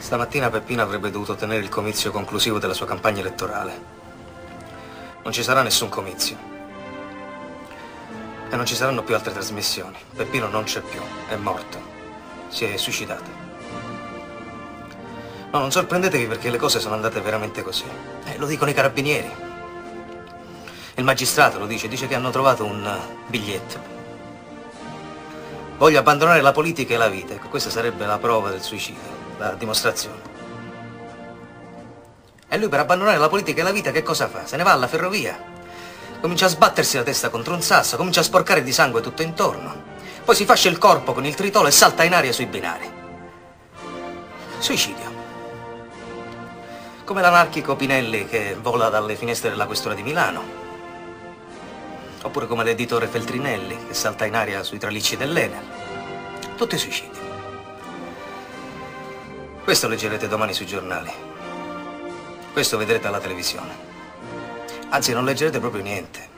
Stamattina 0.05 0.51
Peppino 0.51 0.83
avrebbe 0.83 1.09
dovuto 1.09 1.33
tenere 1.33 1.63
il 1.63 1.69
comizio 1.69 2.11
conclusivo 2.11 2.59
della 2.59 2.75
sua 2.75 2.85
campagna 2.85 3.21
elettorale. 3.21 3.81
Non 5.23 5.33
ci 5.33 5.41
sarà 5.41 5.63
nessun 5.63 5.89
comizio. 5.89 6.37
E 8.47 8.55
non 8.55 8.67
ci 8.67 8.75
saranno 8.75 9.01
più 9.01 9.15
altre 9.15 9.33
trasmissioni. 9.33 9.97
Peppino 10.15 10.47
non 10.47 10.63
c'è 10.63 10.81
più, 10.81 11.01
è 11.27 11.35
morto. 11.37 11.81
Si 12.49 12.65
è 12.65 12.77
suicidato. 12.77 13.31
No, 15.51 15.57
non 15.57 15.71
sorprendetevi 15.71 16.27
perché 16.27 16.51
le 16.51 16.57
cose 16.57 16.79
sono 16.79 16.93
andate 16.93 17.19
veramente 17.19 17.63
così. 17.63 17.85
Eh, 18.25 18.37
lo 18.37 18.45
dicono 18.45 18.69
i 18.69 18.75
carabinieri. 18.75 19.31
Il 20.97 21.03
magistrato 21.03 21.57
lo 21.57 21.65
dice, 21.65 21.87
dice 21.87 22.05
che 22.05 22.13
hanno 22.13 22.29
trovato 22.29 22.63
un 22.63 22.85
uh, 22.85 23.27
biglietto. 23.27 23.79
Voglio 25.77 25.97
abbandonare 25.97 26.41
la 26.41 26.51
politica 26.51 26.93
e 26.93 26.97
la 26.97 27.09
vita. 27.09 27.33
Ecco, 27.33 27.47
questa 27.47 27.71
sarebbe 27.71 28.05
la 28.05 28.19
prova 28.19 28.51
del 28.51 28.61
suicidio 28.61 29.14
la 29.37 29.53
dimostrazione. 29.53 30.33
E 32.47 32.57
lui 32.57 32.69
per 32.69 32.79
abbandonare 32.79 33.17
la 33.17 33.27
politica 33.27 33.61
e 33.61 33.63
la 33.63 33.71
vita 33.71 33.91
che 33.91 34.03
cosa 34.03 34.27
fa? 34.27 34.45
Se 34.45 34.55
ne 34.55 34.63
va 34.63 34.71
alla 34.71 34.87
ferrovia. 34.87 35.37
Comincia 36.21 36.45
a 36.45 36.49
sbattersi 36.49 36.97
la 36.97 37.03
testa 37.03 37.29
contro 37.29 37.53
un 37.53 37.61
sasso, 37.61 37.97
comincia 37.97 38.21
a 38.21 38.23
sporcare 38.23 38.63
di 38.63 38.71
sangue 38.71 39.01
tutto 39.01 39.21
intorno. 39.21 39.93
Poi 40.23 40.35
si 40.35 40.45
fascia 40.45 40.69
il 40.69 40.77
corpo 40.77 41.13
con 41.13 41.25
il 41.25 41.35
tritolo 41.35 41.67
e 41.67 41.71
salta 41.71 42.03
in 42.03 42.13
aria 42.13 42.31
sui 42.31 42.45
binari. 42.45 42.89
Suicidio. 44.57 45.13
Come 47.03 47.21
l'anarchico 47.21 47.75
Pinelli 47.75 48.25
che 48.25 48.57
vola 48.59 48.89
dalle 48.89 49.15
finestre 49.15 49.49
della 49.49 49.67
questura 49.67 49.93
di 49.93 50.01
Milano. 50.01 50.63
Oppure 52.23 52.47
come 52.47 52.63
l'editore 52.63 53.07
Feltrinelli 53.07 53.87
che 53.87 53.93
salta 53.93 54.25
in 54.25 54.35
aria 54.35 54.63
sui 54.63 54.79
tralicci 54.79 55.17
dell'Enel. 55.17 55.63
Tutti 56.55 56.77
suicidi. 56.77 57.24
Questo 59.65 59.87
leggerete 59.87 60.27
domani 60.27 60.53
sui 60.53 60.67
giornali. 60.67 61.11
Questo 62.53 62.77
vedrete 62.77 63.07
alla 63.07 63.19
televisione. 63.19 63.75
Anzi, 64.89 65.11
non 65.11 65.25
leggerete 65.25 65.59
proprio 65.59 65.81
niente. 65.81 66.29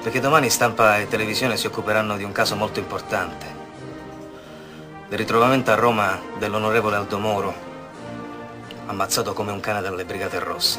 Perché 0.00 0.20
domani 0.20 0.48
stampa 0.48 0.98
e 0.98 1.08
televisione 1.08 1.56
si 1.56 1.66
occuperanno 1.66 2.16
di 2.16 2.22
un 2.22 2.30
caso 2.30 2.54
molto 2.54 2.78
importante. 2.78 3.46
Del 5.08 5.18
ritrovamento 5.18 5.72
a 5.72 5.74
Roma 5.74 6.20
dell'onorevole 6.38 6.94
Aldo 6.94 7.18
Moro, 7.18 7.52
ammazzato 8.86 9.32
come 9.32 9.50
un 9.50 9.58
cane 9.58 9.80
dalle 9.80 10.04
Brigate 10.04 10.38
Rosse. 10.38 10.78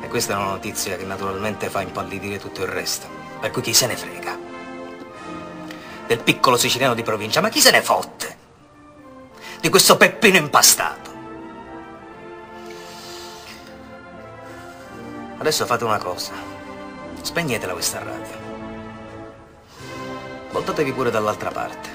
E 0.00 0.06
questa 0.06 0.34
è 0.34 0.36
una 0.36 0.50
notizia 0.50 0.96
che 0.96 1.04
naturalmente 1.04 1.68
fa 1.70 1.80
impallidire 1.80 2.38
tutto 2.38 2.62
il 2.62 2.68
resto. 2.68 3.08
Per 3.40 3.50
cui 3.50 3.62
chi 3.62 3.74
se 3.74 3.88
ne 3.88 3.96
frega? 3.96 4.38
Del 6.06 6.20
piccolo 6.20 6.56
siciliano 6.56 6.94
di 6.94 7.02
provincia, 7.02 7.40
ma 7.40 7.48
chi 7.48 7.60
se 7.60 7.72
ne 7.72 7.82
fotte? 7.82 8.45
Di 9.66 9.72
questo 9.72 9.96
peppino 9.96 10.36
impastato. 10.36 11.10
Adesso 15.38 15.66
fate 15.66 15.82
una 15.82 15.98
cosa. 15.98 16.30
Spegnetela 17.20 17.72
questa 17.72 17.98
radio. 17.98 18.44
Voltatevi 20.52 20.92
pure 20.92 21.10
dall'altra 21.10 21.50
parte. 21.50 21.88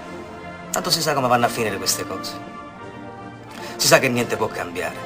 Tanto 0.69 0.89
si 0.89 1.01
sa 1.01 1.13
come 1.13 1.29
vanno 1.29 1.45
a 1.45 1.47
finire 1.47 1.77
queste 1.77 2.05
cose. 2.05 2.33
Si 3.77 3.87
sa 3.87 3.99
che 3.99 4.09
niente 4.09 4.35
può 4.35 4.47
cambiare. 4.47 4.97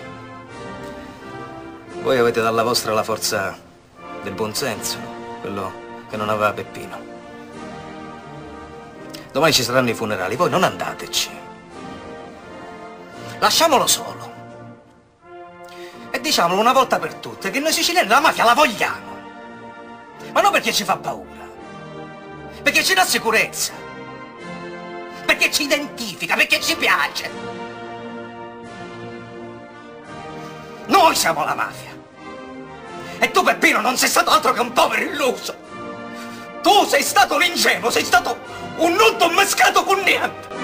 Voi 2.02 2.18
avete 2.18 2.42
dalla 2.42 2.64
vostra 2.64 2.94
la 2.94 3.04
forza 3.04 3.56
del 4.24 4.34
buonsenso, 4.34 4.98
quello 5.42 5.72
che 6.10 6.18
non 6.18 6.30
aveva 6.30 6.52
Peppino. 6.52 6.98
Domani 9.32 9.54
ci 9.54 9.62
saranno 9.62 9.92
i 9.92 9.94
funerali, 9.94 10.36
voi 10.36 10.50
non 10.50 10.64
andateci. 10.64 11.44
Lasciamolo 13.40 13.88
solo. 13.88 14.34
E 16.12 16.20
diciamolo 16.22 16.60
una 16.60 16.74
volta 16.74 17.00
per 17.00 17.16
tutte 17.16 17.52
che 17.52 17.60
noi 17.60 17.74
siciliani 17.74 18.08
la 18.08 18.20
mafia 18.20 18.44
la 18.44 18.54
vogliamo. 18.54 19.14
Ma 20.32 20.42
non 20.42 20.52
perché 20.52 20.74
ci 20.74 20.84
fa 20.84 20.98
paura. 20.98 21.44
Perché 22.64 22.84
ci 22.84 22.94
dà 22.94 23.06
sicurezza. 23.06 23.74
Perché 25.26 25.52
ci 25.52 25.64
identifica, 25.64 26.36
perché 26.36 26.62
ci 26.62 26.76
piace. 26.76 27.30
Noi 30.86 31.16
siamo 31.16 31.44
la 31.44 31.56
mafia. 31.56 31.94
E 33.20 33.32
tu, 33.32 33.44
Peppino, 33.44 33.82
non 33.82 33.98
sei 33.98 34.10
stato 34.10 34.30
altro 34.30 34.54
che 34.54 34.62
un 34.62 34.72
povero 34.72 35.04
illuso. 35.04 35.56
Tu 36.62 36.86
sei 36.86 37.04
stato 37.04 37.36
un 37.36 37.44
ingenuo, 37.44 37.90
sei 37.90 38.04
stato 38.04 38.38
un 38.78 38.94
nutto 38.94 39.30
mescato 39.30 39.84
con 39.84 40.00
niente. 40.00 40.55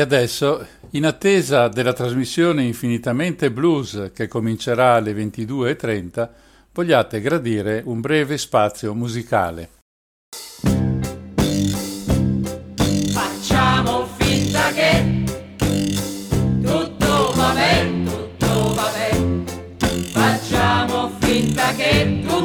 Adesso, 0.00 0.66
in 0.92 1.04
attesa 1.04 1.68
della 1.68 1.92
trasmissione 1.92 2.64
Infinitamente 2.64 3.50
Blues 3.52 4.10
che 4.14 4.28
comincerà 4.28 4.94
alle 4.94 5.12
22.30, 5.12 6.28
vogliate 6.72 7.20
gradire 7.20 7.82
un 7.84 8.00
breve 8.00 8.38
spazio 8.38 8.94
musicale. 8.94 9.68
Facciamo 13.12 14.08
finta 14.16 14.72
che 14.72 15.24
tutto 16.62 17.32
va 17.36 17.52
bene, 17.52 18.10
tutto 18.10 18.74
va 18.74 18.90
bene. 18.94 19.44
Facciamo 20.12 21.10
finta 21.18 21.74
che 21.74 22.20
tutto 22.26 22.39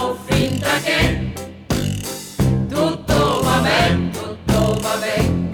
facciamo 0.00 0.16
finta 0.24 0.80
che 0.80 1.32
tutto 2.68 3.40
va 3.42 3.58
bene, 3.58 4.10
tutto 4.10 4.78
va 4.80 4.96
bene, 4.96 5.50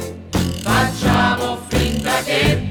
facciamo 0.63 1.59
finta 1.69 2.23
che 2.23 2.66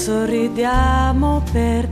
sorridiamo 0.00 1.42
per 1.52 1.89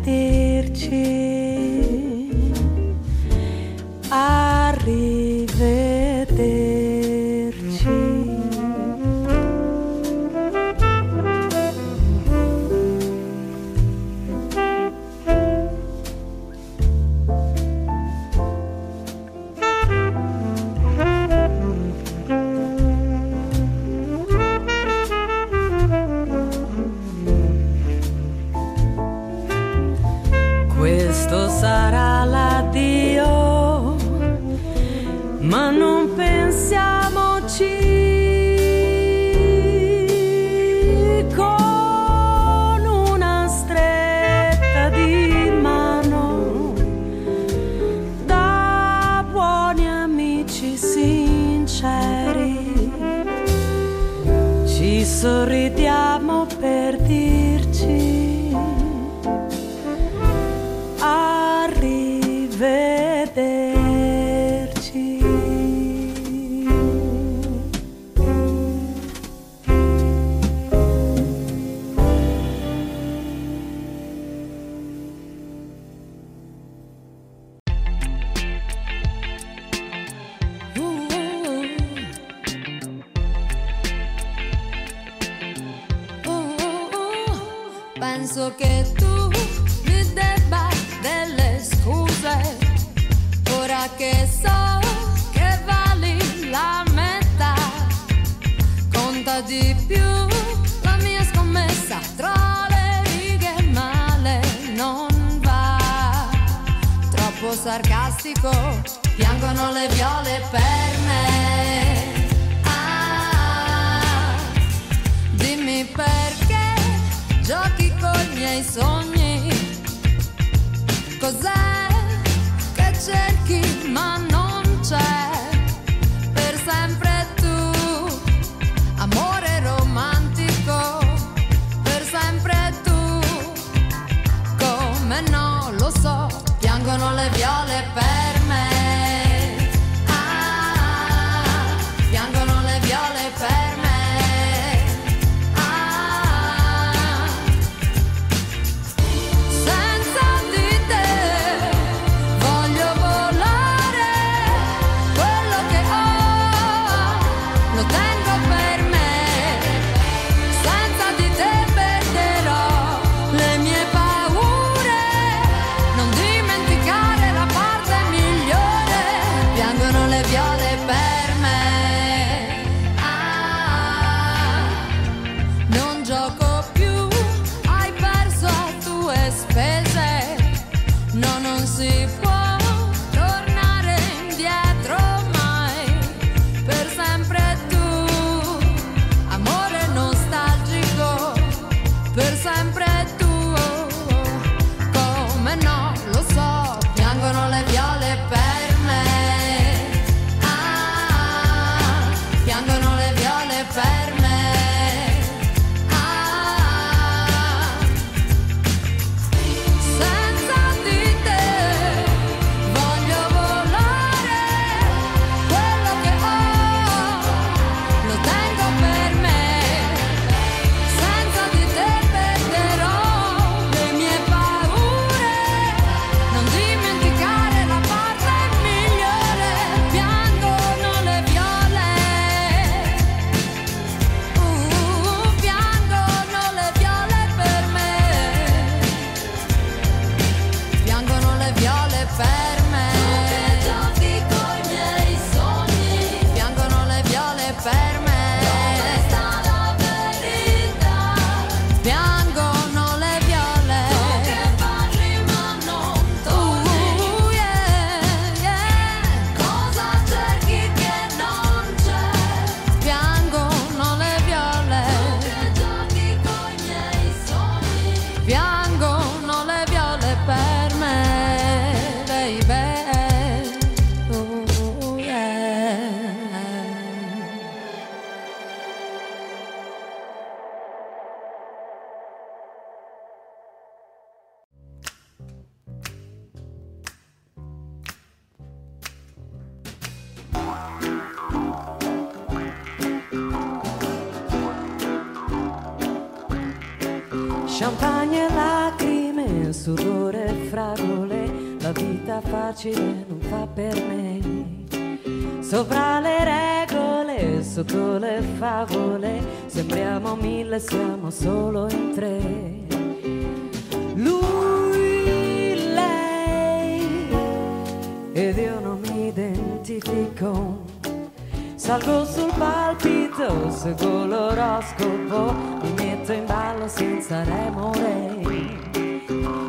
palpito, 322.78 323.50
seguo 323.50 324.06
l'oroscopo, 324.06 325.34
mi 325.62 325.72
metto 325.72 326.12
in 326.12 326.24
ballo 326.26 326.68
senza 326.68 327.24
remore 327.24 328.16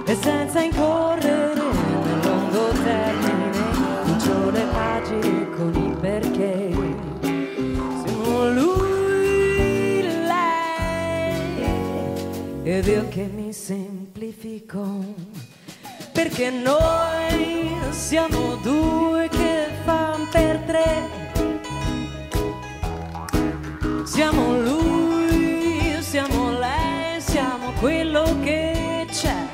e 0.06 0.16
senza 0.16 0.62
incorrere 0.62 1.54
nel 1.54 2.20
lungo 2.24 2.68
termine, 2.84 3.52
faccio 4.04 4.50
le 4.50 4.66
pagine 4.72 5.50
con 5.56 5.74
i 5.76 5.96
perché. 6.00 6.72
Siamo 8.04 8.50
lui, 8.52 10.02
lei 10.26 11.44
ed 12.64 12.88
io 12.88 13.08
che 13.10 13.30
mi 13.34 13.54
semplifico, 13.54 15.04
perché 16.12 16.50
noi 16.50 17.70
siamo 17.92 18.56
due 18.56 19.30
che 19.30 19.68
fan 19.84 20.28
per 20.32 20.58
tre. 20.66 21.19
Siamo 24.20 24.60
lui, 24.60 25.96
siamo 26.02 26.52
lei, 26.52 27.22
siamo 27.22 27.72
quello 27.80 28.36
che 28.44 29.08
c'è. 29.10 29.48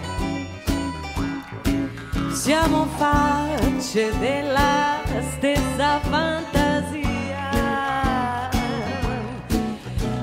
Siamo 2.32 2.88
facce 2.98 4.12
della 4.18 5.04
stessa 5.36 6.00
fantasia. 6.00 7.50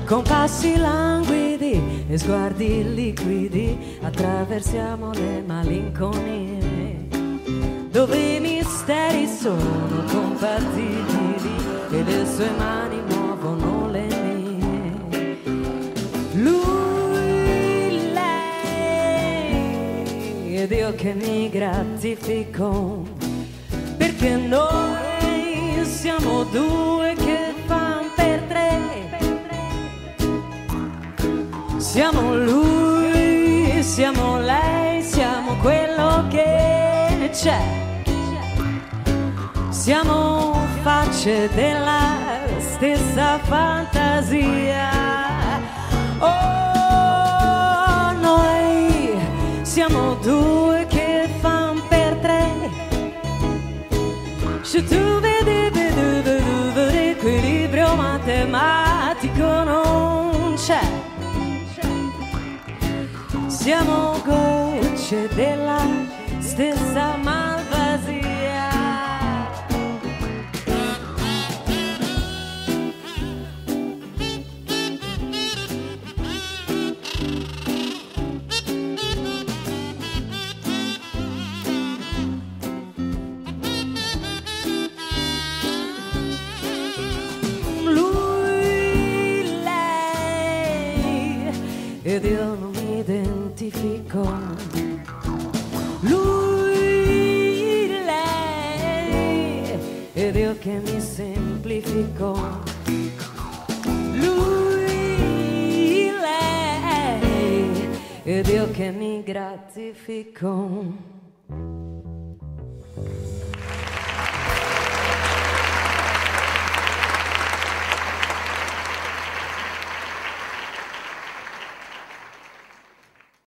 Con 0.05 0.23
passi 0.23 0.75
languidi 0.75 2.05
e 2.09 2.17
sguardi 2.17 2.93
liquidi 2.93 3.97
attraversiamo 4.01 5.13
le 5.13 5.41
malinconie. 5.47 7.07
Dove 7.91 8.17
i 8.17 8.41
misteri 8.41 9.25
sono 9.25 10.03
compatibili 10.11 11.55
e 11.91 12.03
le 12.03 12.25
sue 12.25 12.49
mani 12.57 13.01
muovono 13.07 13.89
le 13.89 14.01
mie. 14.01 14.22
Lei 20.63 20.67
ed 20.67 20.71
io 20.71 20.95
che 20.95 21.13
mi 21.13 21.49
gratifico 21.49 23.03
perché 23.97 24.35
noi 24.35 25.83
siamo 25.83 26.43
due 26.43 27.13
che 27.15 27.53
fan 27.65 28.05
per 28.15 28.41
tre. 28.47 28.81
Siamo 31.77 32.35
lui, 32.35 33.83
siamo 33.83 34.39
lei, 34.39 35.03
siamo 35.03 35.55
quello 35.57 36.25
che 36.29 37.29
c'è. 37.31 37.61
Siamo 39.69 40.65
facce 40.81 41.49
della 41.53 42.17
stessa 42.59 43.37
fantasia. 43.39 44.91
Oh, 46.19 46.72
siamo 49.73 50.13
due 50.21 50.85
che 50.87 51.27
fan 51.39 51.81
per 51.87 52.17
tre. 52.17 52.47
Se 54.61 54.83
tu 54.83 55.19
vedi, 55.19 55.71
vedi, 55.71 56.21
vedi, 56.21 56.71
vedi, 56.75 56.97
equilibrio 57.09 57.95
matematico 57.95 59.63
non 59.63 60.53
c'è. 60.57 60.79
Siamo 63.47 64.21
gocce 64.23 65.27
della 65.33 65.81
stessa 66.37 67.15
malvasia. 67.15 67.52
Identifico. 93.63 94.27
Lui, 96.01 97.87
lei 98.05 99.79
ed 100.13 100.35
io 100.35 100.57
che 100.57 100.81
mi 100.85 100.99
semplifico. 100.99 102.61
Lui, 104.13 104.91
lei 106.11 107.89
ed 108.23 108.47
io 108.47 108.69
che 108.71 108.91
mi 108.91 109.23
gratifico. 109.23 111.12